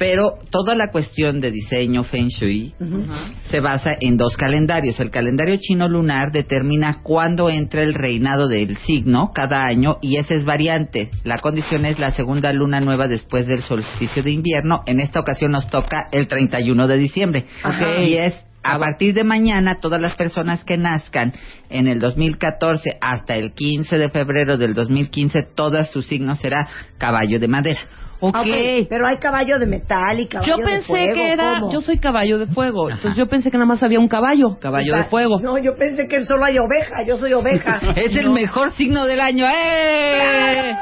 [0.00, 2.72] Pero toda la cuestión de diseño Feng Shui
[3.50, 4.98] se basa en dos calendarios.
[4.98, 10.36] El calendario chino lunar determina cuándo entra el reinado del signo cada año y ese
[10.36, 11.10] es variante.
[11.22, 14.84] La condición es la segunda luna nueva después del solsticio de invierno.
[14.86, 17.44] En esta ocasión nos toca el 31 de diciembre.
[17.62, 18.00] Ajá.
[18.00, 18.32] Y es
[18.62, 21.34] a partir de mañana, todas las personas que nazcan
[21.68, 27.38] en el 2014 hasta el 15 de febrero del 2015, todas su signo será caballo
[27.38, 27.99] de madera.
[28.22, 28.36] Ok.
[28.36, 31.72] Ok, pero hay caballo de metal y caballo Yo de pensé fuego, que era, ¿cómo?
[31.72, 34.94] yo soy caballo de fuego, entonces yo pensé que nada más había un caballo, caballo
[34.94, 35.40] de fuego.
[35.40, 37.80] No, yo pensé que solo hay oveja, yo soy oveja.
[37.96, 39.46] Es el mejor signo del año.
[39.46, 40.72] ¡Eh!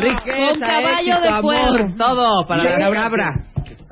[0.00, 1.94] Riqueza, Con caballo éxito, de amor, fuego.
[1.98, 2.68] todo para Sí.
[2.80, 3.34] la cabra.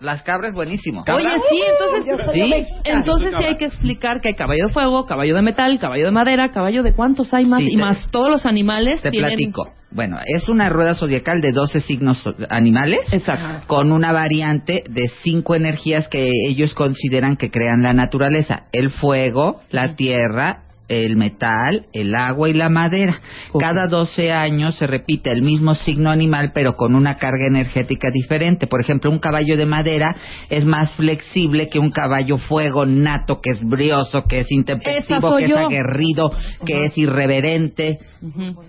[0.01, 1.05] Las cabras buenísimo.
[1.12, 1.62] Oye, sí,
[2.06, 2.52] entonces, ¿Sí?
[2.85, 6.10] entonces sí hay que explicar que hay caballo de fuego, caballo de metal, caballo de
[6.10, 9.31] madera, caballo de cuántos hay más Sí, y te- más todos los animales Te tienen
[9.31, 9.68] platico.
[9.93, 13.01] Bueno, es una rueda zodiacal de 12 signos animales.
[13.12, 13.66] Exacto.
[13.66, 19.60] Con una variante de cinco energías que ellos consideran que crean la naturaleza: el fuego,
[19.70, 23.21] la tierra, el metal, el agua y la madera.
[23.59, 28.67] Cada 12 años se repite el mismo signo animal, pero con una carga energética diferente.
[28.67, 30.17] Por ejemplo, un caballo de madera
[30.49, 35.45] es más flexible que un caballo fuego nato, que es brioso, que es intempestivo, que
[35.45, 36.33] es aguerrido,
[36.67, 37.99] que es irreverente.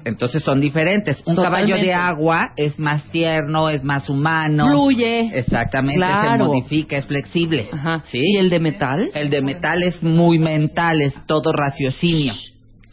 [0.06, 1.22] Entonces son diferentes.
[1.26, 1.72] Un Totalmente.
[1.72, 4.68] caballo de agua es más tierno, es más humano.
[4.69, 5.31] Fluye.
[5.38, 6.45] Exactamente, Claro.
[6.45, 7.68] se modifica, es flexible.
[7.72, 8.03] Ajá.
[8.07, 8.19] ¿Sí?
[8.22, 9.10] ¿Y el de metal?
[9.14, 12.10] El de metal es muy mental, es todo raciocinio.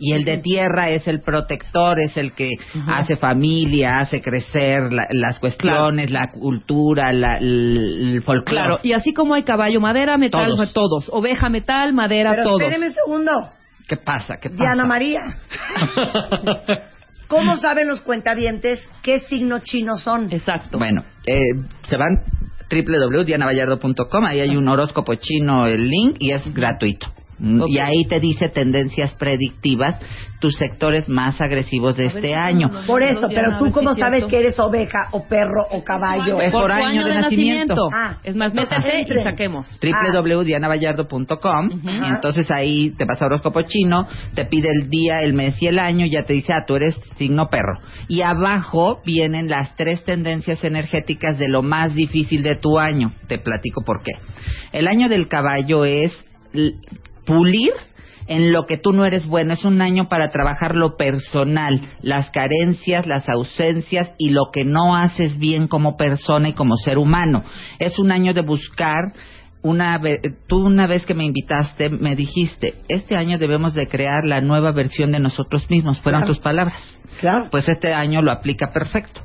[0.01, 2.51] Y el de tierra es el protector, es el que
[2.81, 2.99] Ajá.
[2.99, 8.61] hace familia, hace crecer la- las cuestiones, la cultura, la- el, el folclore.
[8.63, 10.73] Claro, y así como hay caballo, madera, metal, Todos.
[10.73, 11.05] todos.
[11.11, 12.61] Oveja, metal, madera, Pero todos.
[12.61, 13.33] espéreme un segundo.
[13.89, 14.39] ¿Qué pasa?
[14.39, 14.63] ¿Qué pasa?
[14.63, 15.21] Diana María.
[17.29, 20.33] ¿Cómo saben los cuentavientes qué signo chino son?
[20.33, 20.79] Exacto.
[20.79, 21.41] Bueno, eh,
[21.89, 22.23] se van
[22.71, 27.09] www.dianavallardo.com, ahí hay un horóscopo chino, el link, y es gratuito.
[27.39, 27.63] Mm.
[27.69, 29.97] Y ahí te dice tendencias predictivas,
[30.41, 32.71] tus sectores más agresivos de este año.
[32.87, 34.29] Por eso, pero tú cómo es sabes cierto.
[34.29, 36.41] que eres oveja o perro o caballo.
[36.41, 37.89] Es por año de nacimiento.
[37.93, 39.67] Ah, es más, entonces métete y saquemos.
[39.81, 45.61] www.dianavallardo.com y entonces ahí te vas a horóscopo chino, te pide el día, el mes
[45.61, 47.81] y el año, ya te dice, ah, tú eres signo perro.
[48.09, 53.13] Y abajo vienen las tres tendencias energéticas de lo más difícil de tu año.
[53.27, 54.13] Te platico por qué.
[54.73, 56.13] El año del caballo es
[57.29, 57.71] pulir
[58.27, 59.53] en lo que tú no eres bueno.
[59.55, 64.97] Es un año para trabajar lo personal, las carencias, las ausencias y lo que no
[64.97, 67.45] haces bien como persona y como ser humano.
[67.79, 69.13] Es un año de buscar
[69.63, 74.25] una ve- tú una vez que me invitaste me dijiste, este año debemos de crear
[74.25, 76.01] la nueva versión de nosotros mismos.
[76.01, 76.35] Fueron Claro.
[76.35, 76.81] tus palabras.
[77.21, 77.49] Claro.
[77.51, 79.23] Pues este año lo aplica perfecto.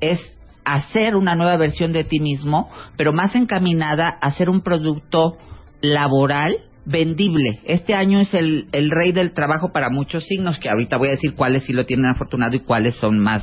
[0.00, 0.20] Es
[0.64, 5.36] hacer una nueva versión de ti mismo, pero más encaminada a hacer un producto
[5.80, 7.60] laboral vendible.
[7.64, 11.12] Este año es el, el rey del trabajo para muchos signos, que ahorita voy a
[11.12, 13.42] decir cuáles sí lo tienen afortunado y cuáles son más,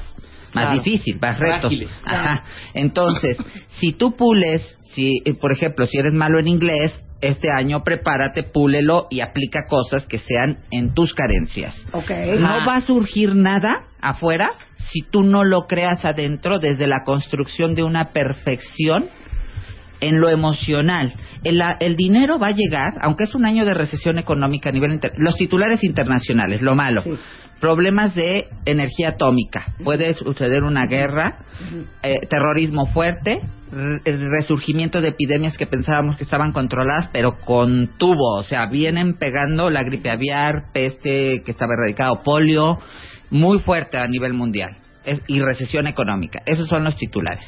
[0.53, 0.74] más Claro.
[0.82, 1.74] difícil, más retos.
[2.06, 2.44] Ajá.
[2.74, 3.38] Entonces,
[3.80, 4.61] si tú pules,
[4.94, 9.68] si, eh, por ejemplo, si eres malo en inglés, este año prepárate, púlelo y aplica
[9.68, 11.76] cosas que sean en tus carencias.
[11.91, 12.10] Ok.
[12.38, 14.52] No va a surgir nada afuera
[14.91, 19.10] si tú no lo creas adentro desde la construcción de una perfección
[20.02, 21.14] en lo emocional.
[21.44, 24.94] El, el dinero va a llegar, aunque es un año de recesión económica a nivel
[24.94, 27.02] inter- los titulares internacionales, lo malo.
[27.04, 27.12] Sí.
[27.60, 29.74] Problemas de energía atómica.
[29.84, 31.40] Puede suceder una guerra,
[32.02, 37.98] eh, terrorismo fuerte, re- el resurgimiento de epidemias que pensábamos que estaban controladas, pero con
[37.98, 38.38] tubo.
[38.38, 42.80] O sea, vienen pegando la gripe aviar, peste que estaba erradicado, polio,
[43.30, 44.78] muy fuerte a nivel mundial.
[45.28, 46.42] Y recesión económica.
[46.46, 47.46] Esos son los titulares.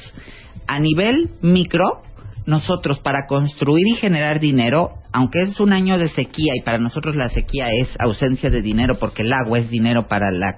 [0.66, 2.02] A nivel micro,
[2.46, 7.14] nosotros para construir y generar dinero, aunque es un año de sequía y para nosotros
[7.16, 10.56] la sequía es ausencia de dinero porque el agua es dinero para la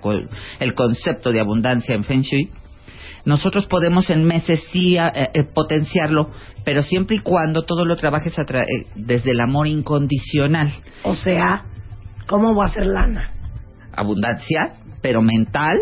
[0.61, 2.51] el concepto de abundancia en Feng Shui,
[3.25, 6.31] nosotros podemos en meses sí a- eh, eh, potenciarlo,
[6.65, 10.73] pero siempre y cuando todo lo trabajes a tra- eh, desde el amor incondicional.
[11.05, 11.65] O sea,
[12.27, 13.31] ¿cómo voy a hacer lana?
[13.97, 15.79] Abundancia, pero mental,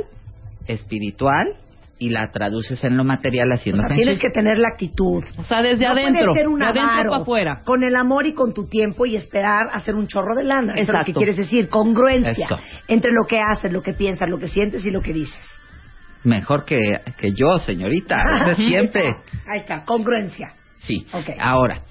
[0.66, 1.54] espiritual
[2.02, 5.22] y la traduces en lo material O haciendo sea, tienes que tener la actitud.
[5.36, 6.34] O sea, desde no adentro.
[6.34, 7.60] ser un de adentro avaro para afuera.
[7.64, 10.72] con el amor y con tu tiempo y esperar hacer un chorro de lana.
[10.74, 11.18] Eso es lo que Exacto.
[11.20, 12.58] quieres decir, congruencia Eso.
[12.88, 15.38] entre lo que haces, lo que piensas, lo que sientes y lo que dices.
[16.24, 19.16] Mejor que, que yo, señorita, desde siempre.
[19.46, 20.54] Ahí está, congruencia.
[20.80, 21.06] Sí.
[21.12, 21.30] Ok.
[21.38, 21.82] Ahora,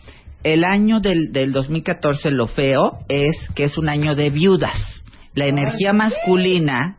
[0.44, 5.01] el año del, del 2014, lo feo es que es un año de viudas.
[5.34, 6.98] La energía masculina,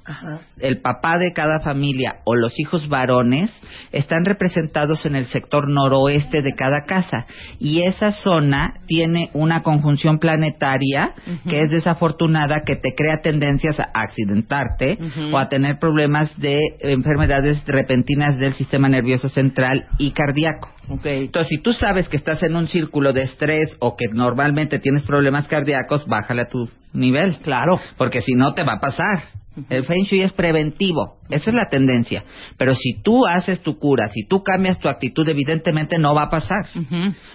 [0.58, 3.50] el papá de cada familia o los hijos varones
[3.92, 7.26] están representados en el sector noroeste de cada casa.
[7.58, 11.12] Y esa zona tiene una conjunción planetaria
[11.46, 14.98] que es desafortunada que te crea tendencias a accidentarte
[15.30, 20.70] o a tener problemas de enfermedades repentinas del sistema nervioso central y cardíaco.
[20.88, 25.02] Entonces, si tú sabes que estás en un círculo de estrés o que normalmente tienes
[25.02, 27.38] problemas cardíacos, bájale a tu nivel.
[27.38, 27.80] Claro.
[27.96, 29.24] Porque si no, te va a pasar.
[29.68, 31.18] El Feng Shui es preventivo.
[31.28, 32.24] Esa es la tendencia.
[32.56, 36.30] Pero si tú haces tu cura, si tú cambias tu actitud, evidentemente no va a
[36.30, 36.66] pasar.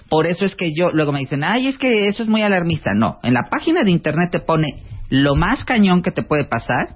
[0.09, 2.93] Por eso es que yo, luego me dicen, ay, es que eso es muy alarmista.
[2.95, 4.67] No, en la página de internet te pone
[5.09, 6.95] lo más cañón que te puede pasar,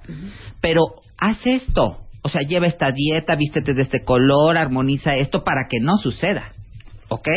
[0.60, 0.80] pero
[1.18, 1.98] haz esto.
[2.22, 6.52] O sea, lleva esta dieta, vístete de este color, armoniza esto para que no suceda.
[7.14, 7.28] ¿Ok?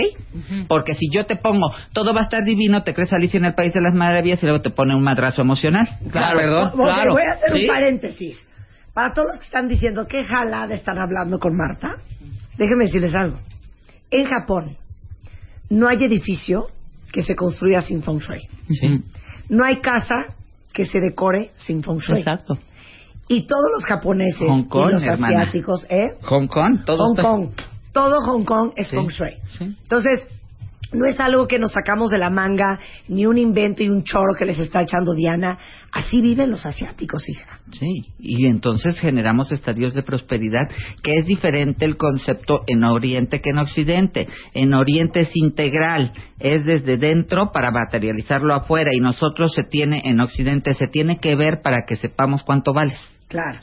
[0.68, 3.54] Porque si yo te pongo, todo va a estar divino, te crees Alicia en el
[3.56, 5.88] País de las Maravillas y luego te pone un madrazo emocional.
[6.12, 6.68] Perdón.
[6.68, 6.76] Ok,
[7.12, 7.62] Voy a hacer ¿Sí?
[7.62, 8.48] un paréntesis.
[8.94, 11.98] Para todos los que están diciendo qué jalada están hablando con Marta,
[12.58, 13.40] déjenme decirles algo.
[14.12, 14.78] En Japón
[15.70, 16.68] no hay edificio
[17.12, 18.40] que se construya sin feng shui.
[19.50, 20.34] No hay casa
[20.74, 22.20] que se decore sin feng shui.
[22.20, 22.58] Exacto.
[23.28, 25.40] Y todos los japoneses Hong Kong, y los hermana.
[25.40, 26.10] asiáticos, ¿eh?
[26.22, 27.50] Hong Kong, todo Hong está- Kong.
[27.96, 29.36] Todo Hong Kong es Sí, feng shui.
[29.62, 30.28] Entonces,
[30.92, 32.78] no es algo que nos sacamos de la manga,
[33.08, 35.58] ni un invento y un choro que les está echando Diana.
[35.94, 37.62] Así viven los asiáticos, hija.
[37.72, 40.70] Sí, y entonces generamos estadios de prosperidad,
[41.04, 44.28] que es diferente el concepto en Oriente que en Occidente.
[44.54, 50.20] En Oriente es integral, es desde dentro para materializarlo afuera, y nosotros se tiene, en
[50.20, 53.00] Occidente se tiene que ver para que sepamos cuánto vales.
[53.30, 53.60] Claro.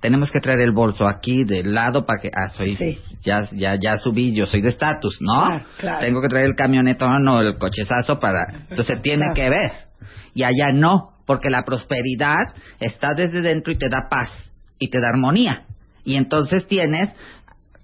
[0.00, 2.98] Tenemos que traer el bolso aquí del lado para que, ah, soy, Sí.
[3.22, 5.32] ya, ya, ya subí, yo soy de estatus, ¿no?
[5.46, 5.98] Claro, claro.
[6.00, 9.34] Tengo que traer el camionetón o el cochezazo para, entonces tiene Claro.
[9.34, 9.72] que ver.
[10.34, 14.30] Y allá no, porque la prosperidad está desde dentro y te da paz
[14.78, 15.64] y te da armonía.
[16.04, 17.10] Y entonces tienes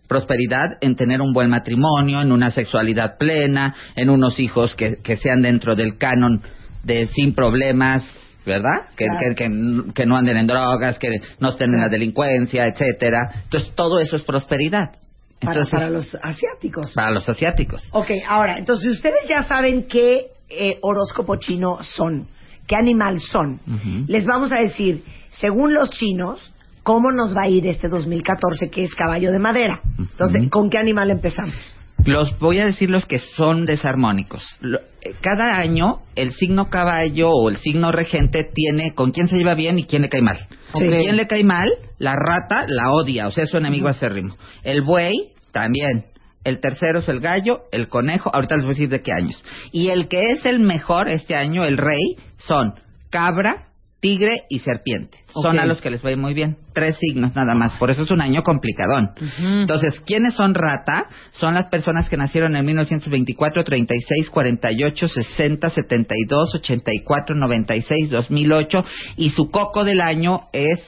[0.09, 5.17] prosperidad en tener un buen matrimonio, en una sexualidad plena, en unos hijos que, que
[5.17, 6.43] sean dentro del canon
[6.85, 8.05] de sin problemas,
[8.47, 8.89] ¿verdad?
[8.97, 9.21] Que, Claro.
[9.21, 11.11] que, que- que no anden en drogas, que
[11.41, 13.43] no estén en la delincuencia, etcétera.
[13.45, 14.93] Entonces todo eso es prosperidad.
[15.41, 16.93] Para, Entonces, para los asiáticos.
[16.95, 17.83] para los asiáticos.
[17.93, 22.29] Ok, ahora, entonces ustedes ya saben qué eh, horóscopo chino son,
[22.67, 23.61] qué animal son.
[24.07, 26.53] Les vamos a decir, según los chinos,
[26.83, 29.81] cómo nos va a ir este 2014, que es caballo de madera.
[29.99, 31.75] Entonces, ¿con qué animal empezamos?
[32.05, 34.45] Los voy a decir los que son desarmónicos.
[34.61, 39.37] Lo- eh, cada año el signo caballo o el signo regente tiene con quién se
[39.37, 40.47] lleva bien y quién le cae mal.
[40.75, 40.81] Sí.
[40.87, 41.73] ¿Quién le cae mal?
[41.99, 44.37] La rata la odia, o sea, es su enemigo acérrimo.
[44.63, 46.07] El buey también.
[46.43, 49.43] El tercero es el gallo, el conejo, ahorita les voy a decir de qué años.
[49.73, 52.75] Y el que es el mejor este año, el rey, son
[53.09, 53.69] cabra,
[54.05, 55.17] tigre y serpiente.
[55.33, 55.63] Son Ok.
[55.63, 56.59] a los que les va a ir muy bien.
[56.75, 57.73] Tres signos nada más.
[57.79, 59.13] Por eso es un año complicadón.
[59.41, 61.07] Entonces, ¿quiénes son rata?
[61.33, 68.85] Son las personas que nacieron en 1924, 36, 48, 60, 72, 84, 96, 2008
[69.17, 70.81] y su coco del año es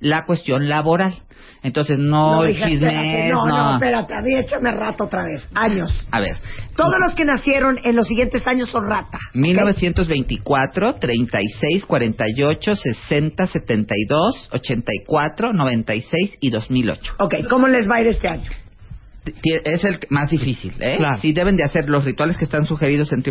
[0.00, 1.12] la cuestión laboral.
[1.62, 3.32] Entonces, no, hija, chismes, espérate.
[3.32, 3.56] no, no.
[3.56, 5.46] no, espérate, a mí échame rato otra vez.
[5.54, 6.08] Años.
[6.10, 6.36] A ver,
[6.76, 9.18] Todos los que nacieron en los siguientes años son rata.
[9.30, 9.34] ¿ok?
[9.34, 17.14] 1924, 36, 48, 60, 72, 84, 96 y 2008.
[17.18, 18.50] Ok, ¿cómo les va a ir este año?
[19.24, 20.96] Es el más difícil, ¿eh?
[20.96, 21.18] Claro.
[21.20, 23.22] Sí deben de hacer los rituales que están sugeridos en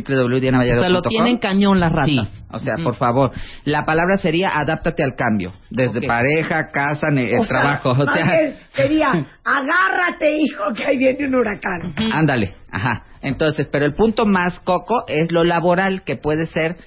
[0.79, 2.07] O sea, lo tienen cañón las ratas.
[2.07, 3.31] Sí, o sea, por favor.
[3.65, 5.53] La palabra sería adáptate al cambio.
[5.69, 7.89] Desde pareja, casa, O sea, trabajo.
[7.91, 9.11] O más sea, sería,
[9.43, 11.93] agárrate, hijo, que ahí viene un huracán.
[12.13, 12.55] ándale.
[12.71, 13.03] Ajá.
[13.21, 16.77] Entonces, pero el punto más coco es lo laboral, que puede ser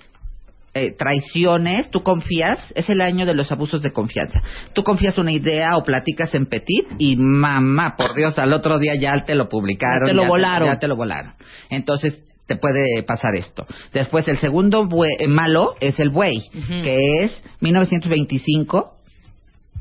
[0.74, 4.42] eh, traiciones, tú confías, es el año de los abusos de confianza.
[4.72, 8.94] Tú confías una idea o platicas en petit y mamá, por Dios, al otro día
[8.96, 10.08] ya te lo publicaron.
[10.08, 10.68] Ya te lo volaron.
[10.68, 11.34] ya te lo volaron.
[11.70, 13.66] Entonces, te puede pasar esto.
[13.92, 16.82] Después, el segundo bue- eh, malo es el buey, Ujú.
[16.82, 18.98] que es 1925,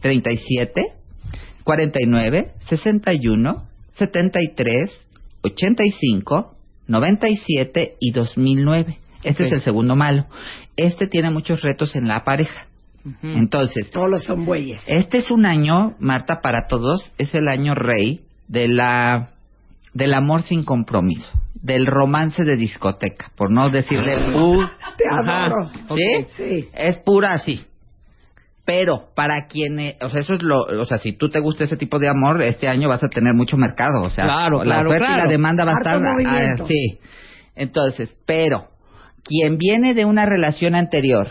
[0.01, 0.85] 37,
[1.63, 3.63] 49, 61,
[3.97, 4.91] 73,
[5.41, 6.55] 85,
[6.87, 8.97] 97 y 2009.
[9.23, 10.25] Este es el segundo malo.
[10.75, 12.67] Este tiene muchos retos en la pareja.
[13.21, 14.81] Entonces, Todos son bueyes.
[14.87, 19.29] este es un año, Marta, para todos, es el año rey de la
[19.93, 25.45] del amor sin compromiso, del romance de discoteca, por no decirle pu- Te Ajá.
[25.45, 25.69] adoro.
[25.95, 26.25] ¿Sí?
[26.37, 26.69] Sí.
[26.73, 27.65] Es pura así.
[28.65, 31.75] Pero para quienes, o sea, eso es lo, o sea, si tú te gusta ese
[31.75, 34.89] tipo de amor, este año vas a tener mucho mercado, o sea, Claro, la claro,
[34.89, 36.65] oferta y la demanda va a estar, ah, movimiento.
[36.67, 36.97] sí.
[37.55, 38.69] Entonces, pero
[39.23, 41.27] quien viene de una relación anterior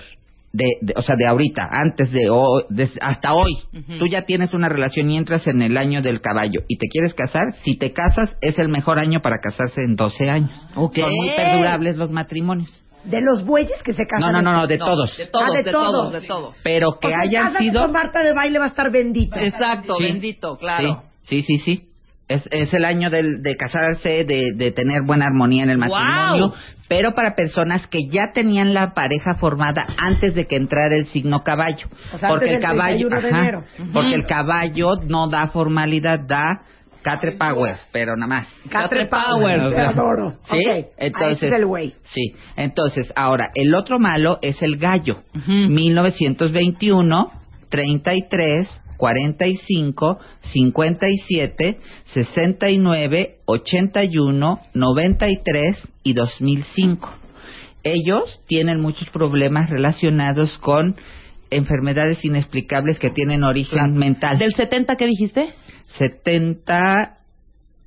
[0.55, 3.52] de, de- o sea, de ahorita, antes de, hoy, de- hasta hoy,
[3.98, 7.14] tú ya tienes una relación y entras en el año del caballo y te quieres
[7.14, 10.51] casar, si te casas es el mejor año para casarse en 12 años.
[10.74, 10.97] Ok.
[10.98, 12.82] Son muy perdurables los matrimonios.
[13.05, 14.31] De los bueyes que se casan.
[14.31, 15.16] No, no, no, no, de No, todos.
[15.16, 16.12] de todos, Ah, de de todos, todos.
[16.12, 16.56] de todos.
[16.62, 17.82] Pero que O sea, hayan sido...
[17.82, 19.39] con Marta de baile va a estar bendito.
[19.40, 20.05] Exacto, Sí.
[20.05, 21.02] bendito, claro.
[21.24, 21.59] Sí, sí, sí.
[21.59, 21.89] sí.
[22.28, 26.48] Es, es el año del- de casarse, de, de tener buena armonía en el matrimonio,
[26.48, 26.55] ¡Guau!
[26.93, 31.43] Pero para personas que ya tenían la pareja formada antes de que entrara el signo
[31.43, 31.86] caballo.
[32.12, 33.64] O sea, porque el caballo, 31 de ajá, enero.
[33.94, 36.66] porque el caballo no da formalidad, da
[37.01, 38.48] catre power, pero nada más.
[38.69, 40.35] Catre Power, te adoro.
[40.51, 40.62] ¿Sí?
[40.98, 41.94] Entonces, es el güey.
[42.05, 45.23] Sí, entonces, ahora, el otro malo es el gallo.
[45.47, 47.32] 1921,
[47.70, 48.69] 33,
[49.02, 50.20] 45,
[50.52, 51.78] 57,
[52.14, 57.10] 69, 81, 93 y 2005.
[57.82, 60.94] Ellos tienen muchos problemas relacionados con
[61.50, 64.38] enfermedades inexplicables que tienen origen mental.
[64.38, 65.52] ¿Del 70 qué dijiste?
[65.98, 67.21] 70...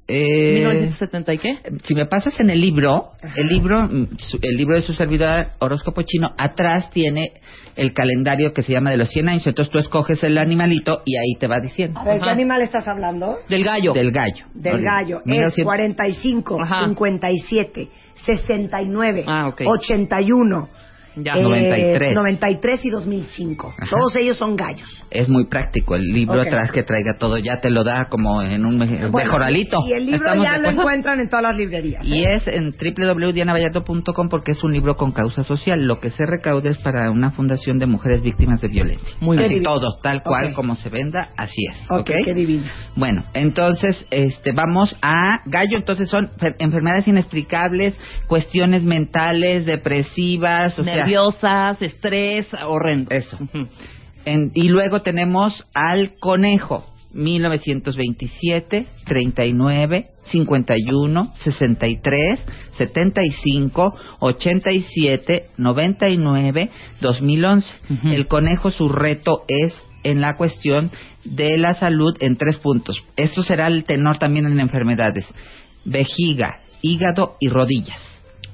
[0.08, 1.58] Eh, ¿1970 y qué?
[1.84, 4.08] si me pasas en el libro, el libro, mm,
[4.42, 7.34] el libro de su servidor horóscopo chino, atrás tiene
[7.76, 9.48] el calendario que se llama de los 100 años.
[9.48, 12.00] Entonces tú escoges el animalito y ahí te va diciendo.
[12.00, 13.40] A ver, ¿qué animal estás hablando?
[13.50, 13.94] Del gallo.
[13.94, 14.46] Del gallo.
[14.54, 15.20] Del gallo.
[15.20, 16.86] Es 1900 45, Ajá.
[16.86, 19.62] 57, 69, Ah, ok.
[19.66, 20.70] 81,
[21.18, 21.34] Ya.
[21.36, 22.14] eh, 93.
[22.14, 23.74] 93 y 2005.
[23.78, 23.88] Ajá.
[23.90, 24.88] Todos ellos son gallos.
[25.10, 25.96] Es muy práctico.
[25.96, 29.80] El libro atrás que traiga todo ya te lo da como en un Bueno, mejoralito.
[29.88, 32.06] Y el libro ¿Estamos ya lo encuentran en todas las librerías.
[32.06, 32.36] Y ¿eh?
[32.36, 35.86] es en www.dianavallardo.com porque es un libro con causa social.
[35.86, 39.16] Lo que se recauda es para una fundación de mujeres víctimas de violencia.
[39.20, 39.70] Muy Así divino.
[39.74, 41.92] todo, tal cual como se venda, así es.
[41.92, 42.64] Ok, qué divino.
[42.96, 45.78] Bueno, entonces, este, vamos a gallo.
[45.78, 47.94] Entonces son fer- enfermedades inexplicables,
[48.28, 53.12] cuestiones mentales, depresivas, o sea, Nerviosas, estrés, horrendo.
[53.12, 53.38] eso.
[53.40, 53.68] Ujú.
[54.26, 62.46] En- y luego tenemos al conejo, 1927, 39, 51, 63,
[62.78, 66.70] 75, 87, 99,
[67.02, 67.68] 2011.
[67.90, 68.08] Ujú.
[68.10, 70.92] El conejo, su reto es en la cuestión
[71.24, 73.04] de la salud en tres puntos.
[73.16, 75.26] Esto será el tenor también en enfermedades.
[75.84, 77.98] Vejiga, hígado y rodillas.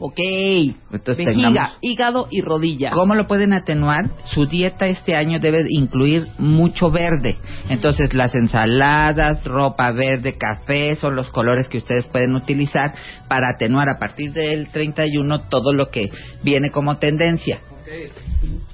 [0.04, 0.18] Ok.
[0.18, 2.90] Entonces Vejiga, tengamos- hígado y rodilla.
[2.90, 4.10] ¿Cómo lo pueden atenuar?
[4.34, 7.38] Su dieta este año debe incluir mucho verde.
[7.70, 12.96] Entonces, las ensaladas, ropa verde, café, son los colores que ustedes pueden utilizar
[13.28, 16.10] para atenuar a partir del 31 todo lo que
[16.44, 17.62] viene como tendencia.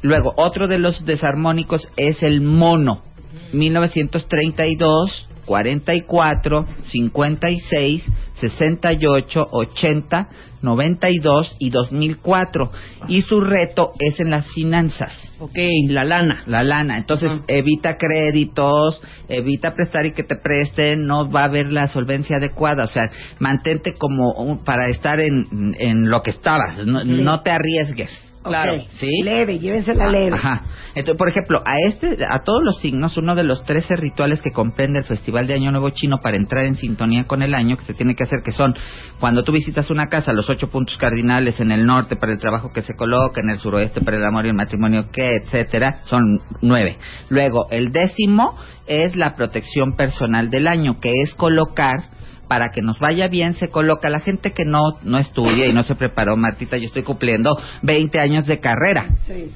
[0.03, 3.03] Luego, otro de los desarmónicos es el mono.
[3.51, 8.03] 1932, 44, 56,
[8.39, 10.29] 68, 80,
[10.61, 12.71] 92 y 2004.
[13.07, 15.13] Y su reto es en las finanzas.
[15.39, 15.57] Ok,
[15.89, 16.43] la lana.
[16.47, 16.97] La lana.
[16.97, 22.37] Entonces, evita créditos, evita prestar y que te presten, no va a haber la solvencia
[22.37, 22.85] adecuada.
[22.85, 23.09] O sea,
[23.39, 26.85] mantente como un- para estar en, en lo que estabas.
[26.85, 27.21] No, Sí.
[27.21, 28.09] no te arriesgues.
[28.47, 28.83] Claro.
[28.95, 29.21] ¿Sí?
[29.23, 30.35] Leve, llévensela leve.
[30.35, 30.63] Ajá.
[30.95, 34.51] Entonces, por ejemplo, a este, a todos los signos, uno de los 13 rituales que
[34.51, 37.85] comprende el Festival de Año Nuevo Chino para entrar en sintonía con el año que
[37.85, 38.75] se tiene que hacer, que son
[39.19, 42.71] cuando tú visitas una casa, los ocho puntos cardinales en el norte para el trabajo
[42.71, 46.39] que se coloca, en el suroeste para el amor y el matrimonio, que, etcétera, son
[46.61, 46.97] nueve.
[47.29, 48.55] Luego, el décimo
[48.87, 52.16] es la protección personal del año, que es colocar
[52.47, 55.83] para que nos vaya bien se coloca la gente que no no estudia y no
[55.83, 59.51] se preparó Martita yo estoy cumpliendo 20 años de carrera Sí.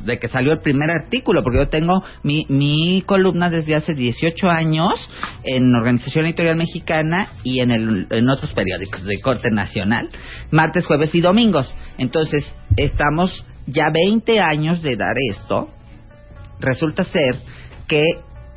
[0.00, 4.50] De que salió el primer artículo, porque yo tengo mi, mi columna desde hace 18
[4.50, 4.92] años
[5.44, 10.10] en Organización Editorial Mexicana y en, el, en otros periódicos de corte nacional,
[10.50, 11.74] martes, jueves y domingos.
[11.96, 12.44] Entonces,
[12.76, 15.70] estamos ya 20 años de dar esto.
[16.60, 17.38] Resulta ser
[17.86, 18.04] que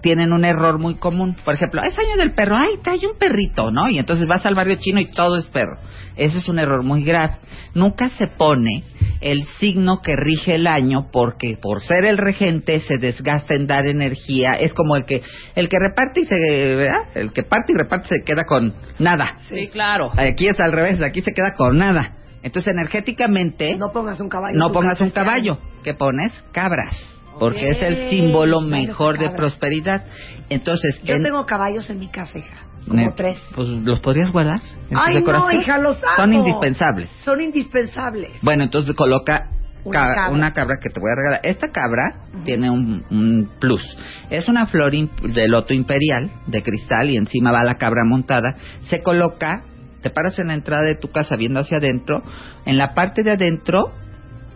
[0.02, 1.36] tienen un error muy común.
[1.44, 3.90] Por ejemplo, es año del perro, ay, trae un perrito, ¿no?
[3.90, 5.78] Y entonces vas al barrio chino y todo es perro.
[6.15, 7.38] Ese es un error muy grave.
[7.74, 8.84] Nunca se pone
[9.22, 13.86] el signo que rige el año porque por ser el regente se desgasta en dar
[13.86, 14.52] energía.
[14.53, 15.22] Es como el que
[15.56, 17.03] el que reparte y se ¿verdad?
[17.15, 19.38] el que parte y reparte se queda con nada.
[19.49, 20.11] Sí, claro.
[20.15, 22.14] Aquí es al revés, aquí se queda con nada.
[22.44, 24.57] Entonces energéticamente No pongas un caballo.
[24.57, 26.32] no pongas un caballo, ¿qué pones?
[26.52, 26.95] Cabras,
[27.39, 30.05] porque es el símbolo claro, mejor de prosperidad.
[30.49, 32.55] Entonces, Yo en- tengo caballos en mi casa, hija.
[32.88, 33.38] Como ne- tres.
[33.53, 36.15] Pues los podrías guardar en Ay, no, hija, los amo.
[36.15, 37.09] Son indispensables.
[37.23, 38.31] Son indispensables.
[38.41, 39.49] Bueno, entonces coloca
[39.84, 40.30] Una ca- cabra.
[40.31, 41.39] una cabra que te voy a regalar.
[41.43, 43.84] Esta cabra tiene un, un plus.
[44.30, 48.55] Es una flor de loto imperial, de cristal, y encima va la cabra montada.
[48.89, 49.64] Se coloca,
[50.01, 52.23] te paras en la entrada de tu casa viendo hacia adentro,
[52.65, 53.91] en la parte de adentro,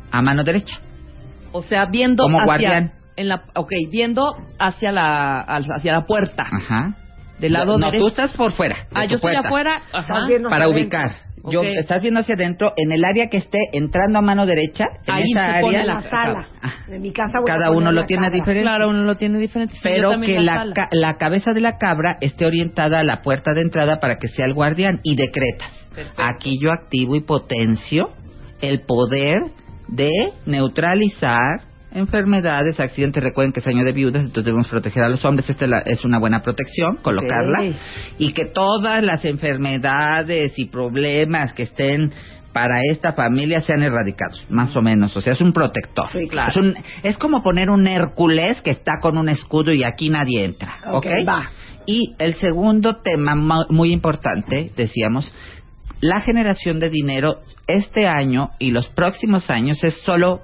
[0.10, 0.80] a mano derecha.
[1.52, 2.92] O sea, viendo Como hacia guardián.
[3.16, 6.44] en la ok, viendo hacia la al- hacia la puerta.
[6.52, 6.96] Ajá.
[7.40, 8.04] Del lado no, derecho.
[8.04, 8.88] tú estás por fuera.
[8.94, 9.48] Ah, yo estoy puerta.
[9.48, 10.14] afuera, ajá.
[10.50, 11.02] Para hacia ubicar.
[11.12, 11.32] adentro.
[11.52, 15.14] Yo, estás viendo hacia adentro, en el área que esté entrando a mano derecha, en
[15.16, 16.48] Ahí esa se pone área, la sala.
[16.88, 18.36] De mi casa voy a cada poner uno la lo tiene cabra.
[18.38, 18.62] diferente.
[18.64, 19.74] Claro, uno lo tiene diferente.
[19.82, 20.74] Pero que la, sala.
[20.76, 24.28] ca- la cabeza de la cabra esté orientada a la puerta de entrada para que
[24.28, 25.72] sea el guardián y decretas.
[26.16, 28.12] Aquí yo activo y potencio
[28.62, 29.42] el poder
[29.92, 30.10] de
[30.46, 31.62] neutralizar
[31.94, 33.22] enfermedades, accidentes.
[33.22, 35.50] Recuerden que es año de viudas, entonces debemos proteger a los hombres.
[35.50, 37.64] Esta es, una buena protección, colocarla.
[38.18, 42.12] Y que todas las enfermedades y problemas que estén
[42.54, 45.16] para esta familia sean erradicados, más o menos.
[45.16, 46.10] O sea, es un protector.
[46.12, 46.50] Sí, claro.
[46.50, 50.44] es, un- es como poner un Hércules que está con un escudo y aquí nadie
[50.46, 50.76] entra.
[50.92, 51.28] Ok, ¿Ok?
[51.28, 51.50] va.
[51.86, 55.32] Y el segundo tema mu- muy importante, decíamos,
[56.02, 60.42] la generación de dinero este año y los próximos años es solo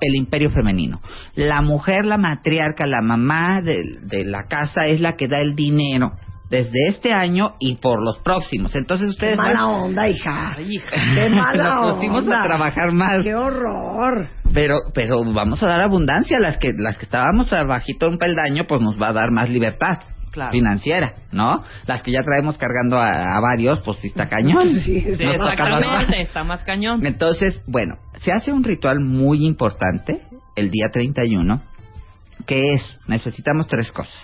[0.00, 1.00] el imperio femenino.
[1.34, 5.54] La mujer, la matriarca, la mamá de, de la casa es la que da el
[5.54, 6.12] dinero
[6.50, 8.74] desde este año y por los próximos.
[8.74, 10.54] Entonces Qué ustedes van- mala onda, hija.
[10.56, 10.90] Ay, hija.
[11.14, 12.40] Qué mala Nos pusimos onda.
[12.40, 13.22] a trabajar más.
[13.22, 14.30] Qué horror.
[14.54, 16.38] Pero, pero vamos a dar abundancia.
[16.40, 19.98] Las que, las que estábamos abajito un peldaño, pues nos va a dar más libertad
[20.30, 20.52] Claro.
[20.52, 21.64] financiera, ¿no?
[21.86, 24.68] Las que ya traemos cargando a, a varios, pues sí está cañón.
[24.84, 27.04] Sí, Sí, exactamente, está más cañón.
[27.06, 30.22] Entonces, bueno, se hace un ritual muy importante
[30.56, 31.62] el día 31,
[32.46, 34.16] que es, necesitamos tres cosas.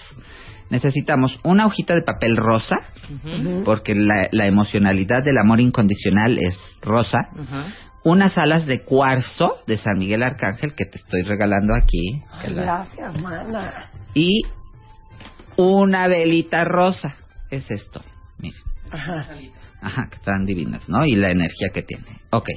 [0.70, 2.76] Necesitamos una hojita de papel rosa,
[3.64, 7.28] porque la, la emocionalidad del amor incondicional es rosa.
[8.02, 12.20] Unas alas de cuarzo de San Miguel Arcángel que te estoy regalando aquí.
[12.40, 13.90] que Ay, la- gracias, mana.
[14.14, 14.42] y
[15.56, 17.16] una velita rosa.
[17.50, 18.02] Es esto.
[18.38, 18.56] Mire.
[18.90, 19.28] Ajá.
[19.80, 21.04] Ajá, que están divinas, ¿no?
[21.04, 22.06] Y la energía que tiene.
[22.30, 22.48] Ok.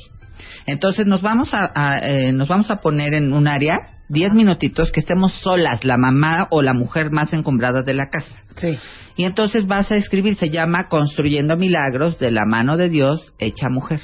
[0.65, 3.77] Entonces nos vamos a, a, eh, nos vamos a poner en un área,
[4.09, 8.43] 10 minutitos, que estemos solas, la mamá o la mujer más encumbrada de la casa.
[8.55, 8.77] Sí.
[9.17, 13.67] Y entonces vas a escribir, se llama Construyendo Milagros de la mano de Dios hecha
[13.69, 14.01] mujer.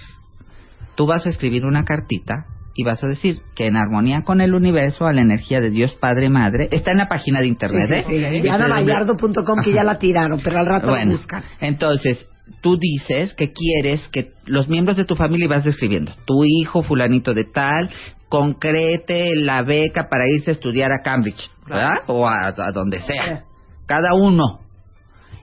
[0.96, 2.46] Tú vas a escribir una cartita
[2.76, 5.94] y vas a decir que en armonía con el universo, a la energía de Dios
[5.96, 8.30] Padre Madre, está en la página de internet, Sí, sí, ¿eh?
[8.32, 8.42] sí.
[8.42, 11.44] DianaMallardo.com que ya la tiraron, pero al rato la bueno, buscan.
[11.62, 12.26] entonces,
[12.62, 16.82] tú dices que quieres que los miembros de tu familia y vas describiendo, tu hijo
[16.84, 17.90] fulanito de tal,
[18.30, 21.98] concrete la beca para irse a estudiar a Cambridge, ¿verdad?
[22.08, 23.44] O a, a donde sea.
[23.86, 24.62] Cada uno.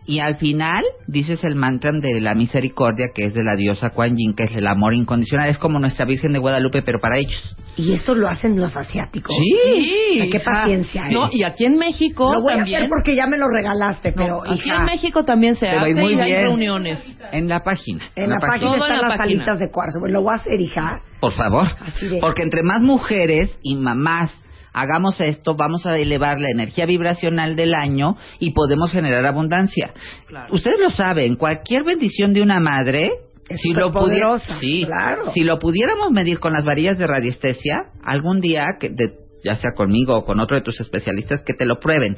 [0.07, 4.17] Y al final dices el mantra de la misericordia, que es de la diosa Kuan
[4.17, 5.49] Yin, que es el amor incondicional.
[5.49, 7.41] Es como nuestra Virgen de Guadalupe, pero para ellos.
[7.77, 9.35] Y esto lo hacen los asiáticos.
[9.37, 10.29] Sí.
[10.31, 10.41] Qué hija.
[10.45, 11.09] paciencia.
[11.09, 11.13] ¿eh?
[11.13, 12.77] No, y aquí en México Lo voy a también.
[12.79, 15.81] hacer porque ya me lo regalaste, No, pero aquí hija, en México también se a
[15.81, 16.43] hace muy y hay bien.
[16.43, 16.99] reuniones.
[17.31, 18.05] En la página.
[18.17, 19.41] en la, página Todo en están la las página.
[19.43, 19.99] alitas de cuarzo.
[20.09, 21.01] Lo voy a hacer, hija.
[21.21, 21.69] Por favor.
[21.81, 24.33] Así de- Porque entre más mujeres y mamás
[24.73, 29.93] hagamos esto, vamos a elevar la energía vibracional del año y podemos generar abundancia.
[30.27, 30.55] Claro.
[30.55, 33.13] Ustedes lo saben, cualquier bendición de una madre,
[33.49, 35.33] Es si lo, superpoderosa, sí, claro.
[35.33, 39.73] si lo pudiéramos medir con las varillas de radiestesia, algún día, que de- ya sea
[39.75, 42.17] conmigo o con otro de tus especialistas, que te lo prueben.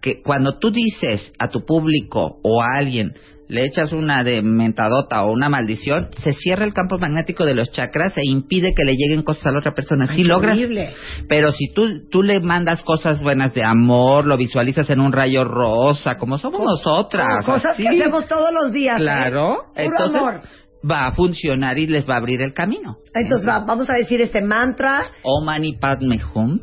[0.00, 3.14] Que cuando tú dices a tu público o a alguien,
[3.48, 7.70] le echas una de mentadota o una maldición, se cierra el campo magnético de los
[7.70, 10.06] chakras e impide que le lleguen cosas a la otra persona.
[10.14, 10.94] Si logras, horrible.
[11.28, 15.44] pero si tú, tú le mandas cosas buenas de amor, lo visualizas en un rayo
[15.44, 17.44] rosa, como somos nosotras.
[17.46, 17.82] Cosas así.
[17.84, 18.98] que hacemos todos los días.
[18.98, 19.02] ¿eh?
[19.02, 20.40] Claro, Puro entonces amor.
[20.88, 22.98] va a funcionar y les va a abrir el camino.
[23.14, 25.04] Entonces va- vamos a decir este mantra.
[25.22, 26.60] Om Mani Padme Hum,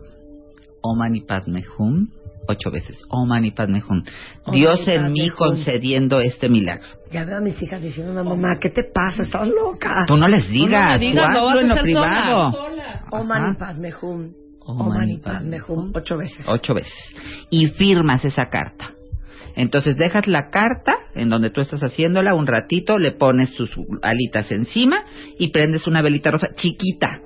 [0.81, 2.09] Om Mani Padme Hum,
[2.47, 2.97] ocho veces.
[3.09, 4.03] Om Mani Padme Hum.
[4.45, 6.87] Om Dios en mí concediendo este milagro.
[7.11, 9.23] Ya veo a mis hijas diciendo, mamá, ¿qué te pasa?
[9.23, 10.05] ¿Estás loca?
[10.07, 12.67] Tú no les digas, tú digas, hazlo vas a en lo privado.
[13.11, 14.33] Om Mani Padme Hum.
[14.59, 15.91] Om Mani Padme Hum.
[15.93, 16.45] Ocho veces.
[16.47, 16.93] Ocho veces.
[17.49, 18.91] Y firmas esa carta.
[19.55, 24.51] Entonces dejas la carta en donde tú estás haciéndola un ratito, le pones sus alitas
[24.51, 25.05] encima
[25.39, 27.21] y prendes una velita rosa chiquita.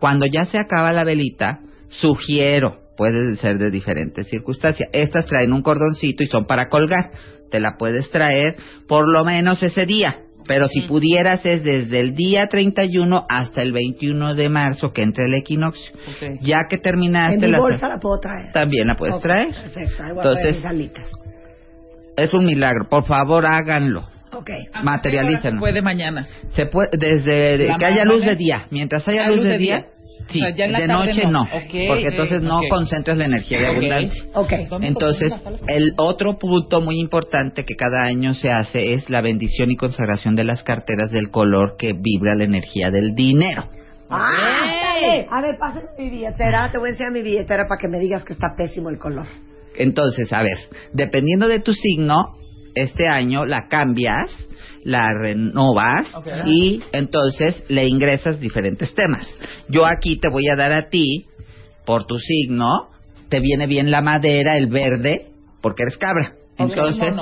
[0.00, 4.88] Cuando ya se acaba la velita, sugiero, puede ser de diferentes circunstancias.
[4.92, 7.10] Estas traen un cordoncito y son para colgar.
[7.50, 8.56] Te la puedes traer
[8.88, 10.16] por lo menos ese día.
[10.46, 15.24] Pero si pudieras es desde el día 31 hasta el 21 de marzo que entre
[15.24, 15.94] el equinoccio.
[16.06, 16.38] Ok.
[16.42, 18.52] Ya que terminaste En mi la bolsa la puedo traer.
[18.52, 19.48] también la puedes Ok, traer.
[19.54, 21.04] Perfecto, ahí voy a Entonces, mis alitas.
[22.16, 22.88] es un milagro.
[22.90, 24.06] Por favor, háganlo.
[24.32, 24.50] Ok.
[24.82, 25.60] Materialícenlo.
[25.60, 26.26] Puede mañana.
[26.54, 28.66] Se puede, desde de- ¿La que haya luz de día.
[28.70, 29.86] Mientras haya Ah, luz de día,
[30.28, 30.38] sí.
[30.38, 31.48] O sea, ya en la de tarde noche no.
[31.88, 34.24] porque entonces no concentras la energía de abundancia.
[34.34, 34.52] Ok.
[34.80, 35.32] Entonces,
[35.66, 40.36] el otro punto muy importante que cada año se hace es la bendición y consagración
[40.36, 43.68] de las carteras del color que vibra la energía del dinero.
[44.10, 44.84] Ah.
[45.30, 46.70] A ver, pásame mi billetera.
[46.70, 49.26] Te voy a enseñar mi billetera para que me digas que está pésimo el color.
[49.76, 50.56] Entonces, a ver,
[50.92, 52.36] dependiendo de tu signo,
[52.74, 54.30] este año la cambias,
[54.82, 56.06] la renovas
[56.46, 59.26] y entonces le ingresas diferentes temas.
[59.68, 61.26] Yo aquí te voy a dar a ti,
[61.86, 62.90] por tu signo,
[63.28, 65.28] te viene bien la madera, el verde,
[65.60, 66.34] porque eres cabra.
[66.58, 67.14] Entonces,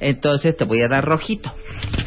[0.00, 1.52] entonces te voy a dar rojito.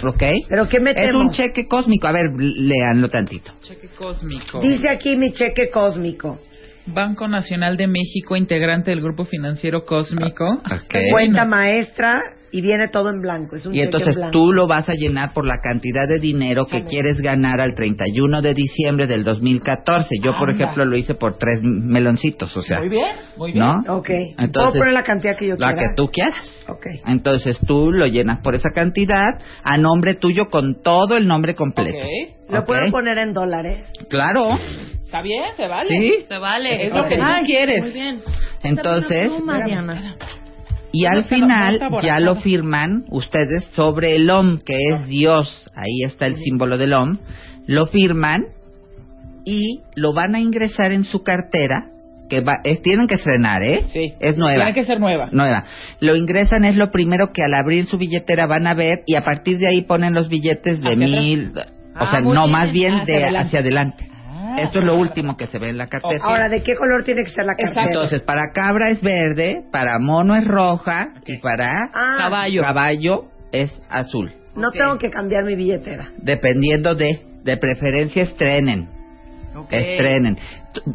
[0.03, 0.23] ¿Ok?
[0.49, 1.15] ¿Pero qué Es metemos?
[1.15, 2.07] un cheque cósmico.
[2.07, 3.51] A ver, léanlo tantito.
[3.61, 4.59] Cheque cósmico.
[4.61, 6.39] Dice aquí mi cheque cósmico.
[6.87, 10.45] Banco Nacional de México, integrante del Grupo Financiero Cósmico.
[10.65, 10.95] Ok.
[11.11, 13.55] Cuenta maestra y viene todo en blanco.
[13.55, 16.65] Es un Y entonces en tú lo vas a llenar por la cantidad de dinero
[16.65, 20.09] que quieres ganar al 31 de diciembre del 2014.
[20.21, 20.63] Yo, por Anda.
[20.63, 22.79] ejemplo, lo hice por tres meloncitos, o sea.
[22.79, 23.65] Muy bien, muy bien.
[23.65, 23.95] ¿No?
[23.97, 24.07] Ok.
[24.07, 25.89] Puedo Entonces, poner la cantidad que yo la quiera.
[25.89, 26.63] que tú quieras.
[26.67, 26.87] Ok.
[27.07, 31.97] Entonces tú lo llenas por esa cantidad a nombre tuyo con todo el nombre completo.
[31.97, 32.51] Ok.
[32.51, 32.65] ¿Lo Ok.
[32.65, 33.83] puedo poner en dólares?
[34.09, 34.49] Claro.
[35.05, 35.89] Está bien, se vale.
[35.89, 36.13] Sí.
[36.27, 36.85] Se vale.
[36.87, 37.83] Es lo que tú Ay, quieres.
[37.83, 38.21] Muy bien.
[38.63, 40.15] Entonces, pluma, Diana.
[40.91, 45.69] Y al final ya lo firman ustedes sobre el OM, que es Dios.
[45.75, 47.17] Ahí está el símbolo del OM.
[47.67, 48.45] Lo firman
[49.45, 51.87] y lo van a ingresar en su cartera,
[52.29, 53.83] que va, es- tienen que estrenar, ¿eh?
[53.87, 54.13] Sí.
[54.19, 54.57] Es nueva.
[54.65, 55.29] Tiene que ser nueva.
[55.31, 55.65] Nueva.
[55.99, 59.23] Lo ingresan es lo primero que al abrir su billetera van a ver y a
[59.23, 61.61] partir de ahí ponen los billetes de mil, o
[61.95, 62.51] Ah, sea, no, bien.
[62.51, 63.47] más bien Hacia de adelante.
[63.47, 64.10] hacia adelante.
[64.51, 64.61] Ah.
[64.61, 66.19] Esto es lo último que se ve en la cartera.
[66.23, 67.85] Ahora, ¿de qué color tiene que ser la cartera?
[67.87, 72.61] Entonces, para cabra es verde, para mono es roja y para Ah, Caballo.
[72.61, 74.31] caballo es azul.
[74.55, 76.09] No tengo que cambiar mi billetera.
[76.17, 78.89] Dependiendo de, de preferencia estrenen.
[79.69, 80.37] Estrenen.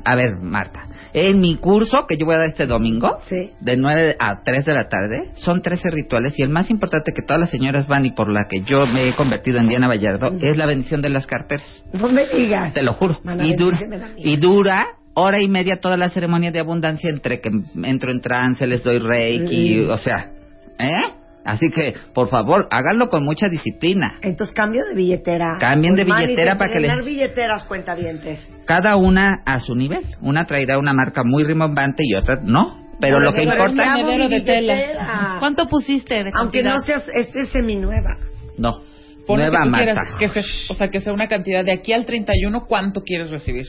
[0.04, 0.85] A ver, Marta,
[1.18, 3.50] en mi curso que yo voy a dar este domingo, Sí.
[3.60, 7.22] de 9 a 3 de la tarde, son 13 rituales y el más importante que
[7.22, 10.34] todas las señoras van y por la que yo me he convertido en Diana Vallardo
[10.40, 11.64] es la bendición de las carteras.
[11.94, 12.74] No me digas.
[12.74, 13.18] Te lo juro.
[13.24, 13.78] Mana, y, dura,
[14.18, 17.50] y dura hora y media toda la ceremonia de abundancia entre que
[17.82, 19.90] entro en trance, les doy reiki, Mm.
[19.90, 20.30] o sea,
[20.78, 20.92] ¿eh?
[21.46, 24.18] Así que, por favor, háganlo con mucha disciplina.
[24.22, 25.56] Entonces cambio de billetera.
[25.60, 28.40] Cambien de Pues, billetera Manny, para que les- estrenar billeteras cuentavientes.
[28.66, 30.04] Cada una a su nivel.
[30.20, 32.84] Una traerá una marca muy rimbombante y otra no.
[33.00, 33.96] Pero lo que Pero importa...
[33.96, 34.74] mi de tela.
[34.74, 35.36] billetera.
[35.38, 36.74] ¿Cuánto pusiste de Aunque cantidad?
[36.78, 38.16] no seas, este es seminueva.
[38.58, 38.80] No.
[39.28, 39.84] Nueva que tú Marta.
[39.94, 43.28] quieras, que se- o sea, que sea una cantidad de aquí al 31, ¿cuánto quieres
[43.28, 43.66] recibir?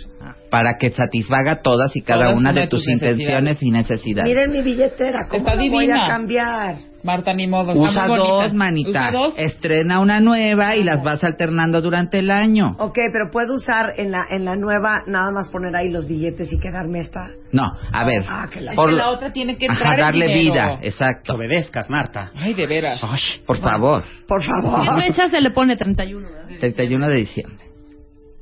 [0.51, 3.71] Para que satisfaga todas y cada Todas una una de de tus tus intenciones y
[3.71, 4.29] necesidades.
[4.29, 5.25] Miren mi billetera.
[5.27, 6.05] ¿Cómo Está la voy divina.
[6.05, 6.75] a cambiar?
[7.07, 7.71] Marta, ni modo.
[7.71, 8.89] está Usa muy dos, manita.
[8.89, 9.33] Usa dos.
[9.37, 12.75] Estrena una nueva y las vas alternando durante el año.
[12.79, 16.51] Ok, pero puedo usar en la, en la nueva, nada más poner ahí los billetes
[16.51, 17.29] y quedarme esta.
[17.53, 17.63] No,
[17.93, 18.25] a ver.
[18.27, 20.53] Ah, que la- Es por- que la otra tiene que Ajá, entrar el darle dinero.
[20.53, 21.33] vida, exacto.
[21.35, 22.31] Obedezcas, Marta.
[22.35, 23.01] Ay, de veras.
[23.45, 24.03] Por favor.
[24.27, 25.01] Por ¿Qué favor.
[25.07, 26.59] fecha se le pone 31 ¿verdad?
[26.59, 27.66] 31 de diciembre.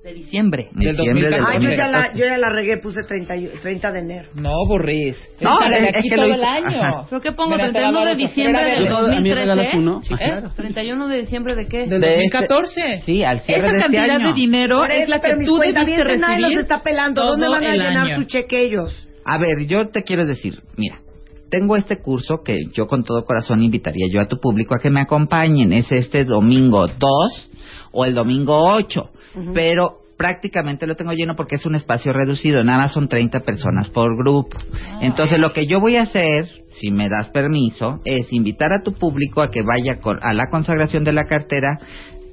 [0.06, 0.70] De diciembre?
[0.74, 1.58] Del Diciembre del 2014.
[1.58, 2.20] Ay, yo ya, la, 2014.
[2.20, 4.30] yo ya la regué, puse 30, y- 30 de enero.
[4.36, 5.18] No, burris.
[5.42, 6.82] No, de es- es aquí que lo todo el año.
[6.82, 7.06] ajá.
[7.10, 7.50] ¿Pero qué pongo?
[7.52, 9.42] Mira, te 31 la de diciembre del era ¿A mí me 2013.
[9.42, 10.02] regalas uno?
[10.04, 10.18] Ah, ¿eh?
[10.26, 10.52] claro.
[10.56, 11.78] 31 de diciembre de qué?
[11.88, 13.02] Del De 2014.
[13.06, 14.28] Sí, al cierre Esa de este cantidad año.
[14.28, 16.56] de dinero Por es eso, la que pero mis tú debiste cuentavientes nadie recibir.
[16.58, 17.24] los está pelando.
[17.26, 18.16] ¿Dónde todo van a el llenar año.
[18.18, 19.08] su cheque ellos?
[19.26, 21.00] A ver, yo te quiero decir, mira,
[21.50, 24.92] tengo este curso que yo con todo corazón invitaría yo a tu público a que
[24.92, 25.74] me acompañen.
[25.74, 27.50] Es este domingo 2
[27.92, 29.10] o el domingo 8.
[29.54, 32.64] Pero prácticamente lo tengo lleno porque es un espacio reducido.
[32.64, 34.58] Nada más son 30 personas por grupo.
[35.02, 38.94] Entonces lo que yo voy a hacer, si me das permiso, es invitar a tu
[38.94, 41.80] público a que vaya con- a la consagración de la cartera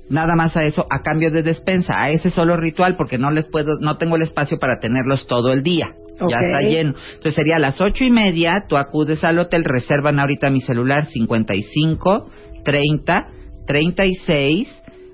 [0.09, 3.47] nada más a eso a cambio de despensa a ese solo ritual porque no les
[3.49, 5.87] puedo no tengo el espacio para tenerlos todo el día
[6.29, 10.19] ya está lleno entonces sería a las ocho y media tú acudes al hotel reservan
[10.19, 12.31] ahorita mi celular 55
[12.65, 13.27] 30
[13.67, 14.69] 36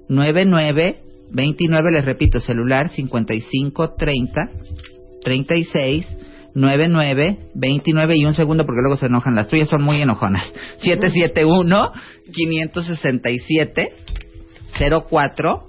[0.09, 0.99] 99
[1.31, 4.51] 29 les repito celular 55 30
[5.23, 6.07] 36
[6.55, 10.45] 99 29 y un segundo porque luego se enojan las tuyas son muy enojonas.
[10.79, 11.93] 771
[12.33, 13.93] 567
[15.09, 15.65] 04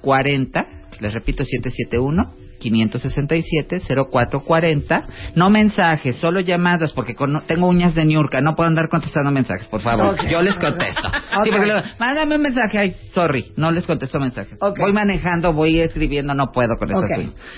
[0.00, 0.68] 40
[1.00, 3.80] les repito 771 567
[4.10, 5.02] 0440
[5.34, 9.66] no mensajes solo llamadas porque con- tengo uñas de ñurca no puedo andar contestando mensajes
[9.68, 11.08] por favor yo les contesto
[11.44, 15.80] Sí, porque luego, mándame un mensaje ay sorry no les contesto mensajes voy manejando voy
[15.80, 16.94] escribiendo no puedo con.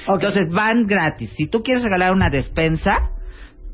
[0.06, 0.14] Ok.
[0.14, 3.10] entonces van gratis si tú quieres regalar una despensa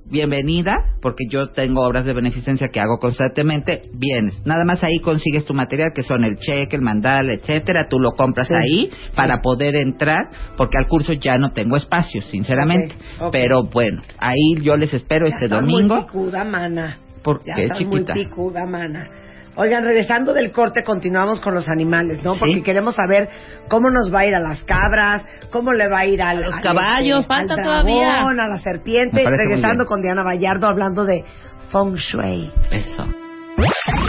[0.05, 4.45] bienvenida, porque yo tengo obras de beneficencia que hago constantemente, vienes.
[4.45, 8.12] Nada más ahí consigues tu material, que son el cheque, el mandal, etcétera, tú lo
[8.12, 12.95] compras Sí, ahí para poder entrar, porque al curso ya no tengo espacio, sinceramente.
[13.31, 15.95] Pero bueno, ahí yo les espero Ya este domingo.
[15.97, 16.99] muy picuda, mana.
[17.23, 18.15] ¿Por Ya chiquita?
[18.15, 19.09] muy picuda, mana.
[19.55, 22.37] Oigan, regresando del corte, continuamos con los animales, ¿no?
[22.37, 22.62] Porque Sí.
[22.62, 23.29] queremos saber
[23.69, 26.47] cómo nos va a ir a las cabras, cómo le va a ir al, A
[26.47, 28.09] los al, caballos, este, falta al todavía.
[28.15, 29.23] dragón, a la serpiente.
[29.29, 31.24] Regresando con Diana Vallardo hablando de
[31.70, 32.51] Feng Shui.
[32.70, 33.07] Eso.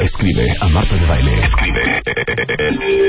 [0.02, 1.44] Escribe a Marta de Baile.
[1.44, 1.82] Escribe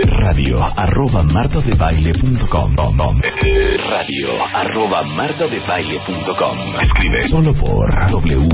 [0.08, 2.74] radio arroba martadebaile.com
[3.88, 8.48] radio arroba martadebaile.com Escribe solo por W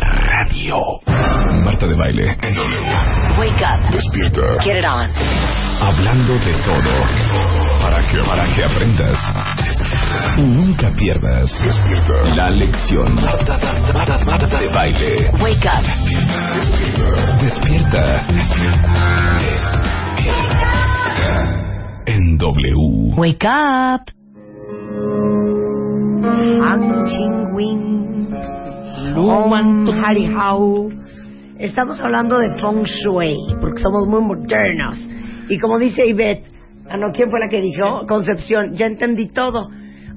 [0.00, 0.76] Radio.
[1.62, 2.80] Marta de Baile en W.
[3.38, 3.92] Wake up.
[3.92, 4.40] Despierta.
[4.64, 5.10] Get it on.
[5.82, 6.90] Hablando de todo.
[7.82, 9.18] Para que, para que aprendas.
[10.36, 11.50] Y nunca pierdas.
[12.36, 13.16] La lección.
[13.16, 15.28] De Baile.
[15.40, 15.84] Wake up.
[17.40, 18.26] Despierta.
[18.32, 19.00] Despierta.
[22.06, 23.14] En W.
[23.16, 24.02] Wake up.
[26.62, 28.28] Ang Ching Wing.
[29.14, 30.88] Luan Hari Hao.
[31.58, 34.98] Estamos hablando de Feng Shui, porque somos muy modernos.
[35.50, 36.48] Y como dice Ivette,
[36.88, 38.06] ah, no, ¿quién fue la que dijo?
[38.06, 39.68] Concepción, ya entendí todo.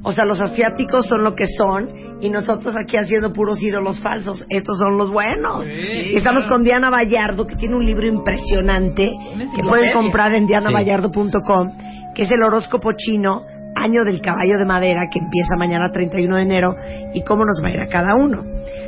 [0.04, 1.90] O sea, los asiáticos son lo que son
[2.20, 4.46] y nosotros aquí haciendo puros ídolos falsos.
[4.50, 5.66] Estos son los buenos.
[5.66, 9.12] Y estamos con Diana Vallardo, que tiene un libro impresionante
[9.56, 11.68] que pueden comprar en dianavallardo.com,
[12.14, 13.44] que es el horóscopo chino,
[13.76, 16.76] Año del Caballo de Madera, que empieza mañana 31 de enero,
[17.14, 18.44] y cómo nos va a ir a cada uno.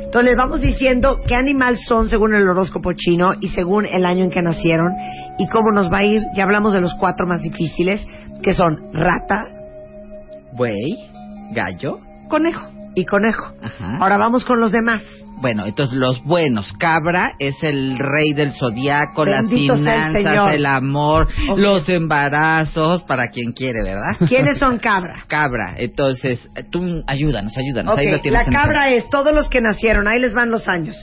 [0.06, 4.22] Entonces les vamos diciendo qué animal son según el horóscopo chino y según el año
[4.22, 4.92] en que nacieron
[5.38, 6.22] y cómo nos va a ir.
[6.34, 8.06] Ya hablamos de los cuatro más difíciles,
[8.42, 9.48] que son rata,
[10.56, 10.96] Buey,
[11.52, 12.00] gallo.
[12.28, 13.52] conejo y conejo.
[13.62, 13.98] Ajá.
[14.00, 15.02] Ahora vamos con los demás.
[15.38, 16.72] Bueno, entonces los buenos.
[16.78, 20.50] Cabra es el rey del zodiaco, las el finanzas, Señor.
[20.54, 21.58] el amor, Ok.
[21.58, 24.16] los embarazos, para quien quiere, ¿verdad?
[24.26, 25.24] ¿Quiénes son cabra?
[25.28, 25.74] Cabra.
[25.76, 27.92] Entonces, tú ayúdanos, ayúdanos.
[27.92, 30.50] Ok, Ahí lo tienes la en- cabra es todos los que nacieron, ahí les van
[30.50, 30.96] los años.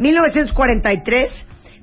[0.00, 1.30] 1943,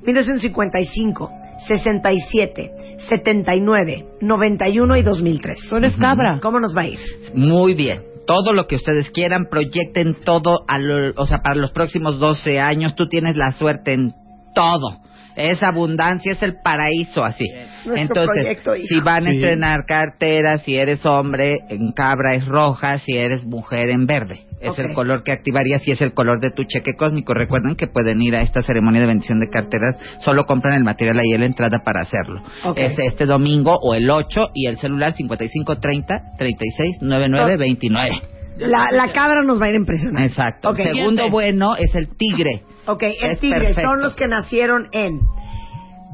[0.05, 1.31] 1955,
[1.67, 2.71] 67,
[3.09, 5.57] 79, 91 y 2003.
[5.69, 6.39] Tú eres cabra.
[6.41, 6.99] ¿Cómo nos va a ir?
[7.33, 8.01] Muy bien.
[8.25, 12.59] Todo lo que ustedes quieran, proyecten todo, a lo- o sea, para los próximos 12
[12.59, 14.13] años, tú tienes la suerte en
[14.55, 14.97] todo.
[15.35, 17.45] Es abundancia, es el paraíso así.
[17.85, 19.37] Nuestro Entonces, si van a Sí.
[19.37, 24.41] estrenar carteras, si eres hombre, en cabra es roja, si eres mujer en verde.
[24.61, 27.33] Es el color que activaría si es el color de tu cheque cósmico.
[27.33, 31.19] Recuerden que pueden ir a esta ceremonia de bendición de carteras, solo compran el material
[31.19, 32.41] ahí en la entrada para hacerlo.
[32.77, 38.21] Es este domingo o el 8 y el celular 5530 36 99 29.
[38.57, 40.27] La, la cabra nos va a ir impresionante.
[40.27, 40.69] Exacto.
[40.69, 40.77] Ok.
[40.77, 42.61] Segundo bueno es el tigre.
[42.85, 45.21] Ok, el tigre son los que nacieron en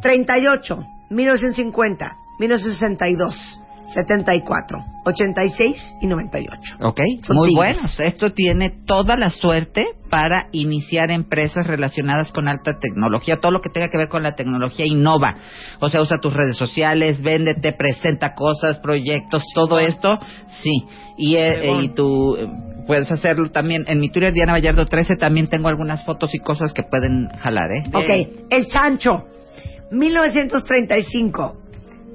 [0.01, 3.61] 38, 1950, 1962,
[3.93, 6.77] 74, 86 y 98.
[6.81, 6.99] ¿Ok?
[7.23, 7.75] Son Muy tigres.
[7.75, 7.99] buenos.
[7.99, 13.39] Esto tiene toda la suerte para iniciar empresas relacionadas con alta tecnología.
[13.39, 15.35] Todo lo que tenga que ver con la tecnología innova.
[15.79, 20.19] O sea, usa tus redes sociales, véndete, presenta cosas, proyectos, todo esto.
[20.61, 20.83] Sí.
[21.17, 22.47] Y, eh, y tú eh,
[22.87, 23.85] puedes hacerlo también.
[23.87, 27.71] En mi Twitter, Diana Vallardo 13, también tengo algunas fotos y cosas que pueden jalar,
[27.71, 27.83] ¿eh?
[27.93, 29.25] Ok, el chancho,
[29.91, 31.57] 1935,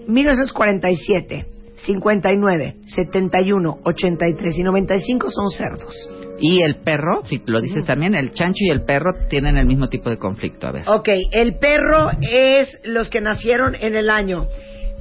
[0.09, 1.47] 1947,
[1.85, 5.95] 59, 71, 83 y 95 son cerdos.
[6.41, 9.89] Y el perro, si lo dices también, el chancho y el perro tienen el mismo
[9.89, 10.67] tipo de conflicto.
[10.67, 10.89] A ver.
[10.89, 14.47] Ok, el perro es los que nacieron en el año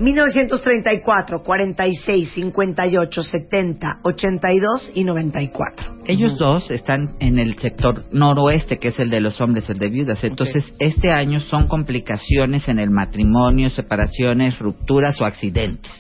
[0.04, 5.94] 1934, 46, 58, 70, 82 y 94.
[6.06, 9.90] Ellos dos están en el sector noroeste, que es el de los hombres, el de
[9.90, 10.24] viudas.
[10.24, 15.92] Entonces, este año son complicaciones en el matrimonio, separaciones, rupturas o accidentes.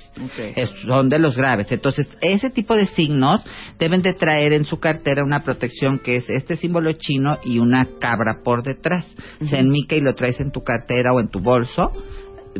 [0.56, 1.72] Es- son de los graves.
[1.72, 3.42] Entonces, ese tipo de signos
[3.80, 7.88] deben de traer en su cartera una protección que es este símbolo chino y una
[8.00, 9.06] cabra por detrás.
[9.50, 11.92] Se enmica y lo traes en tu cartera o en tu bolso.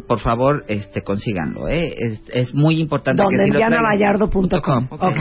[0.08, 1.94] Por favor, este, consíganlo, ¿eh?
[1.98, 3.72] Es, es muy importante que Donde sí en lo traigan.
[3.72, 4.88] dianavallardo.com.
[4.92, 5.04] Ok.
[5.04, 5.18] Ok.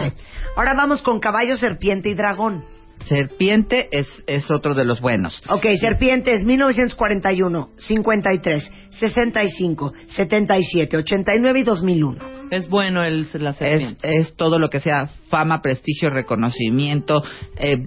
[0.56, 2.64] Ahora vamos con caballo, serpiente y dragón.
[3.06, 5.42] Serpiente es, es otro de los buenos.
[5.48, 12.18] Ok, serpiente es 1941, 53, 65, 77, 89 y 2001.
[12.50, 14.18] Es bueno el, la Es, serpiente.
[14.20, 17.22] es todo lo que sea fama, prestigio, reconocimiento.
[17.56, 17.78] Eh,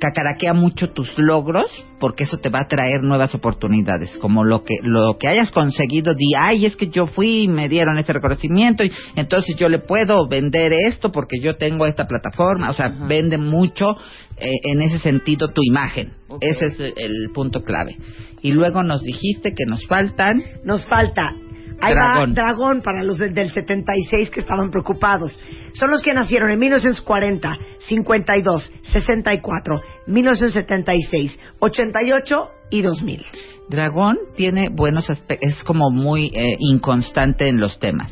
[0.00, 1.66] cacaraquea mucho tus logros
[1.98, 6.14] porque eso te va a traer nuevas oportunidades como lo que lo que hayas conseguido
[6.14, 9.78] di ay es que yo fui y me dieron este reconocimiento y entonces yo le
[9.78, 13.96] puedo vender esto porque yo tengo esta plataforma o sea vende mucho
[14.40, 16.12] eh, en ese sentido tu imagen.
[16.40, 17.96] Ese es el punto clave.
[18.40, 21.34] Y luego nos dijiste que nos faltan Nos falta.
[21.80, 22.30] Ahí Dragón.
[22.30, 25.38] va dragón para los de- del 76 que estaban preocupados.
[25.72, 27.56] Son los que nacieron en 1940,
[27.86, 33.22] 52, 64, 1976, 88 y 2000.
[33.68, 38.10] Dragón tiene buenos aspectos, es como muy eh, inconstante en los temas.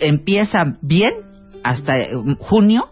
[0.00, 1.12] Empieza bien
[1.64, 2.84] hasta eh, junio.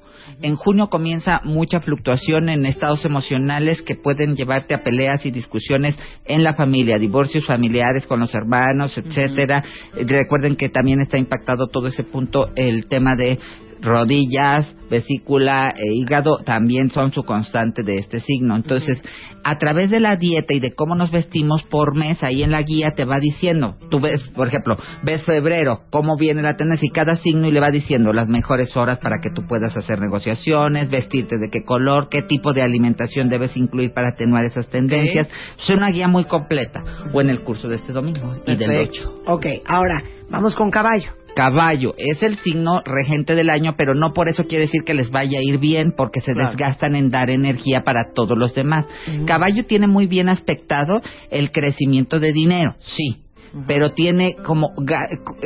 [0.43, 5.97] En junio comienza mucha fluctuación en estados emocionales que pueden llevarte a peleas y discusiones
[6.25, 9.65] en la familia, divorcios familiares con los hermanos, etcétera.
[9.95, 13.39] Eh, Recuerden que también está impactado todo ese punto el tema de
[13.81, 18.57] rodillas, vesícula e hígado también son su constante de este signo.
[18.57, 19.01] Entonces,
[19.45, 22.63] a través de la dieta y de cómo nos vestimos por mes, ahí en la
[22.63, 26.91] guía te va diciendo, tú ves, por ejemplo, ves febrero, cómo viene la tendencia y
[26.91, 30.91] cada signo y le va diciendo las mejores horas para que tú puedas hacer negociaciones,
[30.91, 35.29] vestirte de qué color, qué tipo de alimentación debes incluir para atenuar esas tendencias.
[35.59, 36.83] Es una guía muy completa.
[37.13, 39.23] O en el curso de este domingo y del Perfecto.
[39.23, 39.33] 8.
[39.33, 41.20] Ok, ahora vamos con caballo.
[41.35, 45.11] Caballo es el signo regente del año, pero no por eso quiere decir que les
[45.11, 46.51] vaya a ir bien, porque se Claro.
[46.51, 48.87] desgastan en dar energía para todos los demás.
[49.27, 51.01] Caballo tiene muy bien aspectado
[51.31, 53.23] el crecimiento de dinero, sí.
[53.67, 54.71] Pero tiene como.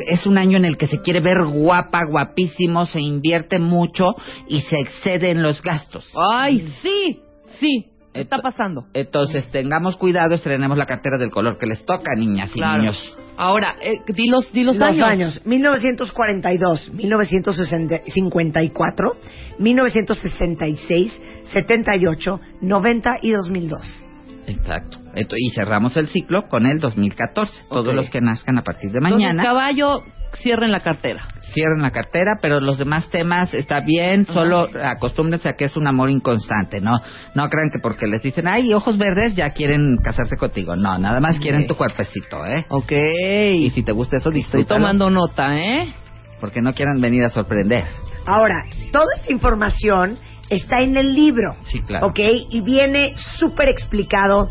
[0.09, 4.15] Es un año en el que se quiere ver guapa, guapísimo, se invierte mucho
[4.47, 6.05] y se excede en los gastos.
[6.15, 7.21] Ay, sí,
[7.59, 8.87] sí, está pasando.
[8.95, 12.79] Entonces, tengamos cuidado, estrenemos la cartera del color que les toca, niñas y Claro.
[12.83, 13.17] niños.
[13.37, 15.41] Ahora, eh, di los, di los, años.
[15.45, 19.17] 1942, 1954,
[19.59, 21.23] 1966,
[21.53, 24.07] 78, 90 y 2002.
[24.47, 24.99] Exacto.
[25.15, 27.53] Esto- y cerramos el ciclo con el 2014.
[27.69, 27.95] Todos Ok.
[27.95, 30.03] los que nazcan a partir de Entonces, mañana caballo,
[30.35, 31.27] cierren la cartera.
[31.55, 35.87] Cierren la cartera, pero los demás temas está bien, solo acostúmbrense a que es un
[35.87, 37.01] amor inconstante, ¿no?
[37.35, 40.77] No crean que porque les dicen, ay, ojos verdes, ya quieren casarse contigo.
[40.77, 42.67] No, nada más quieren tu cuerpecito, ¿eh?
[42.69, 42.93] Ok.
[42.93, 44.81] Y si te gusta eso, Estoy disfrútalo.
[44.81, 45.95] tomando nota, ¿eh?
[46.41, 47.85] Porque no quieran venir a sorprender.
[48.27, 50.19] Ahora, toda esta información
[50.51, 51.57] está en el libro.
[51.65, 52.09] Sí, claro.
[52.09, 52.19] ¿Ok?
[52.51, 54.49] Y viene súper explicado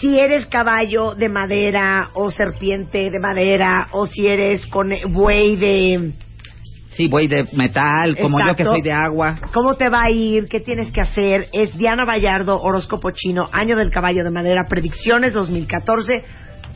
[0.00, 6.12] si eres caballo de madera o serpiente de madera o si eres con buey de...
[6.90, 9.38] Sí, voy de metal, como yo que soy de agua.
[9.52, 10.46] ¿Cómo te va a ir?
[10.48, 11.46] ¿Qué tienes que hacer?
[11.52, 16.24] Es Diana Vallardo, horóscopo chino, año del caballo de madera, predicciones 2014,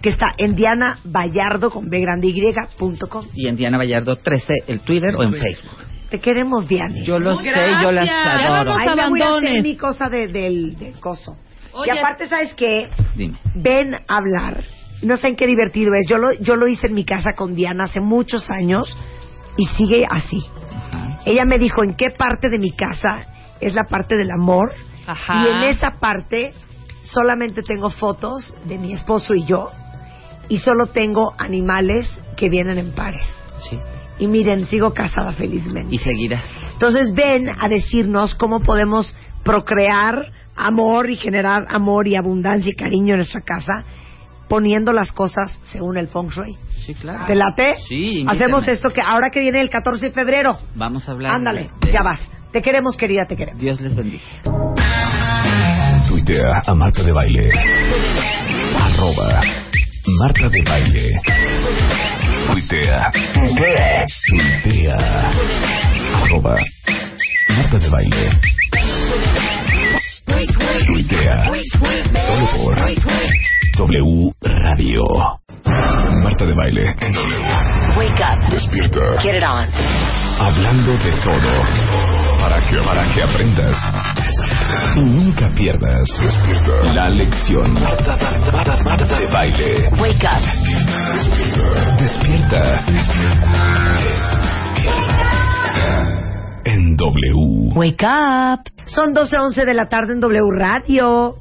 [0.01, 2.41] que está en Diana Vallardo con B grande Y
[2.79, 3.27] punto com.
[3.35, 5.79] Y en Diana Vallardo 13, el Twitter o en Facebook.
[6.09, 6.95] Te queremos, Diana.
[7.03, 7.51] Yo lo sé,
[7.83, 8.75] yo las adoro.
[8.75, 11.37] Ahí me voy a hacer mi cosa de- del, del coso.
[11.73, 11.93] Oye.
[11.95, 12.89] Y aparte, ¿sabes qué?
[13.15, 13.39] Dime.
[13.55, 14.65] Ven a hablar.
[15.03, 16.07] No saben qué divertido es.
[16.09, 18.97] Yo lo, yo lo hice en mi casa con Diana hace muchos años
[19.57, 20.43] y sigue así.
[21.25, 23.27] Ella me dijo en qué parte de mi casa
[23.61, 24.73] es la parte del amor
[25.07, 25.45] Ajá.
[25.45, 26.53] y en esa parte
[27.03, 29.71] solamente tengo fotos de mi esposo y yo
[30.49, 33.27] y solo tengo animales que vienen en pares.
[33.69, 33.79] Sí.
[34.19, 35.95] Y miren, sigo casada felizmente.
[35.95, 36.45] Y seguirás.
[36.75, 43.15] Entonces ven a decirnos cómo podemos procrear amor y generar amor y abundancia y cariño
[43.15, 43.85] en nuestra casa
[44.49, 46.57] poniendo las cosas según el feng shui.
[46.85, 47.25] Sí, claro.
[47.27, 47.77] ¿Te late?
[47.89, 48.37] Sí, invítame.
[48.37, 50.59] Hacemos esto que ahora que viene el 14 de febrero.
[50.75, 51.35] Vamos a hablar.
[51.35, 52.21] Ándale, de- ya vas.
[52.53, 53.61] Te queremos, querida, te queremos.
[53.61, 54.23] Dios les bendiga.
[56.09, 57.49] Tuitea a Marta de Baile.
[58.79, 59.41] Arroba
[60.21, 61.21] Marta de Baile.
[62.49, 63.11] Tuitea.
[64.31, 65.31] Tuitea.
[66.25, 66.57] Arroba
[67.49, 68.31] Marta de Baile.
[70.93, 71.45] Tuitea.
[72.27, 72.77] Solo por
[73.79, 75.03] W Radio.
[76.23, 77.39] Marta de Baile en W.
[77.97, 78.51] Wake up.
[78.51, 79.01] Despierta.
[79.23, 79.67] Get it on.
[80.39, 81.49] Hablando de todo.
[82.41, 83.77] Para que, para que aprendas.
[84.97, 86.07] Y nunca pierdas.
[86.21, 86.93] Despierta.
[86.93, 87.73] La lección.
[87.73, 89.89] Marta, Marta, Marta, Marta de baile.
[89.99, 90.43] Wake up.
[91.99, 92.85] Despierta.
[96.65, 97.73] En W.
[97.75, 98.71] Wake up.
[98.87, 101.37] Son 12.11 de la tarde en W Radio.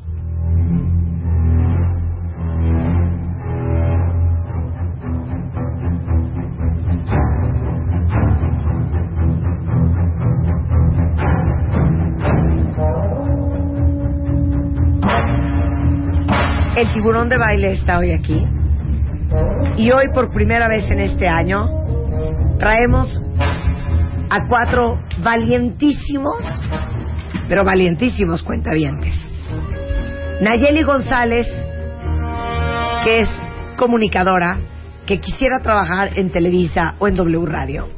[16.76, 18.48] El tiburón de baile está hoy aquí.
[19.78, 21.68] Y hoy por primera vez en este año
[22.58, 23.22] traemos
[24.32, 26.38] a cuatro valientísimos,
[27.50, 29.14] pero valientísimos cuentavientes.
[30.42, 31.48] Nayeli González,
[33.04, 33.30] que es
[33.78, 34.58] comunicadora,
[35.06, 37.90] que quisiera trabajar en Televisa o en W Radio.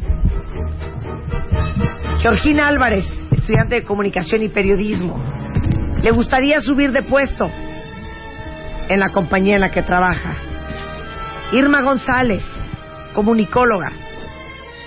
[2.17, 5.21] Georgina Álvarez, estudiante de comunicación y periodismo.
[6.01, 7.47] Le gustaría subir de puesto
[8.89, 10.35] en la compañía en la que trabaja.
[11.51, 12.43] Irma González,
[13.13, 13.91] comunicóloga.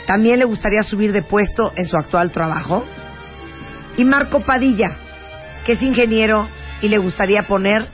[0.06, 2.84] También le gustaría subir de puesto en su actual trabajo.
[3.96, 4.96] Y Marco Padilla,
[5.64, 6.48] que es ingeniero
[6.82, 7.86] y le gustaría poner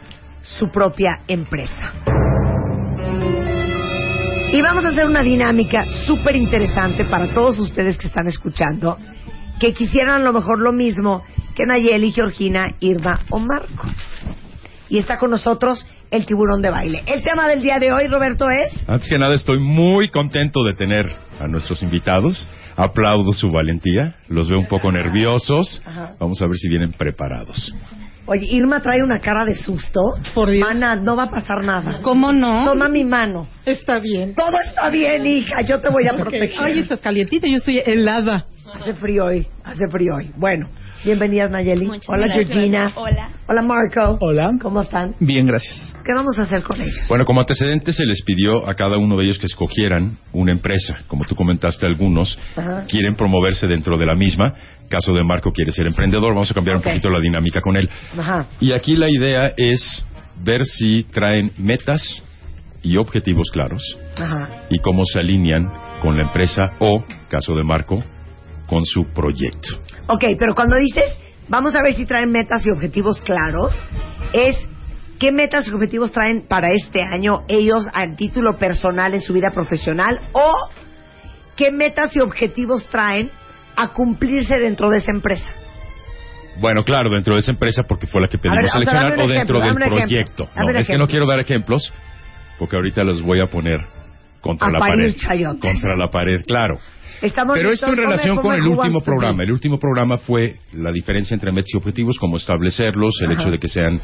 [0.43, 1.95] su propia empresa.
[4.53, 8.99] Y vamos a hacer una dinámica súper interesante para todos ustedes que están escuchando,
[9.59, 11.25] que quisieran a lo mejor lo mismo
[11.55, 13.89] que Nayeli, Georgina, Irma o Marco.
[14.91, 17.03] Y está con nosotros el tiburón de baile.
[17.07, 18.87] El tema del día de hoy, Roberto, es...
[18.87, 21.11] Antes que nada, estoy muy contento de tener
[21.43, 22.49] a nuestros invitados.
[22.77, 24.17] Aplaudo su valentía.
[24.29, 25.83] Los veo un poco nerviosos.
[25.85, 26.15] Ajá.
[26.19, 27.75] Vamos a ver si vienen preparados.
[28.25, 30.15] Oye, Irma trae una cara de susto.
[30.35, 30.67] Por Dios.
[30.67, 32.01] Mana, no va a pasar nada.
[32.03, 32.65] ¿Cómo no?
[32.65, 33.49] Toma mi mano.
[33.67, 34.35] Está bien.
[34.35, 35.63] Todo está bien, hija.
[35.63, 36.57] Yo te voy a proteger.
[36.59, 38.47] Ay, estás calientita, yo soy helada.
[38.73, 40.31] Hace frío hoy, hace frío hoy.
[40.37, 40.69] Bueno,
[41.05, 41.87] bienvenidas Nayeli.
[41.87, 42.49] Muchas Hola gracias.
[42.49, 42.93] Georgina.
[42.97, 43.31] Hola.
[43.47, 44.19] Hola Marco.
[44.21, 44.51] Hola.
[44.61, 45.15] ¿Cómo están?
[45.21, 45.93] Bien, gracias.
[46.05, 47.07] ¿Qué vamos a hacer con ellos?
[47.09, 51.01] Bueno, como antecedente se les pidió a cada uno de ellos que escogieran una empresa.
[51.07, 52.87] Como tú comentaste, algunos Ajá.
[52.89, 54.55] quieren promoverse dentro de la misma.
[54.89, 56.35] Caso de Marco quiere ser emprendedor.
[56.35, 57.89] Vamos a cambiar un poquito la dinámica con él.
[58.19, 58.47] Ajá.
[58.61, 60.05] Y aquí la idea es
[60.43, 62.25] ver si traen metas
[62.83, 64.65] y objetivos claros Ajá.
[64.71, 65.71] y cómo se alinean
[66.01, 68.03] con la empresa o, caso de Marco,
[68.73, 69.69] con su proyecto.
[70.09, 71.05] Ok, pero cuando dices,
[71.47, 73.79] vamos a ver si traen metas y objetivos claros,
[74.33, 74.57] es
[75.19, 79.51] qué metas y objetivos traen para este año ellos a título personal en su vida
[79.51, 80.55] profesional o
[81.55, 83.31] qué metas y objetivos traen
[83.77, 85.53] a cumplirse dentro de esa empresa.
[86.59, 89.21] Bueno, claro, dentro de esa empresa porque fue la que pedimos ver, o sea, seleccionar
[89.21, 90.49] o dentro del proyecto.
[90.57, 91.93] No, es que no quiero dar ejemplos
[92.59, 93.81] porque ahorita los voy a poner
[94.41, 95.15] contra A la pared.
[95.15, 95.61] chayotes.
[95.61, 96.79] Contra la pared, claro.
[97.23, 99.43] Estamos Pero esto en relación con el último programa.
[99.45, 103.41] El último programa fue la diferencia entre metas y objetivos, cómo establecerlos, el Ajá.
[103.43, 104.01] hecho de que sean,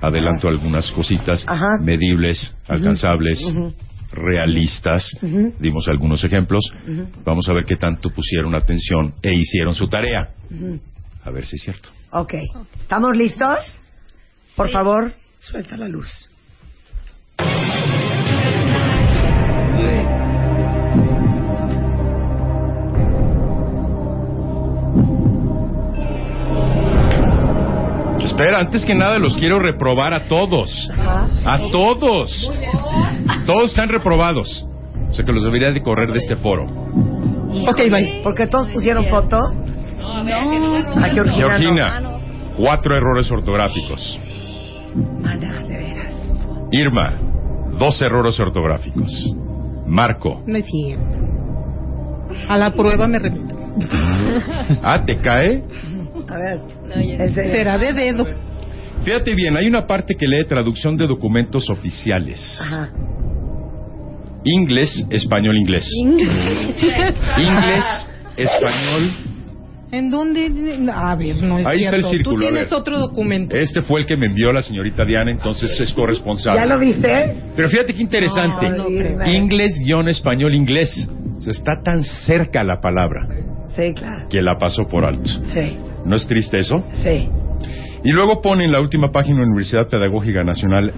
[0.00, 1.78] adelanto algunas cositas, Ajá.
[1.80, 3.40] medibles, alcanzables,
[4.12, 5.08] realistas.
[5.60, 6.72] Dimos algunos ejemplos.
[7.24, 10.30] Vamos a ver qué tanto pusieron atención e hicieron su tarea.
[11.24, 11.90] A ver si es cierto.
[12.10, 12.34] Ok.
[12.80, 13.78] ¿Estamos listos?
[14.56, 14.72] Por Sí.
[14.72, 16.08] favor, suelta la luz.
[28.38, 30.70] Espera, antes que nada los quiero reprobar a todos.
[31.44, 32.50] A todos.
[33.46, 34.64] Todos están reprobados.
[35.10, 36.64] O sea que los debería de correr de este foro.
[36.64, 38.20] Ok, bye.
[38.22, 39.36] Porque todos pusieron foto.
[39.38, 41.34] A Georgina.
[41.34, 42.18] Georgina,
[42.56, 44.18] cuatro errores ortográficos.
[44.94, 45.20] no.
[45.20, 46.12] Mana, de veras.
[46.70, 47.12] Irma,
[47.78, 49.34] dos errores ortográficos.
[49.86, 51.18] Marco, No es cierto.
[52.48, 53.56] A la prueba me remito.
[54.82, 55.64] ah, te cae.
[56.28, 56.60] A ver.
[56.86, 57.28] No, ya.
[57.34, 58.26] Será de dedo.
[59.04, 62.58] Fíjate bien, hay una parte que lee traducción de documentos oficiales.
[62.60, 62.90] Ajá.
[64.44, 65.88] Inglés, español, inglés.
[67.38, 67.84] Inglés,
[68.36, 69.16] español.
[69.90, 70.46] ¿En dónde?
[70.92, 72.10] A ver, no es Ahí está el cierto.
[72.10, 73.56] círculo, Tú tienes otro documento.
[73.56, 76.60] Este fue el que me envió la señorita Diana, entonces es corresponsable.
[76.60, 77.08] ¿Ya lo viste?
[77.56, 78.68] Pero fíjate qué interesante.
[78.70, 79.26] No, no creo.
[79.34, 81.08] inglés guion español inglés.
[81.38, 83.28] O sea, está tan cerca la palabra
[83.74, 84.28] Sí, claro.
[84.28, 85.28] que la pasó por alto.
[85.54, 86.82] Sí, ¿No es triste eso?
[87.02, 87.28] sí.
[88.04, 90.92] Y luego pone en la última página de la Universidad Pedagógica Nacional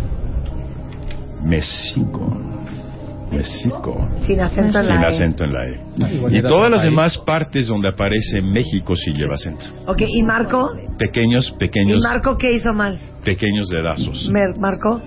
[1.43, 2.37] México.
[3.33, 4.09] México.
[4.27, 5.15] Sin acento en Sin la E.
[5.15, 5.81] acento en la E.
[6.15, 9.65] igual Y todas las demás partes donde aparece México sí lleva acento.
[9.87, 10.69] Ok, ¿y Marco?
[10.99, 12.99] Pequeños, ¿Y pequeños, Marco qué hizo mal?
[13.25, 14.29] pequeños dedazos.
[14.31, 15.01] Mer- ¿Marco?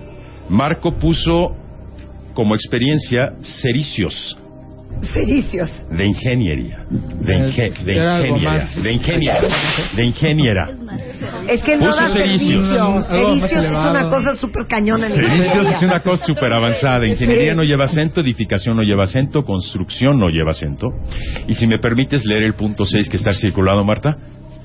[0.50, 1.56] Marco puso
[2.34, 4.38] como experiencia cericios
[5.02, 5.86] Servicios.
[5.90, 6.86] de ingeniería.
[6.90, 8.68] De, inge- de ingeniera.
[8.82, 9.42] De ingeniera.
[9.96, 10.70] De ingeniera.
[11.50, 12.68] Es que no Puso da servicios.
[12.70, 13.08] servicios.
[13.08, 15.72] Servicios es una cosa súper cañona en Cericios ingeniería.
[15.78, 17.06] es una cosa súper avanzada.
[17.06, 17.58] Ingeniería Sí.
[17.58, 20.88] no lleva acento, edificación no lleva acento, construcción no lleva acento.
[21.48, 24.16] Y si me permites leer el punto 6 que está circulado, Marta.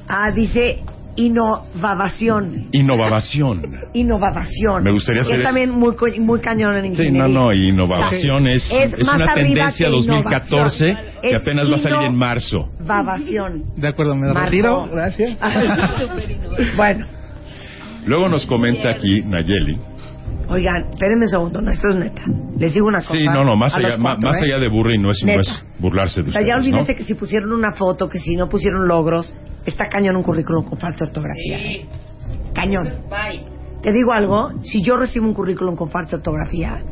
[0.09, 0.78] Ah, dice
[1.18, 2.68] innovación.
[2.72, 3.62] Innovación.
[3.92, 4.82] Innovación.
[4.84, 7.28] Me gustaría hacer Es también muy, muy cañón en Sí, ingeniería.
[7.28, 11.20] no, no, innovación es, Es es una tendencia que 2014 innovación.
[11.22, 12.68] que Es apenas va a salir en marzo.
[12.80, 13.64] Innovación.
[13.76, 14.44] De acuerdo, me Marco.
[14.44, 14.88] retiro.
[14.92, 15.36] Gracias.
[16.76, 17.06] bueno,
[18.06, 19.78] Luego nos comenta aquí Nayeli.
[20.48, 22.22] Oigan, espérenme un segundo, no, esto es neta.
[22.59, 23.14] Les digo una cosa.
[23.14, 24.46] Sí, no, no, más allá, cuatro, más ¿eh?
[24.46, 26.78] allá de burla y no es, no es burlarse de O sea, ya ustedes, ¿no?
[26.78, 29.34] olvídense que si pusieron una foto, que si no pusieron logros,
[29.66, 31.59] está cañón un currículum con falsa ortografía.
[31.59, 31.86] ¿eh?
[32.55, 32.88] Cañón.
[33.82, 36.82] Te digo algo, si yo recibo un currículum con falsa ortografía,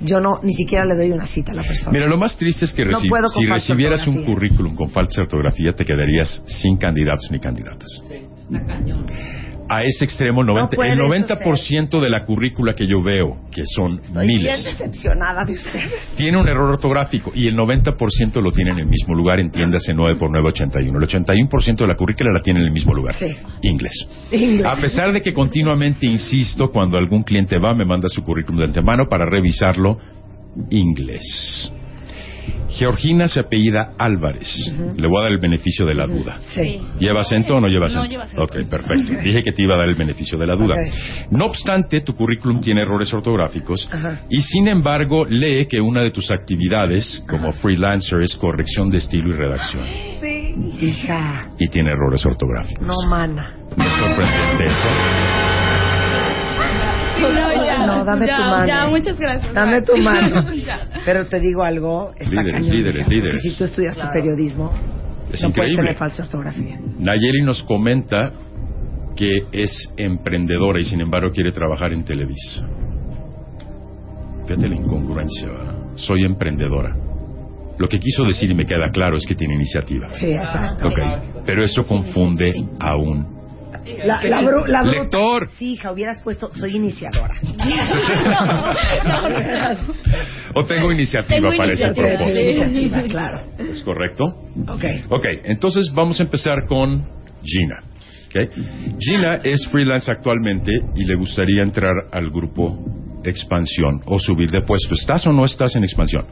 [0.00, 1.92] yo no, ni siquiera le doy una cita a la persona.
[1.92, 4.88] Mira, lo más triste es que No reci- puedo con si recibieras un currículum con
[4.88, 8.02] falsa ortografía, te quedarías sin candidatos ni candidatas.
[9.68, 13.62] A ese extremo, 90, puede el eso 90% de la currícula que yo veo, que
[13.64, 15.92] son Estoy bien miles, decepcionada de ustedes.
[16.16, 20.16] tiene un error ortográfico y el 90% lo tiene en el mismo lugar, entiéndase 9
[20.18, 20.98] por 9, 81.
[20.98, 23.14] El 81% de la currícula la tiene en el mismo lugar.
[23.14, 23.34] Sí.
[23.62, 24.06] Inglés.
[24.30, 24.66] Inglés.
[24.66, 28.64] A pesar de que continuamente insisto, cuando algún cliente va, me manda su currículum de
[28.66, 29.98] antemano para revisarlo
[30.70, 31.72] inglés.
[32.70, 34.48] Georgina se apellida Álvarez.
[34.96, 36.38] Le voy a dar el beneficio de la duda.
[36.54, 36.80] Sí.
[36.98, 38.08] ¿Lleva acento o no lleva No acento?
[38.10, 38.42] lleva acento.
[38.44, 39.12] Ok, perfecto.
[39.22, 40.76] Dije que te iba a dar el beneficio de la duda.
[41.30, 44.22] No obstante, tu currículum tiene errores ortográficos Ajá.
[44.30, 49.28] y sin embargo lee que una de tus actividades como freelancer es corrección de estilo
[49.28, 49.84] y redacción.
[50.20, 50.38] Sí.
[50.80, 52.86] Hija, Y tiene errores ortográficos.
[52.86, 53.54] no mana.
[53.76, 54.88] ¿No es sorprendente eso?
[57.86, 57.98] No, ya.
[57.98, 58.66] No, dame ya, tu mano.
[58.66, 59.54] Ya, muchas gracias.
[59.54, 60.46] Dame tu mano.
[61.04, 63.42] Pero te digo algo, está Líderes, cañón, líderes, líderes.
[63.42, 64.72] Si tú estudiaste periodismo,
[65.32, 65.76] Es no puedes increíble.
[65.76, 66.78] tener falsa ortografía.
[66.98, 68.32] Nayeli nos comenta
[69.16, 72.66] que es emprendedora y sin embargo quiere trabajar en Televisa.
[74.46, 75.74] Fíjate la incongruencia, ¿verdad?
[75.96, 76.96] Soy emprendedora.
[77.78, 80.08] Lo que quiso decir y me queda claro es que tiene iniciativa.
[80.12, 80.88] Sí, exacto.
[80.88, 80.98] Ok,
[81.44, 83.41] pero eso confunde aún.
[84.04, 85.50] La, la, bru- la bruta- Lector.
[85.58, 87.34] Sí, hija, hubieras puesto, soy iniciadora.
[90.54, 92.16] O tengo iniciativa Tengo para ese iniciativa.
[92.18, 92.64] propósito.
[92.64, 93.42] Iniciativa, claro.
[93.58, 94.24] ¿Es correcto?
[94.68, 94.84] Ok.
[95.08, 97.04] Ok, entonces vamos a empezar con
[97.42, 97.78] Gina.
[98.28, 98.50] ¿ok?
[98.98, 102.78] Gina es freelance actualmente y le gustaría entrar al grupo
[103.24, 104.94] Expansión o subir de puesto.
[104.94, 106.24] ¿Estás o no estás en Expansión?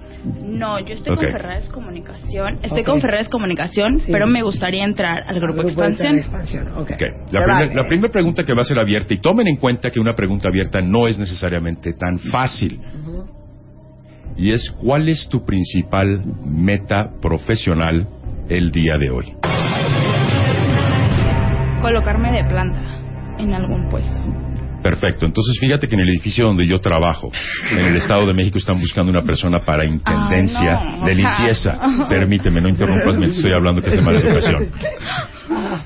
[0.43, 2.59] No, yo estoy con Ferrares Comunicación.
[2.63, 4.13] Estoy con Ferrares Comunicación, Sí.
[4.13, 6.17] pero me gustaría entrar al grupo Grupo Expansión.
[6.19, 6.69] expansión.
[6.73, 6.91] ok.
[6.93, 7.75] Ok, Se La, primer- vale.
[7.75, 10.49] la primera pregunta que va a ser abierta, y tomen en cuenta que una pregunta
[10.49, 12.81] abierta no es necesariamente tan fácil,
[14.37, 18.07] y es ¿cuál es tu principal meta profesional
[18.49, 19.35] el día de hoy?
[21.81, 22.83] Colocarme de planta
[23.39, 24.21] en algún puesto.
[24.83, 25.27] Perfecto.
[25.27, 27.31] Entonces, fíjate que en el edificio donde yo trabajo,
[27.73, 31.07] en el Estado de México, están buscando una persona para intendencia no.
[31.07, 31.77] de limpieza.
[32.09, 34.71] Permíteme, no interrumpas, me estoy hablando que es de mala educación.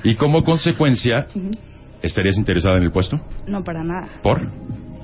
[0.03, 1.27] Y como consecuencia,
[2.01, 3.19] ¿estarías interesada en el puesto?
[3.47, 4.07] No para nada.
[4.21, 4.49] ¿Por?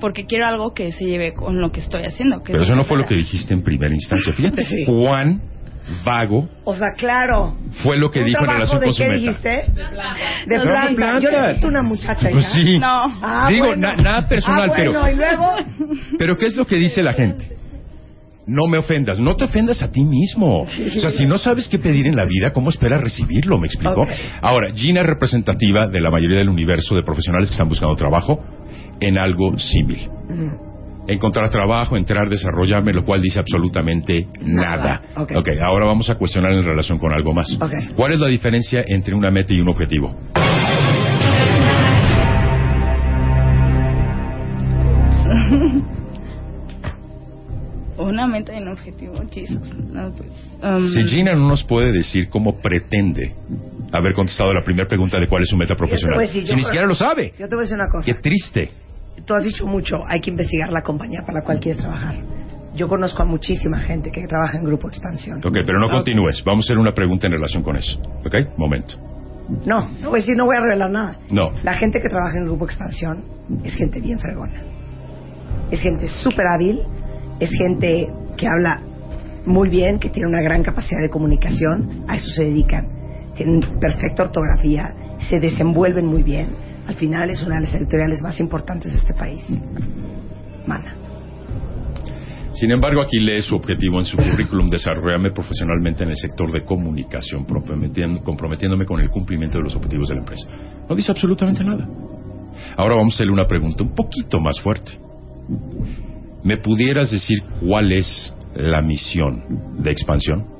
[0.00, 2.38] Porque quiero algo que se lleve con lo que estoy haciendo.
[2.42, 4.32] Que Pero es eso no fue lo que dijiste en primera instancia.
[4.32, 4.84] Fíjate.
[4.86, 5.40] Juan
[6.04, 7.56] Vago O sea, claro.
[7.82, 9.18] fue lo que ¿Un dijo en relación de con su qué meta.
[9.20, 9.48] dijiste?
[9.48, 9.84] De
[10.60, 10.88] planta.
[10.88, 11.20] en planta.
[11.20, 12.78] Yo necesito una muchacha Pues sí.
[12.78, 13.18] No.
[13.22, 13.82] Ah, Digo, bueno.
[13.88, 15.56] na- nada personal, ah, bueno, pero- y luego...
[16.18, 17.56] Pero ¿qué es lo que dice la gente?
[18.46, 20.62] No me ofendas, no te ofendas a ti mismo.
[20.62, 23.56] O sea, si no sabes qué pedir en la vida, ¿cómo esperas recibirlo?
[23.58, 24.02] ¿Me explico?
[24.02, 24.08] Ok.
[24.40, 28.40] Ahora, Gina es representativa de la mayoría del universo de profesionales que están buscando trabajo
[29.00, 30.08] en algo símil.
[31.06, 35.02] Encontrar trabajo, entrar, desarrollarme, lo cual dice absolutamente nada.
[35.16, 35.32] Ok.
[35.36, 37.58] ok, ahora vamos a cuestionar en relación con algo más.
[37.60, 37.72] Ok.
[37.96, 40.14] ¿Cuál es la diferencia entre una meta y un objetivo?
[47.98, 49.74] Una meta y un objetivo, Jesus.
[49.76, 50.30] No, pues,
[50.62, 53.34] um, Si Gina no nos puede decir cómo pretende
[53.92, 56.62] haber contestado la primera pregunta de cuál es su meta profesional, decir, si yo ni
[56.62, 58.04] creo- siquiera lo sabe, Yo te voy a decir una cosa.
[58.06, 58.70] qué triste.
[59.24, 62.16] Tú has dicho mucho, hay que investigar la compañía para la cual quieres trabajar.
[62.74, 65.38] Yo conozco a muchísima gente que trabaja en Grupo Expansión.
[65.38, 66.42] Ok, pero no continúes.
[66.44, 68.00] Vamos a hacer una pregunta en relación con eso.
[68.24, 68.94] Ok, momento.
[69.66, 71.18] No, no voy a decir, no voy a revelar nada.
[71.30, 71.52] No.
[71.62, 73.24] La gente que trabaja en Grupo Expansión
[73.62, 74.62] es gente bien fregona.
[75.70, 76.80] Es gente súper hábil,
[77.38, 78.06] es gente
[78.36, 78.80] que habla
[79.44, 82.86] muy bien, que tiene una gran capacidad de comunicación, a eso se dedican.
[83.34, 86.48] Tienen perfecta ortografía, se desenvuelven muy bien.
[86.86, 89.44] Al final es una de las editoriales más importantes de este país.
[90.66, 90.96] Mana.
[92.54, 96.62] Sin embargo, aquí lee su objetivo en su currículum, desarrollarme profesionalmente en el sector de
[96.64, 100.46] comunicación, comprometiéndome con el cumplimiento de los objetivos de la empresa.
[100.88, 101.88] No dice absolutamente nada.
[102.76, 104.92] Ahora vamos a hacerle una pregunta un poquito más fuerte.
[106.44, 110.51] ¿Me pudieras decir cuál es la misión de expansión?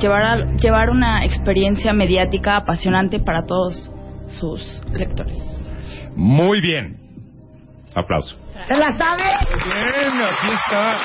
[0.00, 3.90] Llevar, a- llevar una experiencia mediática apasionante para todos
[4.28, 5.36] sus lectores.
[6.16, 6.96] Muy bien.
[7.94, 8.36] Aplauso.
[8.68, 9.22] ¿Se la sabe?
[9.64, 10.96] Bien, aquí está.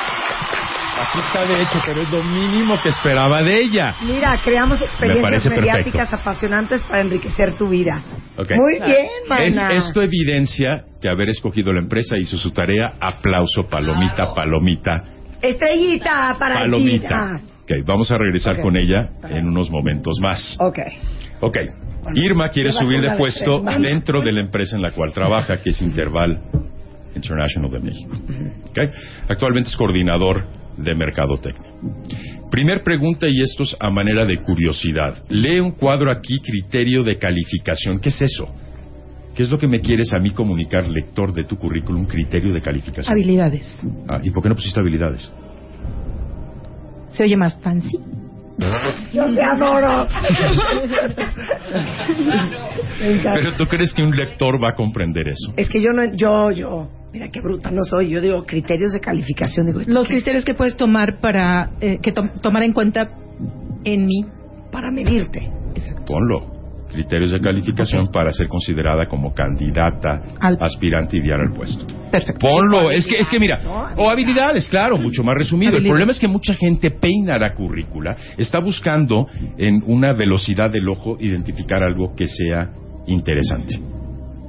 [0.97, 3.95] Aquí está de hecho, pero es lo mínimo que esperaba de ella.
[4.03, 5.61] Mira, creamos experiencias perfecto.
[5.61, 8.01] mediáticas apasionantes para enriquecer tu vida.
[8.37, 9.07] Muy bien,
[9.39, 9.55] Es,
[9.85, 12.89] esto evidencia que haber escogido la empresa hizo su tarea.
[12.99, 15.03] Aplauso, palomita, palomita,
[15.41, 17.07] Estrellita para palomita.
[17.07, 17.41] Gina.
[17.65, 20.55] Ok, vamos a regresar con ella en unos momentos más.
[20.59, 20.77] Ok.
[21.41, 21.57] Ok.
[22.13, 25.81] Irma quiere subir de puesto dentro de la empresa en la cual trabaja, que es
[25.81, 26.39] Interval
[27.15, 28.15] International de México.
[28.69, 28.77] Ok.
[29.29, 30.45] Actualmente es coordinador
[30.77, 31.71] de Mercadotecnia.
[32.51, 35.23] Primer pregunta, y esto es a manera de curiosidad.
[35.29, 37.99] Lee un cuadro aquí, criterio de calificación.
[37.99, 38.47] ¿Qué es eso?
[39.35, 42.61] ¿Qué es lo que me quieres a mí comunicar, lector de tu currículum, criterio de
[42.61, 43.11] calificación?
[43.11, 43.81] Habilidades.
[44.07, 45.31] Ah, ¿Y por qué no pusiste habilidades?
[47.15, 47.97] ¿Se oye más fancy?
[49.13, 50.07] Yo te adoro.
[52.99, 55.53] Pero tú crees que un lector va a comprender eso.
[55.57, 58.09] Es que yo no, yo, yo, Mira qué bruta no soy.
[58.09, 59.67] Yo digo criterios de calificación.
[59.67, 60.09] Digo, ¿esto Los es?
[60.09, 63.09] criterios que puedes tomar para eh, que tom- tomar en cuenta
[63.85, 64.25] en mí.
[64.71, 65.49] Para medirte.
[66.05, 66.54] Ponlo.
[66.95, 71.85] Criterios de calificación para ser considerada como candidata, Al- aspirante ideal al puesto.
[72.09, 72.39] Perfecto.
[72.39, 73.59] Ponlo, es que, es que mira,
[73.97, 75.75] o habilidades, claro, mucho más resumido.
[75.75, 79.27] El problema es que mucha gente peina la currícula, está buscando
[79.57, 82.69] en una velocidad del ojo identificar algo que sea
[83.07, 83.77] interesante.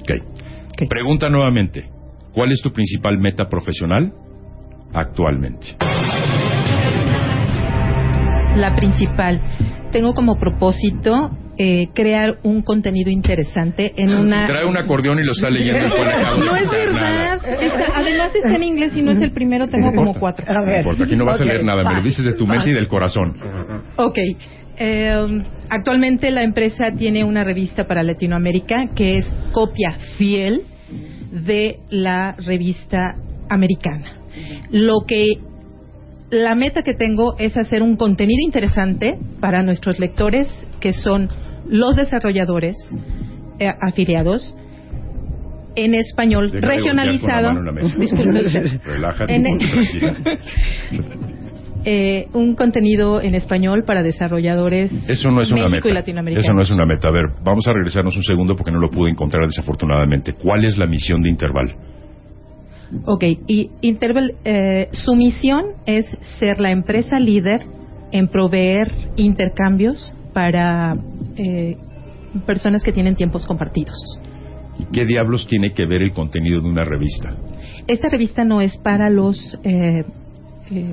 [0.02, 0.88] Ok.
[0.88, 1.90] Pregunta nuevamente,
[2.32, 4.12] ¿cuál es tu principal meta profesional
[4.94, 5.74] actualmente?
[8.56, 9.40] La principal.
[9.90, 14.46] Tengo como propósito eh, crear un contenido interesante en una...
[14.46, 15.88] Trae un acordeón y lo está leyendo.
[16.38, 17.40] No es verdad.
[17.60, 20.44] Está- además está en inglés y no es el primero, tengo como cuatro.
[20.52, 22.72] No importa, aquí no vas a leer nada, me lo dices de tu mente y
[22.72, 23.36] del corazón.
[23.96, 24.18] Ok.
[24.78, 30.62] Eh, actualmente la empresa tiene una revista para Latinoamérica que es copia fiel
[31.32, 33.14] de la revista
[33.48, 34.18] americana.
[34.70, 35.38] Lo que
[36.30, 40.48] la meta que tengo es hacer un contenido interesante para nuestros lectores
[40.80, 41.30] que son
[41.68, 42.76] los desarrolladores
[43.58, 44.54] eh, afiliados
[45.74, 47.50] en español Deja regionalizado.
[47.50, 47.66] en.
[48.84, 49.46] Relájate, En-
[51.84, 56.00] eh, un contenido en español para desarrolladores Eso no es una México y meta.
[56.00, 56.40] Latinoamérica.
[56.40, 57.08] Eso no es una meta.
[57.08, 60.32] A ver, vamos a regresarnos un segundo porque no lo pude encontrar desafortunadamente.
[60.34, 61.74] ¿Cuál es la misión de Interval?
[63.04, 66.06] Ok, y Interval, eh, su misión es
[66.38, 67.60] ser la empresa líder
[68.12, 70.96] en proveer intercambios para
[71.36, 71.76] eh,
[72.46, 73.96] personas que tienen tiempos compartidos.
[74.78, 77.34] ¿Y qué diablos tiene que ver el contenido de una revista?
[77.86, 80.04] Esta revista no es para los eh,
[80.70, 80.92] eh,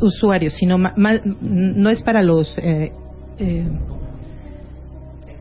[0.00, 2.56] usuarios, sino ma- ma- no es para los...
[2.58, 2.92] eh,
[3.38, 3.66] eh,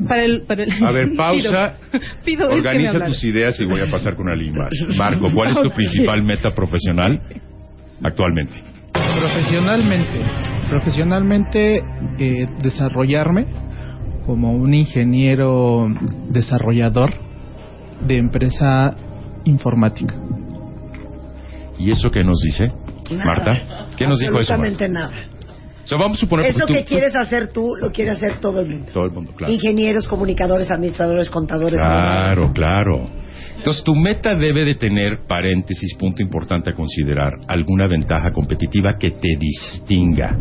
[0.07, 1.76] para el, para el- A ver, pausa.
[2.23, 4.69] Pido, Organiza tus ideas y voy a pasar con más.
[4.97, 7.22] Marco, ¿cuál es tu principal meta profesional
[8.01, 8.53] actualmente?
[8.93, 10.19] Profesionalmente,
[10.69, 11.84] profesionalmente
[12.19, 13.45] eh, desarrollarme
[14.26, 15.88] como un ingeniero
[16.30, 17.14] desarrollador
[18.06, 18.95] de empresa
[19.45, 20.15] informática.
[21.77, 22.72] ¿Y eso qué nos dice?
[23.11, 23.26] Nada.
[23.26, 23.61] Marta,
[23.97, 24.53] ¿qué nos dijo eso?
[24.53, 25.11] Absolutamente nada.
[25.84, 28.39] O sea, vamos a suponer Eso tú- que tú- quieres hacer tú, lo quiere hacer
[28.39, 28.91] todo el mundo.
[28.91, 29.53] Todo el mundo, claro.
[29.53, 31.80] Ingenieros, comunicadores, administradores, contadores.
[31.80, 33.07] Claro, claro.
[33.57, 39.11] Entonces, tu meta debe de tener, paréntesis, punto importante a considerar, alguna ventaja competitiva que
[39.11, 40.35] te distinga.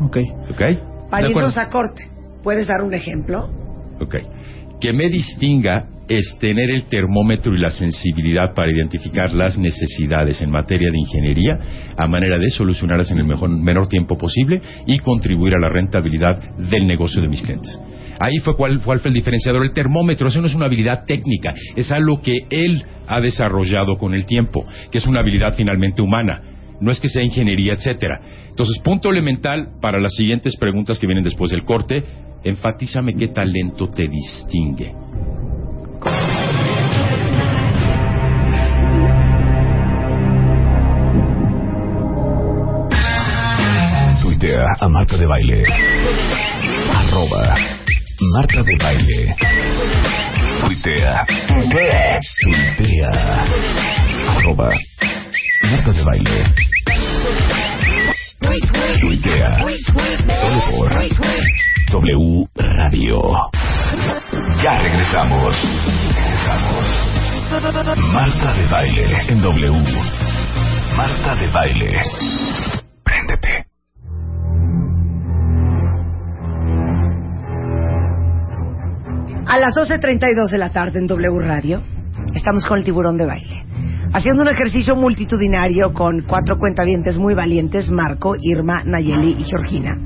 [0.00, 0.18] Ok.
[0.50, 0.62] ¿Ok?
[1.10, 2.08] Para irnos a corte,
[2.42, 3.50] ¿puedes dar un ejemplo?
[4.00, 4.16] Ok.
[4.80, 10.50] Que me distinga es tener el termómetro y la sensibilidad para identificar las necesidades en
[10.50, 11.58] materia de ingeniería
[11.96, 16.56] a manera de solucionarlas en el mejor, menor tiempo posible y contribuir a la rentabilidad
[16.56, 17.78] del negocio de mis clientes.
[18.18, 19.62] Ahí fue cuál, cuál fue el diferenciador.
[19.62, 24.14] El termómetro, eso no es una habilidad técnica, es algo que él ha desarrollado con
[24.14, 26.42] el tiempo, que es una habilidad finalmente humana.
[26.80, 28.20] No es que sea ingeniería, etcétera.
[28.48, 32.04] Entonces, punto elemental para las siguientes preguntas que vienen después del corte,
[32.44, 34.94] enfatízame qué talento te distingue.
[44.22, 45.64] Tuitea a Marta de Baile.
[46.94, 47.56] Arroba
[48.34, 49.36] Marta de Baile.
[50.60, 51.26] Tuitea.
[52.42, 53.44] Tuitea.
[54.28, 54.70] Arroba
[55.70, 56.54] Marta de Baile.
[59.00, 59.64] Tuitea.
[60.40, 60.92] Solo por
[61.92, 63.20] W Radio.
[64.62, 65.54] Ya regresamos.
[66.14, 66.86] Regresamos.
[68.14, 69.72] Marta de Baile en W.
[70.96, 72.00] Marta de Baile.
[73.04, 73.66] Préndete.
[79.46, 81.82] A las 12.32 de la tarde en W Radio,
[82.34, 83.66] estamos con el tiburón de baile.
[84.14, 89.98] Haciendo un ejercicio multitudinario con cuatro cuentavientes muy valientes, Marco, Irma, Nayeli y Georgina.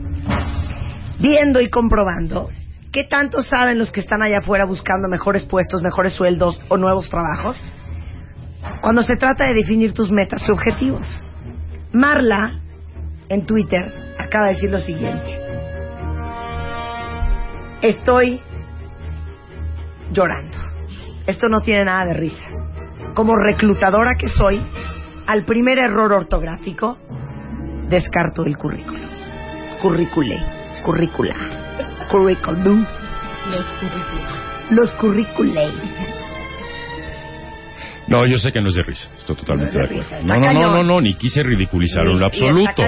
[1.18, 2.50] Viendo y comprobando
[2.92, 7.08] qué tanto saben los que están allá afuera buscando mejores puestos, mejores sueldos o nuevos
[7.08, 7.62] trabajos
[8.80, 11.24] cuando se trata de definir tus metas y objetivos.
[11.92, 12.60] Marla,
[13.28, 15.38] en Twitter, acaba de decir lo siguiente.
[17.82, 18.40] Estoy
[20.12, 20.58] llorando.
[21.26, 22.44] Esto no tiene nada de risa.
[23.14, 24.60] Como reclutadora que soy,
[25.26, 26.98] al primer error ortográfico,
[27.88, 29.00] descarto el currículo.
[29.82, 30.38] Curricule,
[30.86, 31.34] currícula,
[32.10, 32.86] curriculum,
[34.70, 35.54] Los currículos.
[35.54, 35.74] los.
[38.08, 40.22] No, yo sé que no es de risa, estoy totalmente No es de de acuerdo.
[40.22, 42.82] risa, No, no, no, no, no, ni quise ridiculizarlo en lo y absoluto.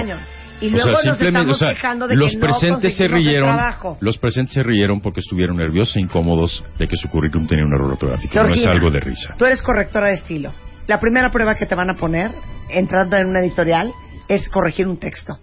[0.61, 3.07] Y O luego sea, nos simplemente, estamos o sea, de los que no presentes se
[3.07, 3.97] rieron, trabajo.
[4.01, 7.73] los presentes se rieron porque estuvieron nerviosos e incómodos de que su currículum tenía un
[7.73, 8.33] error ortográfico.
[8.35, 9.33] No es Georgina, algo de risa.
[9.37, 10.53] Tú eres correctora de estilo.
[10.87, 12.31] La primera prueba que te van a poner,
[12.69, 13.91] entrando en una editorial,
[14.29, 15.37] es corregir un texto.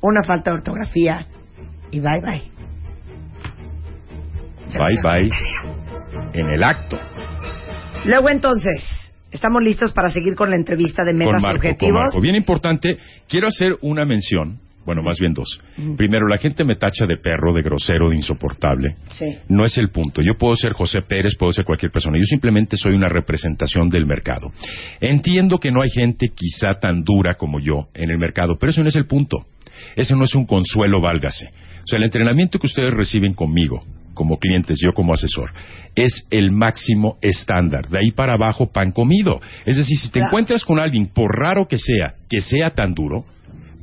[0.00, 1.26] Una falta de ortografía.
[1.94, 2.42] Y bye bye.
[4.76, 5.30] Bye bye.
[6.32, 6.98] En el acto.
[8.04, 11.70] Luego entonces, estamos listos para seguir con la entrevista de Con metas y Marco, con
[11.70, 12.02] objetivos.
[12.02, 12.20] Marco.
[12.20, 12.98] Bien importante,
[13.28, 14.58] quiero hacer una mención.
[14.84, 15.60] Bueno, más bien dos.
[15.96, 18.96] Primero, la gente me tacha de perro, de grosero, de insoportable.
[19.08, 19.26] Sí.
[19.48, 20.20] No es el punto.
[20.20, 22.18] Yo puedo ser José Pérez, puedo ser cualquier persona.
[22.18, 24.52] Yo simplemente soy una representación del mercado.
[25.00, 28.82] Entiendo que no hay gente quizá tan dura como yo en el mercado, pero eso
[28.82, 29.46] no es el punto.
[29.96, 31.48] Eso no es un consuelo, válgase.
[31.84, 33.82] O sea, el entrenamiento que ustedes reciben conmigo,
[34.14, 35.52] como clientes, yo como asesor,
[35.94, 37.88] es el máximo estándar.
[37.88, 39.40] De ahí para abajo, pan comido.
[39.66, 40.28] Es decir, si te Claro.
[40.28, 43.24] encuentras con alguien, por raro que sea, que sea tan duro,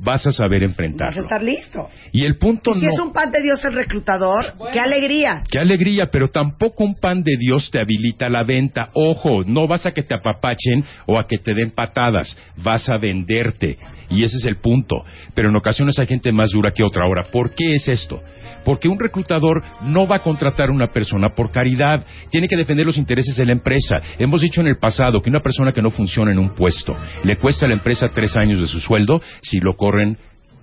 [0.04, 1.22] vas a saber Vas a enfrentarlo.
[1.22, 1.88] estar listo.
[2.10, 2.92] Y el punto Y si no.
[2.92, 5.44] es un pan de Dios el reclutador, qué alegría.
[5.48, 8.88] Qué alegría, pero tampoco un pan de Dios te habilita la venta.
[8.94, 12.96] Ojo, no vas a que te apapachen o a que te den patadas, vas a
[12.98, 13.78] venderte.
[14.12, 15.04] Y ese es el punto.
[15.34, 17.04] Pero en ocasiones hay gente más dura que otra.
[17.04, 18.20] Ahora, ¿por qué es esto?
[18.64, 22.04] Porque un reclutador no va a contratar a una persona por caridad.
[22.30, 24.00] Tiene que defender los intereses de la empresa.
[24.18, 26.94] Hemos dicho en el pasado que una persona que no funciona en un puesto
[27.24, 30.18] le cuesta a la empresa tres años de su sueldo si lo corren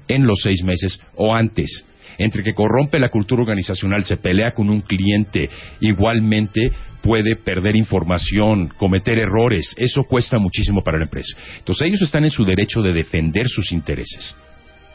[0.07, 1.85] en los seis meses o antes.
[2.17, 5.49] Entre que corrompe la cultura organizacional, se pelea con un cliente,
[5.79, 6.71] igualmente
[7.01, 9.73] puede perder información, cometer errores.
[9.77, 11.37] Eso cuesta muchísimo para la empresa.
[11.57, 14.35] Entonces ellos están en su derecho de defender sus intereses.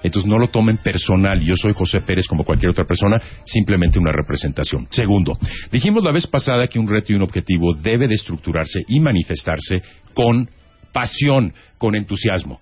[0.02, 1.40] Entonces no lo tomen personal.
[1.40, 4.86] Yo soy José Pérez como cualquier otra persona, simplemente una representación.
[4.90, 5.38] Segundo,
[5.72, 9.82] dijimos la vez pasada que un reto y un objetivo debe de estructurarse y manifestarse
[10.12, 10.48] con
[10.92, 12.60] pasión, con entusiasmo.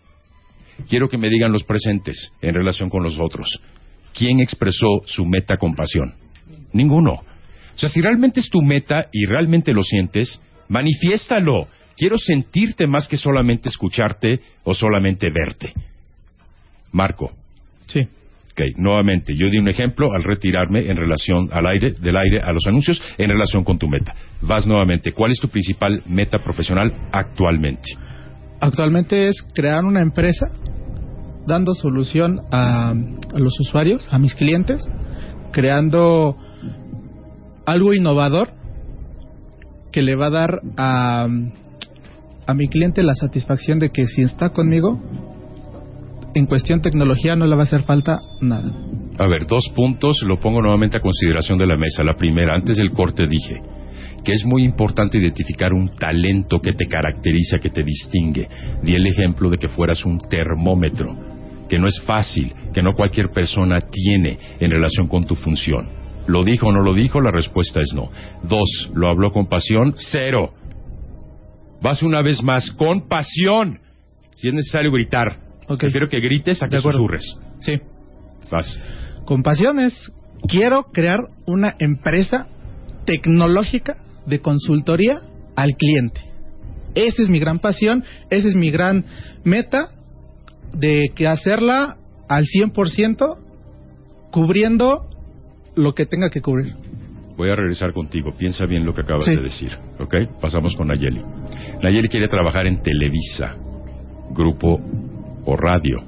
[0.89, 3.61] Quiero que me digan los presentes en relación con los otros.
[4.15, 6.15] ¿Quién expresó su meta con pasión?
[6.73, 7.23] Ninguno.
[7.75, 11.69] O sea, si realmente es tu meta y realmente lo sientes, manifiéstalo.
[11.97, 15.73] Quiero sentirte más que solamente escucharte o solamente verte.
[16.91, 17.33] Marco.
[17.87, 18.09] Sí.
[18.53, 22.53] Ok, nuevamente, yo di un ejemplo al retirarme en relación al aire, del aire a
[22.53, 24.15] los anuncios, en relación con tu meta.
[24.43, 27.97] Vas nuevamente, ¿cuál es tu principal meta profesional actualmente?
[28.61, 30.51] Actualmente es crear una empresa
[31.47, 34.87] dando solución a, a los usuarios, a mis clientes,
[35.51, 36.37] creando
[37.67, 38.51] algo innovador
[39.93, 41.27] que le va a dar a,
[42.47, 45.01] a mi cliente la satisfacción de que si está conmigo,
[46.35, 48.73] en cuestión tecnología no le va a hacer falta nada.
[49.19, 52.03] A ver, dos puntos, lo pongo nuevamente a consideración de la mesa.
[52.03, 53.61] La primera, antes del corte dije
[54.25, 58.49] que es muy importante identificar un talento que te caracteriza, que te distingue.
[58.83, 61.17] Di el ejemplo de que fueras un termómetro,
[61.69, 66.02] que no es fácil, que no cualquier persona tiene en relación con tu función.
[66.27, 67.21] ¿Lo dijo o no lo dijo?
[67.21, 68.11] La respuesta es no.
[68.43, 69.95] Dos, ¿lo habló con pasión?
[69.99, 70.53] Cero.
[71.81, 73.81] Vas una vez más, con pasión.
[74.37, 75.41] Si es necesario gritar,
[75.79, 77.25] prefiero que grites a que susurres.
[77.61, 77.81] Sí.
[78.51, 78.79] Vas.
[79.25, 80.13] Con pasiones,
[80.47, 82.47] quiero crear una empresa
[83.05, 83.97] tecnológica
[84.27, 85.23] de consultoría
[85.57, 86.21] al cliente.
[86.95, 89.05] Esa es mi gran pasión, esa es mi gran
[89.45, 89.91] meta
[90.73, 91.97] de que hacerla
[92.29, 93.39] al 100%
[94.31, 95.09] cubriendo
[95.75, 96.75] lo que tenga que cubrir.
[97.37, 98.33] Voy a regresar contigo.
[98.37, 99.35] Piensa bien lo que acabas Sí.
[99.35, 99.73] de decir.
[99.99, 100.15] ¿Ok?
[100.41, 101.23] Pasamos con Nayeli.
[101.83, 103.55] Nayeli quiere trabajar en Televisa,
[104.31, 104.81] grupo
[105.45, 105.99] o radio.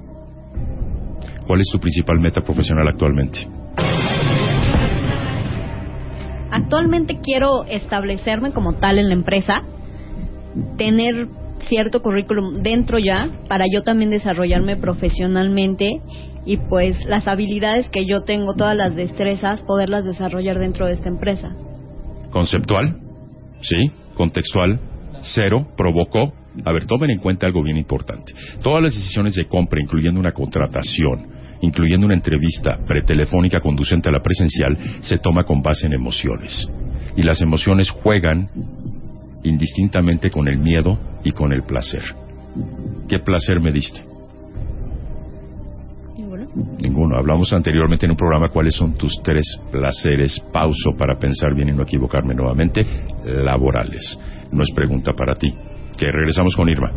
[1.46, 3.46] ¿Cuál es tu principal meta profesional actualmente?
[6.50, 9.62] Actualmente quiero establecerme como tal en la empresa,
[10.76, 11.26] tener
[11.68, 16.00] cierto currículum dentro ya para yo también desarrollarme profesionalmente
[16.44, 21.08] y pues las habilidades que yo tengo, todas las destrezas, poderlas desarrollar dentro de esta
[21.08, 21.54] empresa.
[22.30, 23.00] ¿Conceptual?
[23.62, 23.90] ¿Sí?
[24.14, 24.80] ¿Contextual?
[25.22, 25.66] ¿Cero?
[25.76, 26.32] ¿Provocó?
[26.64, 28.32] A ver, tomen en cuenta algo bien importante.
[28.62, 31.26] Todas las decisiones de compra, incluyendo una contratación,
[31.62, 36.68] incluyendo una entrevista pretelefónica conducente a la presencial, se toma con base en emociones.
[37.16, 38.50] Y las emociones juegan
[39.42, 42.02] indistintamente con el miedo y con el placer.
[43.08, 44.13] ¿Qué placer me diste?
[46.54, 47.16] Ninguno.
[47.18, 51.72] Hablamos anteriormente en un programa cuáles son tus tres placeres, pauso para pensar bien y
[51.72, 52.86] no equivocarme nuevamente,
[53.24, 54.18] laborales.
[54.52, 55.52] No es pregunta para ti.
[55.98, 56.92] Que regresamos con Irma.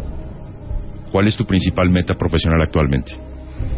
[1.11, 3.13] ¿Cuál es tu principal meta profesional actualmente?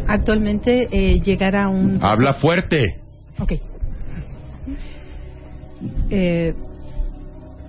[0.06, 1.98] Actualmente eh, llegar a un...
[2.02, 3.00] Habla fuerte.
[3.38, 3.52] Ok.
[6.10, 6.54] Eh,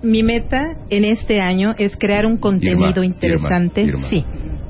[0.02, 3.82] mi meta en este año es crear un contenido Irma, interesante.
[3.82, 4.10] Irma, Irma.
[4.10, 4.24] Sí.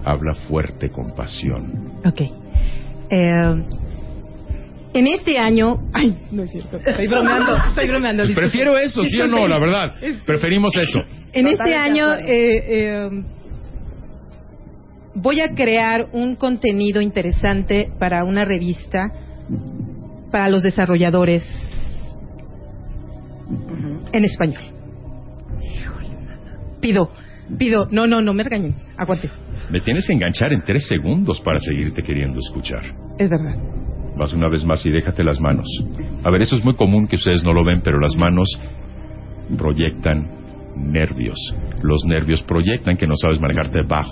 [0.05, 2.01] Habla fuerte con pasión.
[2.05, 2.42] Ok.
[3.13, 3.63] Eh,
[4.95, 5.79] en este año...
[5.93, 6.79] Ay, no es cierto.
[6.79, 7.57] Estoy bromeando.
[7.69, 8.23] Estoy bromeando.
[8.23, 8.49] disculpe.
[8.49, 9.47] Prefiero eso, ¿sí o no?
[9.47, 9.95] La verdad.
[10.27, 11.03] Preferimos eso.
[11.33, 13.11] En este año eh, eh,
[15.15, 19.11] voy a crear un contenido interesante para una revista
[20.31, 21.43] para los desarrolladores
[24.13, 24.63] en español.
[26.81, 27.13] Pido,
[27.59, 29.31] pido, no, no, no me regañen, aguante,
[29.71, 32.83] Me tienes que enganchar en tres segundos para seguirte queriendo escuchar.
[33.19, 33.57] es verdad.
[34.17, 35.67] Vas una vez más y déjate las manos.
[36.23, 38.47] A ver, eso es muy común que ustedes no lo ven, pero las manos
[39.57, 40.29] proyectan
[40.77, 41.39] nervios.
[41.83, 44.11] Los nervios proyectan que no sabes manejarte bajo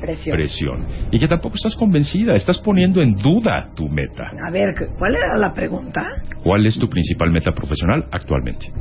[0.00, 0.36] Presión.
[0.36, 0.86] presión.
[1.10, 4.24] Y que tampoco estás convencida, estás poniendo en duda tu meta.
[4.46, 6.02] A ver, ¿cuál era la pregunta?
[6.42, 8.72] ¿Cuál es tu principal meta profesional actualmente?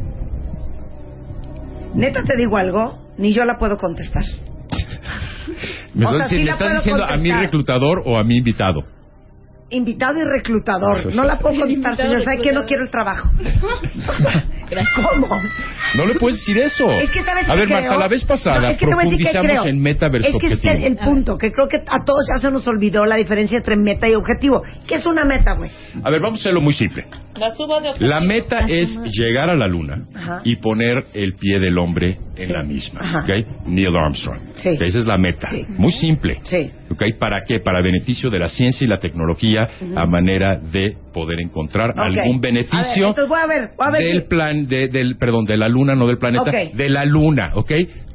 [1.95, 4.23] Neta te digo algo, ni yo la puedo contestar.
[5.97, 7.41] ¿Me O estás, sea, sí ¿le la estás diciendo a mi contestar.
[7.41, 8.83] reclutador o a mi invitado?
[9.69, 11.13] Invitado y reclutador.
[11.13, 12.21] No la puedo contestar, señor.
[12.21, 13.29] ¿Sabe que no quiero el trabajo?
[14.95, 15.27] ¿Cómo?
[15.95, 16.89] No le puedes decir eso.
[16.91, 17.81] Es que sabes a ver, creo?
[17.81, 19.73] Marta, la vez pasada No, es que te voy a decir qué profundizamos creo.
[19.73, 20.73] en meta versus Es que ese objetivo.
[20.73, 23.75] es el punto, que creo que a todos ya se nos olvidó la diferencia entre
[23.77, 24.61] meta y objetivo.
[24.87, 25.71] ¿Qué es una meta, güey?
[26.03, 27.05] A ver, vamos a hacerlo muy simple.
[27.37, 30.41] La suba de La meta es llegar a la luna Ajá.
[30.43, 32.99] y poner el pie del hombre en la misma.
[33.01, 33.19] Ajá.
[33.23, 33.67] ¿ok?
[33.67, 34.39] Neil Armstrong.
[34.55, 34.69] Sí.
[34.79, 35.49] Esa es la meta.
[35.77, 36.39] Muy simple.
[37.19, 37.59] ¿Para qué?
[37.59, 42.39] Para beneficio de la ciencia y la tecnología a manera de poder encontrar algún A
[42.39, 44.03] ver, beneficio entonces voy a ver, voy a ver.
[44.03, 47.71] del plan, de- del, perdón, de la luna, no del planeta, de la luna, ¿ok?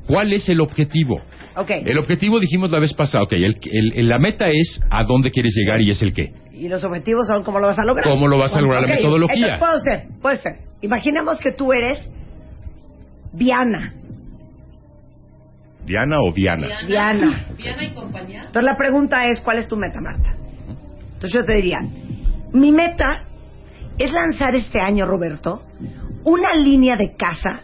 [0.07, 1.21] ¿Cuál es el objetivo?
[1.69, 3.57] El objetivo dijimos la vez pasada, ok, el-
[3.95, 6.33] el- la meta es a dónde quieres llegar y es el qué.
[6.63, 8.05] Y los objetivos son cómo lo vas a lograr.
[8.09, 8.83] ¿Cómo lo vas a lograr?
[8.83, 9.35] La metodología.
[9.35, 10.59] Entonces puedo ser, puede ser.
[10.81, 12.09] Imaginemos que tú eres
[13.33, 13.93] Diana.
[15.85, 16.69] ¿Diana o Diana?
[16.87, 17.47] Diana.
[17.57, 18.43] Diana y compañía.
[18.47, 20.37] Entonces la pregunta es, ¿cuál es tu meta, Marta?
[21.15, 21.81] Entonces yo te diría,
[22.53, 23.25] mi meta
[23.99, 25.65] es lanzar este año, Roberto,
[26.23, 27.63] una línea de casa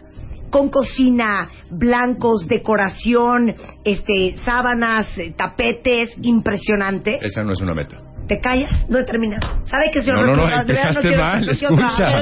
[0.49, 3.55] con cocina, blancos, decoración,
[3.85, 7.17] este, sábanas, eh, tapetes, impresionante.
[7.21, 8.08] Esa no es una meta.
[8.29, 8.87] ¿Te callas?
[8.87, 9.65] No he terminado.
[9.65, 12.19] ¿Sabe que señor No, no, no, verdad empezaste mal, no escucha.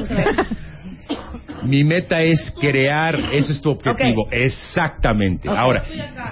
[1.64, 5.50] Mi meta es crear, ese es tu objetivo, exactamente.
[5.50, 5.84] Ahora,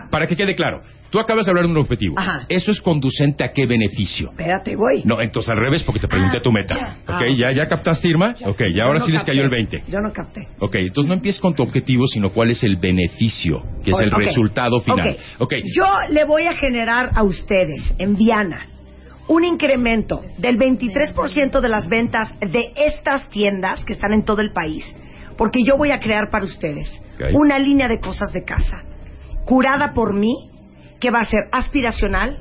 [0.10, 2.18] para que quede claro, tú acabas de hablar de un objetivo.
[2.18, 2.46] Ajá.
[2.48, 4.30] ¿Eso es conducente a qué beneficio?
[4.30, 5.02] Espérate, voy.
[5.04, 7.00] No, entonces al revés, porque te pregunté tu meta.
[7.06, 7.18] Ah.
[7.18, 7.36] ¿Ok?
[7.36, 8.34] ¿Ya, ya captaste, Irma?
[8.46, 9.78] Ok, ya ahora no sí les cayó el capté.
[9.80, 9.92] 20.
[9.92, 10.48] Yo no capté.
[10.60, 14.12] Ok, entonces no empieces con tu objetivo, sino cuál es el beneficio, que es el
[14.12, 15.18] resultado final.
[15.40, 15.52] Ok.
[15.52, 18.68] Ok, Yo le voy a generar a ustedes en Viana
[19.28, 24.52] un incremento del 23% de las ventas de estas tiendas que están en todo el
[24.52, 24.86] país,
[25.38, 27.02] porque yo voy a crear para ustedes
[27.34, 28.84] una línea de cosas de casa,
[29.46, 30.50] curada por mí,
[31.00, 32.38] que va a ser aspiracional,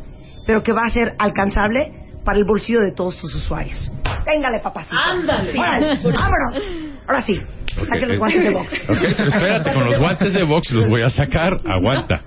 [0.47, 1.93] pero que va a ser alcanzable
[2.25, 3.93] para el bolsillo de todos tus usuarios.
[4.27, 4.97] Véngale, papacito.
[4.99, 5.51] Ándale.
[5.59, 6.63] Órale, vámonos.
[7.07, 7.39] Ahora sí,
[7.79, 8.73] Ok, saque los guantes de box.
[8.89, 11.53] Ok, pero espérate, con los guantes de box los voy a sacar.
[11.67, 12.23] Aguanta.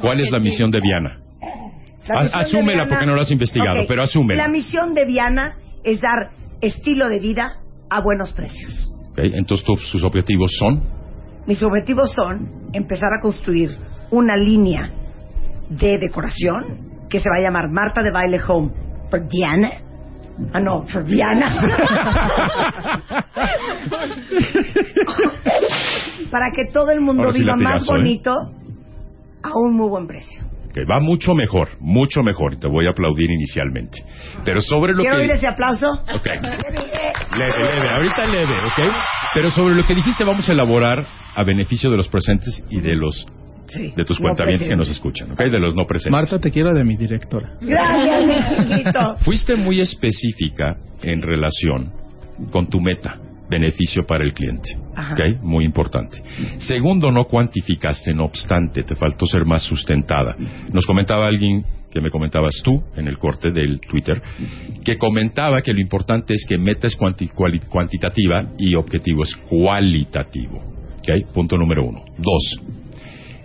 [0.00, 1.18] ¿Cuál es la misión de Viana?
[1.40, 4.44] La A- misión de asúmela porque no lo has investigado, pero asúmela.
[4.44, 6.30] La misión de Diana es dar
[6.60, 7.60] estilo de vida
[7.90, 8.92] a buenos precios.
[9.16, 10.82] Entonces sus objetivos son
[11.46, 13.76] Mis objetivos son empezar a construir
[14.10, 14.90] una línea
[15.68, 18.70] de decoración que se va a llamar Marta de Baile Home
[19.10, 19.70] for Diana.
[20.52, 21.50] Ah, no, for Diana.
[26.30, 27.86] Para que todo el mundo sí viva más ¿eh?
[27.88, 30.42] bonito a un muy buen precio.
[30.84, 32.54] Va mucho mejor, mucho mejor.
[32.54, 33.98] y Te voy a aplaudir inicialmente.
[34.44, 35.90] Pero sobre lo ¿Quiero que oír ese aplauso?
[35.90, 36.26] Ok.
[37.36, 38.94] Leve, leve, ahorita leve, ¿ok?
[39.34, 42.96] Pero sobre lo que dijiste vamos a elaborar a beneficio de los presentes y de
[42.96, 43.26] los
[43.74, 45.38] de tus no cuentavientes que nos escuchan, ¿ok?
[45.40, 46.12] De los no presentes.
[46.12, 47.52] Marta, te quiero de mi directora.
[47.60, 49.16] Gracias, mi chiquito.
[49.18, 51.92] Fuiste muy específica en relación
[52.50, 53.18] con tu meta,
[53.48, 54.68] beneficio para el cliente.
[55.42, 56.22] Muy importante.
[56.58, 60.36] Segundo, no cuantificaste, no obstante, te faltó ser más sustentada.
[60.72, 64.20] Nos comentaba alguien que me comentabas tú en el corte del Twitter,
[64.84, 67.30] que comentaba que lo importante es que meta es cuanti-
[67.68, 70.58] cuantitativa y objetivo es cualitativo.
[70.98, 71.32] ¿ok?
[71.32, 72.04] Punto número uno.
[72.18, 72.60] Dos,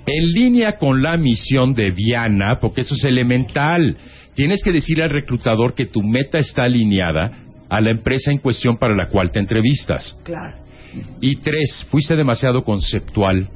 [0.06, 3.96] en línea con la misión de Viana, porque eso es elemental.
[4.36, 7.43] Tienes que decirle al reclutador que tu meta está alineada
[7.74, 10.16] a la empresa en cuestión para la cual te entrevistas.
[10.24, 10.58] Claro.
[11.20, 13.50] Y tres, fuiste demasiado conceptual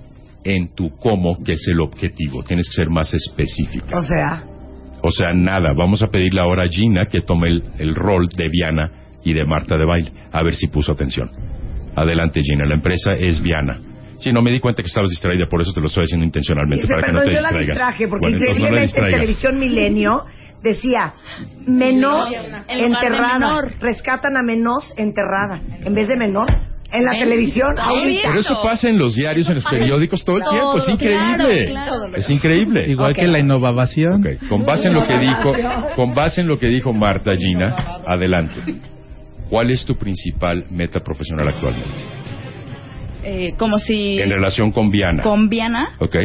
[0.44, 2.42] en tu cómo, que es el objetivo.
[2.42, 3.96] Tienes que ser más específica.
[3.96, 4.44] O sea,
[5.04, 8.50] O sea, nada, vamos a pedirle ahora a Gina que tome el, el rol de
[8.50, 8.92] Viana
[9.24, 10.12] y de Marta de baile.
[10.32, 11.30] A ver si puso atención.
[11.96, 12.66] Adelante, Gina.
[12.66, 13.80] La empresa es Viana.
[14.20, 16.84] Sí, no me di cuenta que estabas distraída, por eso te lo estoy haciendo intencionalmente,
[16.84, 17.76] Dice, para que no perdón, te yo la distraigas.
[17.76, 20.26] distraje porque Bueno, entonces no la increíblemente en televisión Milenio
[20.64, 21.14] decía
[21.68, 22.30] menos
[22.68, 23.34] enterrada.
[23.40, 23.74] menor.
[23.80, 25.62] Rescatan a menos enterrada.
[25.86, 26.48] En vez de menor,
[26.90, 28.30] En la televisión, ahorita.
[28.30, 30.78] Pero eso pasa en los diarios, en los periódicos todo el Todo, tiempo.
[30.78, 31.66] Es increíble.
[31.68, 32.16] claro.
[32.16, 32.86] Es increíble.
[32.88, 34.22] Igual que la innovación.
[34.26, 35.54] Ok, Con base en lo que dijo,
[35.98, 37.76] con base en lo que dijo Marta Gina,
[38.08, 38.56] adelante.
[39.50, 42.04] ¿Cuál es tu principal meta profesional actualmente?
[43.30, 45.22] Eh, como si En relación con Viana.
[45.22, 46.16] con Viana, ¿Ok?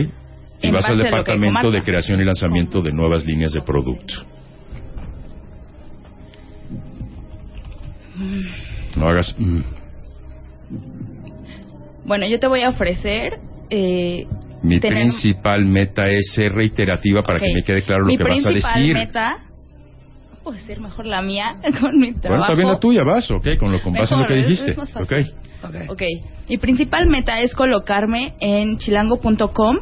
[0.62, 4.14] Y vas al departamento de creación y lanzamiento de nuevas líneas de producto.
[8.96, 9.34] No hagas.
[9.38, 9.60] mm.
[12.04, 13.38] bueno, yo te voy a ofrecer
[13.70, 14.26] eh,
[14.62, 18.22] Mi tener- principal meta es ser reiterativa para que me quede claro lo mi que
[18.24, 18.94] vas a principal decir.
[18.94, 19.36] meta
[20.44, 22.46] puede ser mejor la mía con mi Bueno, trabajo.
[22.48, 23.56] también la tuya, vas, ¿ok?
[23.58, 24.70] Con, lo, con base en lo que dijiste.
[24.72, 25.12] es más ¿Ok?
[25.88, 26.02] Ok.
[26.48, 29.76] Mi principal meta es colocarme en chilango.com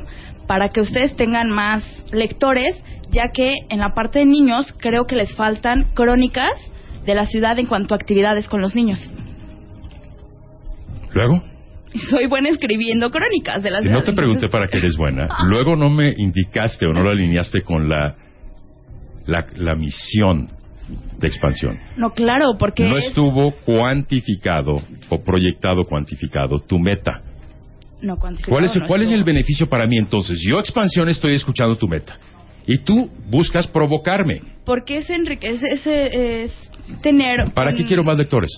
[0.46, 2.80] para que ustedes tengan más lectores,
[3.10, 6.50] ya que en la parte de niños creo que les faltan crónicas
[7.06, 8.98] de la ciudad en cuanto a actividades con los niños.
[11.14, 11.42] Luego,
[12.10, 13.96] soy buena escribiendo crónicas de la y ciudad.
[13.98, 15.28] no te pregunté para qué eres buena.
[15.48, 18.16] Luego no me indicaste o no lo alineaste con la,
[19.26, 20.48] la, la misión
[21.18, 21.78] de expansión.
[21.96, 27.22] No, claro, porque no es- estuvo cuantificado o proyectado cuantificado tu meta.
[28.02, 29.18] No, cuantificado ¿Cuál es, el, no ¿Cuál es estuvo.
[29.18, 30.40] el beneficio para mí entonces?
[30.48, 32.18] Yo, expansión, estoy escuchando tu meta.
[32.66, 34.40] Y tú buscas provocarme.
[34.64, 36.70] Porque es, enrique es, es, es
[37.02, 37.52] tener...
[37.52, 38.50] ¿Para qué quiero más lectores?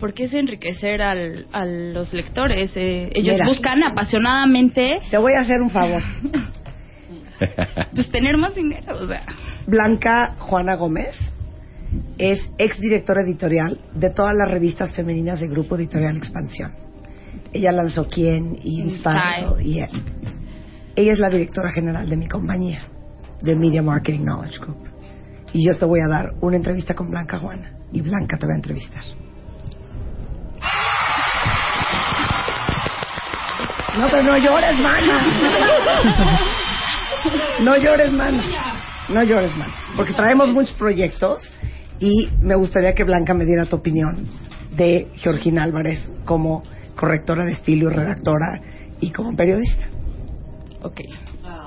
[0.00, 2.72] Porque es enriquecer al, a los lectores.
[2.76, 3.46] eh, ellos Mira.
[3.48, 4.98] buscan apasionadamente...
[5.10, 6.02] Te voy a hacer un favor.
[7.94, 9.22] Pues tener más dinero, o sea...
[9.66, 11.16] Blanca Juana Gómez
[12.18, 16.72] es exdirectora editorial de todas las revistas femeninas del Grupo Editorial Expansión.
[17.52, 19.90] Ella lanzó Quién y InStyle y él.
[20.96, 22.82] Ella es la directora general de mi compañía,
[23.42, 24.88] de Media Marketing Knowledge Group.
[25.52, 27.78] Y yo te voy a dar una entrevista con Blanca Juana.
[27.92, 29.02] Y Blanca te va a entrevistar.
[33.98, 36.40] No, pero no llores, mana.
[37.62, 38.42] No llores, mana.
[39.08, 39.74] No llores, mana.
[39.96, 41.52] Porque traemos muchos proyectos
[42.00, 44.26] y me gustaría que Blanca me diera tu opinión
[44.76, 46.62] de Georgina Álvarez como
[46.96, 48.60] correctora de estilo y redactora
[49.00, 49.84] y como periodista.
[50.82, 51.00] Ok.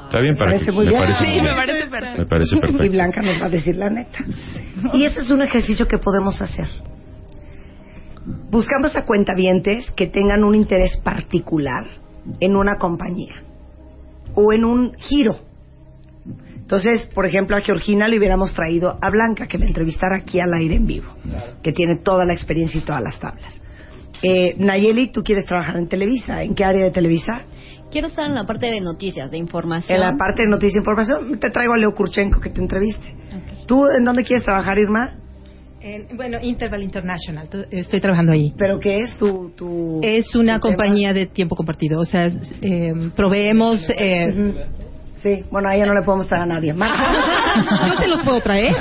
[0.05, 1.01] Está bien para Parece que muy me bien.
[1.01, 1.55] parece muy Sí, me bien.
[1.55, 2.17] parece perfecto.
[2.19, 2.91] Me parece Y perfecto.
[2.91, 4.19] Blanca nos va a decir la neta.
[4.93, 6.67] Y ese es un ejercicio que podemos hacer.
[8.49, 11.85] Buscamos a cuentavientes que tengan un interés particular
[12.39, 13.35] en una compañía
[14.35, 15.35] o en un giro.
[16.67, 20.53] Entonces, por ejemplo, a Georgina le hubiéramos traído a Blanca que la entrevistara aquí al
[20.53, 21.07] aire en vivo,
[21.63, 23.61] que tiene toda la experiencia y todas las tablas.
[24.21, 26.43] Eh, Nayeli, tú quieres trabajar en Televisa.
[26.43, 27.43] ¿En qué área de Televisa?
[27.89, 29.95] Quiero estar en la parte de noticias, de información.
[29.95, 31.39] En la parte de noticias e información.
[31.39, 33.15] Te traigo a Leo Kurchenko que te entreviste.
[33.65, 35.13] ¿Tú en dónde quieres trabajar, Irma?
[35.79, 38.53] En- bueno, Interval International, to- estoy trabajando ahí.
[38.57, 39.51] ¿Pero qué es tu...?
[39.55, 40.75] tu es una tu tema?
[40.75, 42.27] compañía de tiempo compartido, o sea,
[42.61, 43.79] eh, proveemos...
[43.97, 44.53] eh,
[45.17, 46.91] Sí, bueno, a ella no le podemos traer a nadie más.
[47.87, 48.75] Yo se los puedo traer.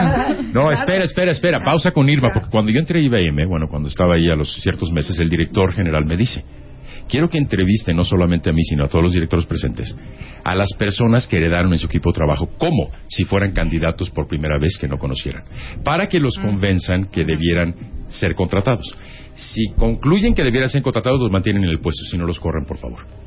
[0.53, 1.61] No, espera, espera, espera.
[1.65, 4.53] Pausa con Irma, porque cuando yo entré a IBM, bueno, cuando estaba ahí a los
[4.57, 6.45] ciertos meses, el director general me dice,
[7.09, 9.97] quiero que entreviste no solamente a mí, sino a todos los directores presentes,
[10.45, 14.27] a las personas que heredaron en su equipo de trabajo, como si fueran candidatos por
[14.27, 15.45] primera vez que no conocieran,
[15.85, 17.75] para que los convenzan que debieran
[18.09, 18.95] ser contratados.
[19.35, 22.65] Si concluyen que debieran ser contratados, los mantienen en el puesto, si no los corren,
[22.67, 23.26] por favor.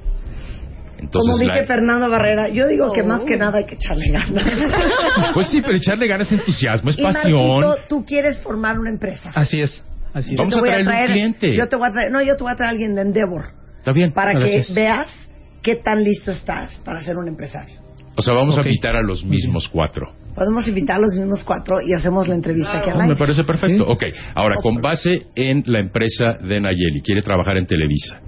[0.99, 4.05] Entonces, Como dice la- Fernando Barrera, yo digo que más que nada hay que echarle
[4.11, 4.43] ganas.
[5.33, 7.61] pues sí, pero echarle ganas es entusiasmo, es y pasión.
[7.61, 9.31] Marquito, tú quieres formar una empresa.
[9.33, 9.83] Así es.
[10.13, 10.37] Así es.
[10.37, 11.55] Vamos a voy traerle un traer- cliente.
[11.55, 13.45] Yo te voy a traer, no, yo te voy a traer a alguien de Endeavor
[13.77, 14.11] Está bien.
[14.11, 14.67] para Gracias.
[14.67, 15.29] que veas
[15.63, 17.79] qué tan listo estás para ser un empresario.
[18.17, 20.11] O sea, vamos a invitar a los mismos cuatro.
[20.35, 23.13] Podemos invitar a los mismos cuatro y hacemos la entrevista aquí al Oh, aire.
[23.13, 23.83] me parece perfecto.
[23.87, 24.03] Ok,
[24.35, 28.19] ahora, con base en la empresa de Nayeli, quiere trabajar en Televisa.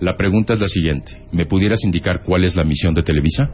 [0.00, 1.22] La pregunta es la siguiente.
[1.32, 3.50] ¿Me pudieras indicar cuál es la misión de Televisa?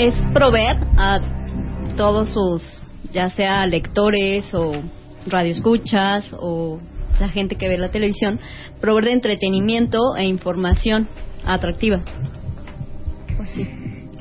[0.00, 1.20] es proveer a
[1.96, 2.80] todos sus,
[3.12, 4.72] ya sea lectores o
[5.26, 6.80] radioescuchas o
[7.20, 8.40] la gente que ve la televisión,
[8.80, 11.06] proveer de entretenimiento e información
[11.44, 12.02] atractiva.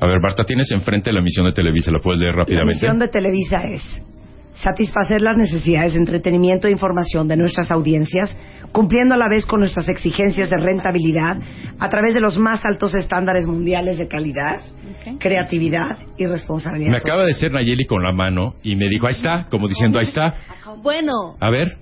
[0.02, 1.92] A ver, Marta, tienes enfrente la misión de Televisa.
[1.92, 2.76] ¿La puedes leer La rápidamente?
[2.76, 3.82] misión de Televisa es
[4.62, 8.36] satisfacer las necesidades de entretenimiento e información de nuestras audiencias,
[8.72, 11.38] cumpliendo a la vez con nuestras exigencias de rentabilidad
[11.80, 14.62] a través de los más altos estándares mundiales de calidad,
[15.20, 16.92] creatividad y responsabilidad.
[16.92, 19.98] Me acaba de ser Nayeli con la mano y me dijo, ahí está, como diciendo,
[19.98, 20.36] ahí está.
[20.84, 21.78] Bueno, A ver,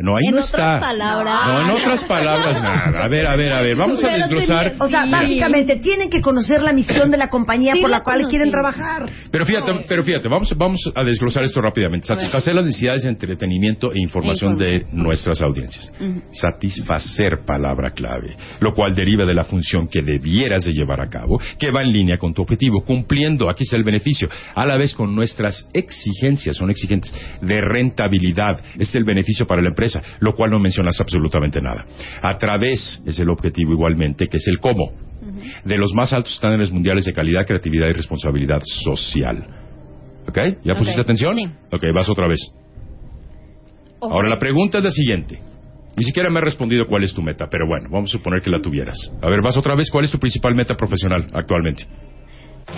[0.00, 0.80] No, ahí en no otras está.
[0.80, 1.40] palabras.
[1.46, 3.04] No, en otras palabras, nada.
[3.04, 3.76] A ver, a ver, a ver.
[3.76, 4.74] Vamos a desglosar.
[4.78, 8.22] O sea, básicamente tienen que conocer la misión de la compañía Sí, por la cual
[8.28, 9.08] quieren trabajar.
[9.30, 12.06] Pero fíjate, pero fíjate, vamos, vamos a desglosar esto rápidamente.
[12.06, 15.92] Satisfacer las necesidades de entretenimiento e información de nuestras audiencias.
[16.32, 21.40] Satisfacer, palabra clave, lo cual deriva de la función que debieras de llevar a cabo,
[21.58, 24.94] que va en línea con tu objetivo, cumpliendo, aquí está el beneficio, a la vez
[24.94, 29.89] con nuestras exigencias, son exigentes, de rentabilidad, es el beneficio para la empresa,
[30.20, 31.84] lo cual no mencionas absolutamente nada.
[32.22, 34.92] A través, es el objetivo igualmente, que es el cómo,
[35.64, 39.44] de los más altos estándares mundiales de calidad, creatividad y responsabilidad social.
[40.28, 40.38] ¿Ok?
[40.64, 41.34] ¿Ya pusiste atención?
[41.34, 41.46] sí.
[41.72, 42.40] Ok, vas otra vez.
[44.00, 45.40] Ahora la pregunta es la siguiente.
[45.96, 48.48] Ni siquiera me has respondido cuál es tu meta, pero bueno, vamos a suponer que
[48.50, 48.96] la tuvieras.
[49.20, 49.90] A ver, vas otra vez.
[49.90, 51.84] ¿Cuál es tu principal meta profesional actualmente?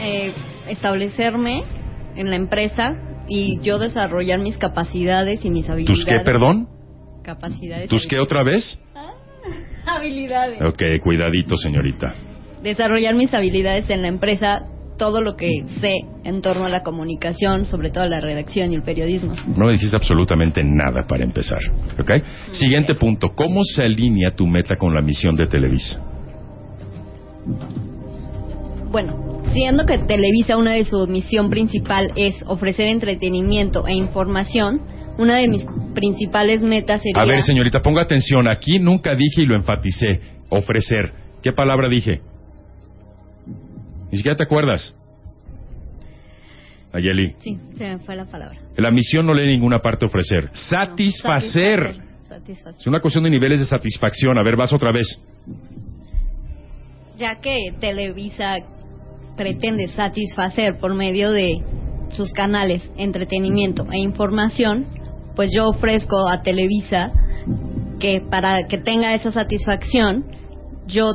[0.01, 0.33] eh,
[0.69, 1.65] establecerme
[2.17, 2.97] en la empresa
[3.29, 6.05] y yo desarrollar mis capacidades y mis habilidades.
[6.05, 6.69] ¿Tus qué, perdón?
[7.23, 7.89] Capacidades.
[7.89, 8.81] ¿Tus qué otra vez?
[9.87, 10.61] Habilidades.
[10.63, 12.15] Ok, cuidadito, señorita.
[12.63, 14.67] Desarrollar mis habilidades en la empresa,
[14.97, 15.49] todo lo que
[15.81, 15.95] sé
[16.25, 19.35] en torno a la comunicación, sobre todo la redacción y el periodismo.
[19.57, 21.59] No me dijiste absolutamente nada para empezar.
[21.99, 22.11] ¿Ok?
[22.53, 23.29] Siguiente punto.
[23.35, 26.01] ¿Cómo se alinea tu meta con la misión de Televisa?
[28.93, 34.83] Bueno, siendo que Televisa una de su misión principal es ofrecer entretenimiento e información,
[35.19, 38.49] una de mis principales metas sería A ver, señorita, ponga atención.
[38.49, 40.21] Aquí nunca dije y lo enfaticé.
[40.49, 41.13] Ofrecer.
[41.43, 42.21] ¿Qué palabra dije?
[44.11, 44.95] Ni siquiera te acuerdas.
[46.93, 47.35] Ayeli.
[47.39, 48.59] Sí, se me fue la palabra.
[48.77, 50.51] La misión no lee ninguna parte ofrecer.
[50.53, 51.97] Satisfacer.
[52.29, 52.81] Satisfacer.
[52.81, 54.37] Es una cuestión de niveles de satisfacción.
[54.39, 55.23] A ver, vas otra vez.
[57.17, 58.57] Ya que Televisa
[59.37, 61.63] pretende satisfacer por medio de
[62.11, 64.87] sus canales entretenimiento e información,
[65.35, 67.11] pues yo ofrezco a Televisa
[67.99, 70.25] que para que tenga esa satisfacción,
[70.87, 71.13] yo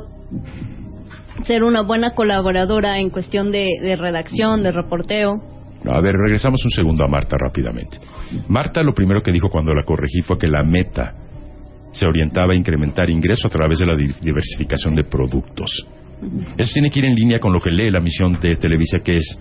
[1.46, 5.42] ser una buena colaboradora en cuestión de, redacción, de reporteo.
[5.86, 8.00] A ver, regresamos un segundo a Marta rápidamente.
[8.48, 11.14] Marta lo primero que dijo cuando la corregí fue que la meta
[11.92, 15.70] se orientaba a incrementar ingreso a través de la di- diversificación de productos.
[16.58, 19.18] Eso tiene que ir en línea con lo que lee la misión de Televisa, que
[19.18, 19.40] es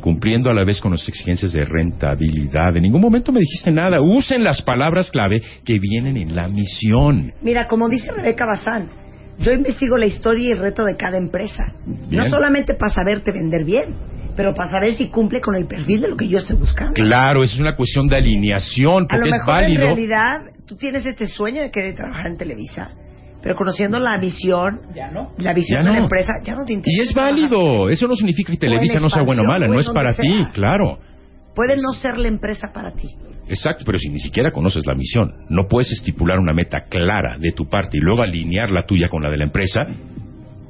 [0.00, 2.76] cumpliendo a la vez con las exigencias de rentabilidad.
[2.76, 4.00] En ningún momento me dijiste nada.
[4.00, 7.32] Usen las palabras clave que vienen en la misión.
[7.42, 8.90] Mira, como dice Rebeca Bazán,
[9.38, 11.72] yo investigo la historia y el reto de cada empresa.
[12.10, 13.94] No solamente para saberte vender bien,
[14.36, 16.94] pero para saber si cumple con el perfil de lo que yo estoy buscando.
[16.94, 19.82] Claro, eso es una cuestión de alineación, A lo porque es mejor válido.
[19.82, 22.92] en realidad tú tienes este sueño de querer trabajar en Televisa,
[23.42, 24.80] pero conociendo la visión,
[25.38, 27.02] la visión Ya de la empresa, ya no te Y interesa.
[27.02, 27.88] es válido.
[27.90, 29.66] Eso no significa que Televisa no sea buena o mala.
[29.68, 30.98] No es para ti, claro.
[31.54, 33.08] Puede no ser la empresa para ti.
[33.48, 37.52] Exacto, pero si ni siquiera conoces la misión, no puedes estipular una meta clara de
[37.52, 39.80] tu parte y luego alinear la tuya con la de la empresa,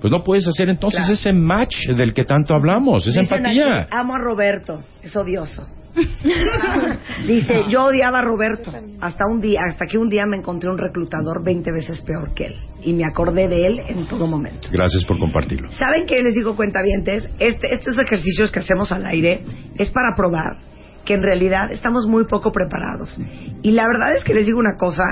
[0.01, 1.15] pues no puedes hacer entonces Claro.
[1.15, 3.81] ese match del que tanto hablamos, esa Dicen empatía.
[3.83, 5.62] aquí, amo a Roberto, es odioso.
[7.26, 10.78] Dice, yo odiaba a Roberto hasta un día, hasta que un día me encontré un
[10.78, 14.68] reclutador 20 veces peor que él y me acordé de él en todo momento.
[14.72, 15.70] Gracias por compartirlo.
[15.72, 17.28] ¿Saben qué les digo cuentavientes?
[17.38, 19.44] Este, estos ejercicios que hacemos al aire
[19.76, 20.56] es para probar
[21.04, 23.20] que en realidad estamos muy poco preparados.
[23.62, 25.04] Y la verdad es que les digo una cosa,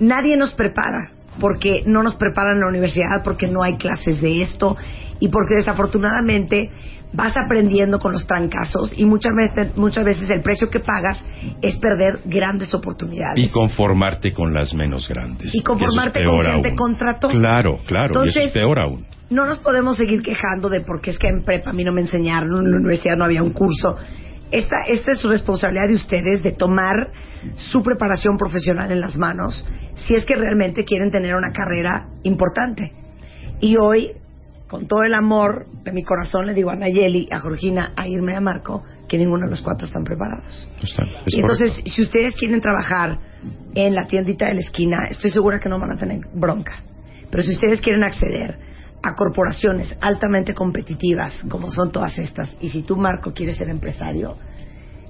[0.00, 4.42] nadie nos prepara porque no nos preparan en la universidad, porque no hay clases de
[4.42, 4.76] esto
[5.18, 6.70] y porque desafortunadamente
[7.12, 11.24] vas aprendiendo con los trancazos y muchas veces, muchas veces el precio que pagas
[11.60, 13.38] es perder grandes oportunidades.
[13.38, 15.54] Y conformarte con las menos grandes.
[15.54, 17.28] Y conformarte con quien te contrató.
[17.28, 19.06] Claro, claro, y eso Entonces, es peor aún.
[19.30, 22.00] no nos podemos seguir quejando de porque es que en prepa a mí no me
[22.00, 23.96] enseñaron, en la universidad no había un curso.
[24.50, 27.10] Esta, esta es su responsabilidad de ustedes de tomar
[27.54, 32.92] su preparación profesional en las manos si es que realmente quieren tener una carrera importante.
[33.60, 34.12] Y hoy,
[34.72, 38.34] con todo el amor de mi corazón, le digo a Nayeli, a Georgina, a Irme
[38.34, 40.70] a Marco, que ninguno de los cuatro están preparados.
[40.82, 41.90] Está- es Y entonces, correcto.
[41.90, 43.18] si ustedes quieren trabajar
[43.74, 46.82] en la tiendita de la esquina, estoy segura que no van a tener bronca.
[47.30, 48.56] Pero si ustedes quieren acceder
[49.02, 54.38] a corporaciones altamente competitivas, como son todas estas, y si tú, Marco, quieres ser empresario,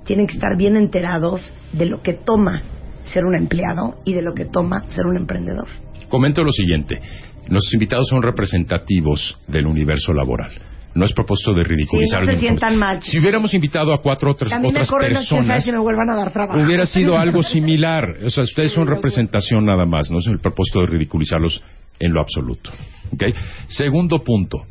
[0.05, 2.63] tienen que estar bien enterados de lo que toma
[3.05, 5.69] ser un empleado y de lo que toma ser un emprendedor.
[6.09, 7.01] Comento lo siguiente.
[7.49, 10.53] Nuestros invitados son representativos del universo laboral.
[10.95, 12.21] No es propósito de Sí, ridiculizar.
[12.25, 13.03] no se sientan mal.
[13.03, 16.61] Si hubiéramos invitado a cuatro otras, También otras personas, y me vuelvan a dar trabajo.
[16.63, 18.05] hubiera sido algo similar.
[18.25, 21.63] O sea, ustedes son representación nada más, no es el propósito de ridiculizarlos
[21.99, 22.71] en lo absoluto.
[23.13, 23.25] ¿Ok?
[23.69, 24.63] Segundo punto.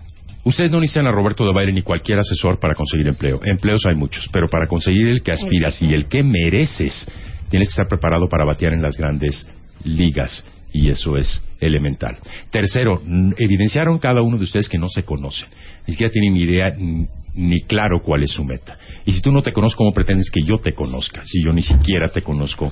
[0.44, 3.40] Ustedes no necesitan a Roberto de Baile ni cualquier asesor para conseguir empleo.
[3.44, 7.08] Empleos hay muchos, pero para conseguir el que aspiras y el que mereces,
[7.50, 9.48] tienes que estar preparado para batear en las grandes
[9.84, 10.44] ligas
[10.74, 12.18] y eso es elemental.
[12.50, 13.02] Tercero,
[13.38, 15.50] evidenciaron cada uno de ustedes que no se conocen,
[15.88, 16.68] ni siquiera tienen ni idea
[17.34, 18.78] ni claro cuál es su meta.
[19.06, 21.24] Y si tú no te conoces, ¿cómo pretendes que yo te conozca?
[21.26, 22.72] Si yo ni siquiera te conozco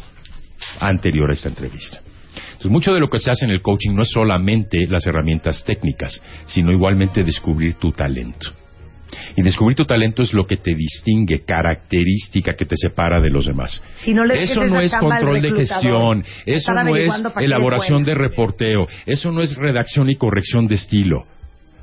[0.79, 2.01] anterior a esta entrevista.
[2.35, 5.63] Entonces, mucho de lo que se hace en el coaching no es solamente las herramientas
[5.63, 8.53] técnicas, sino igualmente descubrir tu talento.
[9.35, 13.45] Y descubrir tu talento es lo que te distingue, característica que te separa de los
[13.45, 13.81] demás.
[13.95, 19.31] Si no eso no es control de gestión, eso no es elaboración de reporteo, eso
[19.31, 21.19] no es redacción y corrección de estilo.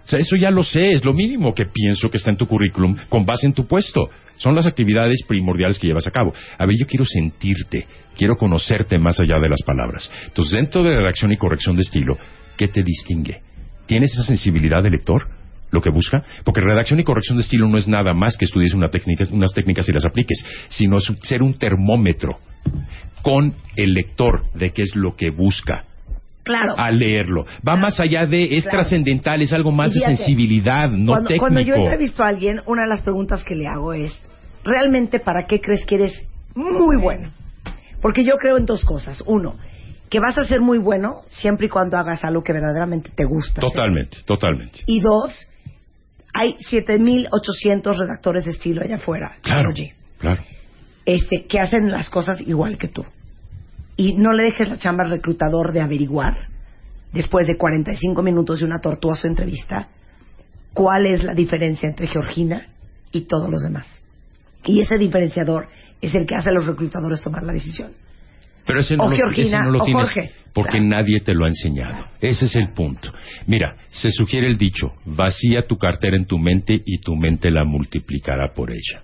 [0.07, 2.47] O sea, eso ya lo sé, es lo mínimo que pienso que está en tu
[2.47, 4.09] currículum con base en tu puesto.
[4.37, 6.33] Son las actividades primordiales que llevas a cabo.
[6.59, 10.09] A ver, yo quiero sentirte, quiero conocerte más allá de las palabras.
[10.27, 12.17] Entonces, dentro de redacción y corrección de estilo,
[12.57, 13.41] ¿qué te distingue?
[13.87, 15.36] ¿Tienes esa sensibilidad de lector?
[15.71, 18.73] Lo que busca, porque redacción y corrección de estilo no es nada más que estudies
[18.75, 22.39] una técnica, unas técnicas y las apliques, sino ser un termómetro
[23.23, 25.85] con el lector de qué es lo que busca
[26.45, 26.75] Claro.
[26.79, 27.45] al leerlo.
[27.67, 28.79] Va más allá de, es Claro.
[28.79, 31.41] trascendental, es algo más de sensibilidad, no cuando, técnico.
[31.43, 34.23] cuando yo entrevisto a alguien, una de las preguntas que le hago es,
[34.63, 37.33] ¿realmente para qué crees que eres muy bueno?
[38.01, 39.25] Porque yo creo en dos cosas.
[39.27, 39.57] Uno,
[40.09, 43.61] que vas a ser muy bueno siempre y cuando hagas algo que verdaderamente te gusta.
[43.61, 43.69] hacer.
[43.73, 44.79] Totalmente, totalmente.
[44.87, 45.49] Y dos,
[46.39, 49.37] hay 7.800 redactores de estilo allá afuera.
[49.41, 49.73] Claro,
[51.07, 53.07] este, que hacen las cosas igual que tú.
[53.97, 56.37] Y no le dejes la chamba al reclutador de averiguar,
[57.13, 59.89] después de 45 minutos de una tortuosa entrevista,
[60.75, 62.67] cuál es la diferencia entre Georgina
[63.13, 63.87] y todos los demás.
[64.65, 65.69] Y ese diferenciador
[66.03, 67.93] es el que hace a los reclutadores tomar la decisión.
[68.67, 70.31] Pero ese no, O lo, Georgina, ese no lo o tienes Jorge.
[70.53, 72.07] porque nadie te lo ha enseñado.
[72.21, 73.13] Ese es el punto.
[73.47, 77.65] Mira, se sugiere el dicho, vacía tu cartera en tu mente y tu mente la
[77.65, 79.03] multiplicará por ella.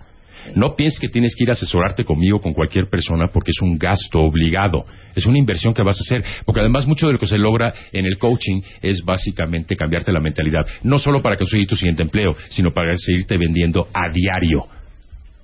[0.55, 3.61] No pienses que tienes que ir a asesorarte conmigo o con cualquier persona porque es
[3.61, 4.85] un gasto obligado.
[5.15, 6.25] Es una inversión que vas a hacer.
[6.43, 10.19] Porque además mucho de lo que se logra en el coaching es básicamente cambiarte la
[10.19, 10.65] mentalidad.
[10.83, 14.67] No solo para conseguir tu siguiente empleo, sino para seguirte vendiendo a diario,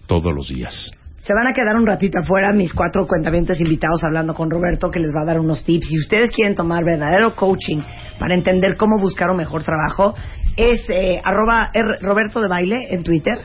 [0.05, 0.91] todos los días.
[1.21, 4.99] Se van a quedar un ratito afuera mis cuatro cuentavientes invitados hablando con Roberto que
[4.99, 5.87] les va a dar unos tips.
[5.87, 7.81] Si ustedes quieren tomar verdadero coaching
[8.17, 10.15] para entender cómo buscar un mejor trabajo,
[10.55, 13.37] es eh, arroba R- Roberto de Baile en Twitter.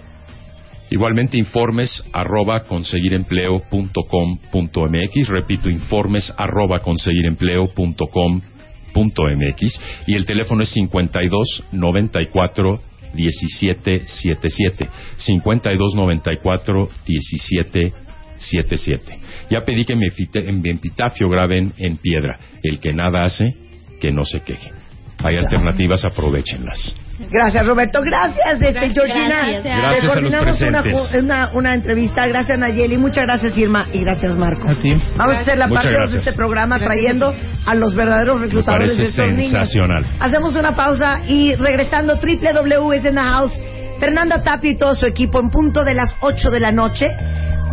[0.90, 12.80] Igualmente informes arroba conseguirempleo.com.mx, repito, informes arroba conseguirempleo.com.mx y el teléfono es 52 94
[13.14, 17.92] 17 77 52 94 17
[18.38, 22.38] 77 ya pedí que mi epitafio graben en piedra.
[22.62, 23.54] El que nada hace
[24.00, 24.83] que no se queje
[25.22, 26.94] hay alternativas aprovechenlas
[27.30, 28.00] Gracias, Roberto.
[28.02, 28.92] Gracias, este, Gracias.
[28.92, 29.28] Georgina.
[29.38, 29.62] Gracias.
[29.62, 31.12] Te Gracias a los coordinamos una, presentes.
[31.14, 32.26] ju- una, una entrevista.
[32.26, 32.98] Gracias, Nayeli.
[32.98, 33.86] Muchas gracias, Irma.
[33.92, 34.68] Y gracias, Marco.
[34.68, 34.92] A ti.
[35.16, 36.26] Vamos a hacer la parte de gracias.
[36.26, 37.32] este programa trayendo
[37.66, 39.52] a los verdaderos reclutadores de estos niños.
[39.52, 40.04] sensacional.
[40.18, 43.60] Hacemos una pausa y regresando, www es in the house.
[44.00, 47.06] Fernanda Tapia y todo su equipo en punto de las 8 de la noche.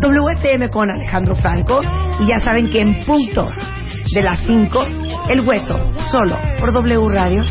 [0.00, 1.82] WFM con Alejandro Franco.
[2.20, 3.48] Y ya saben que en punto
[4.12, 4.86] de las 5,
[5.30, 5.74] El Hueso,
[6.10, 7.42] solo por W Radio.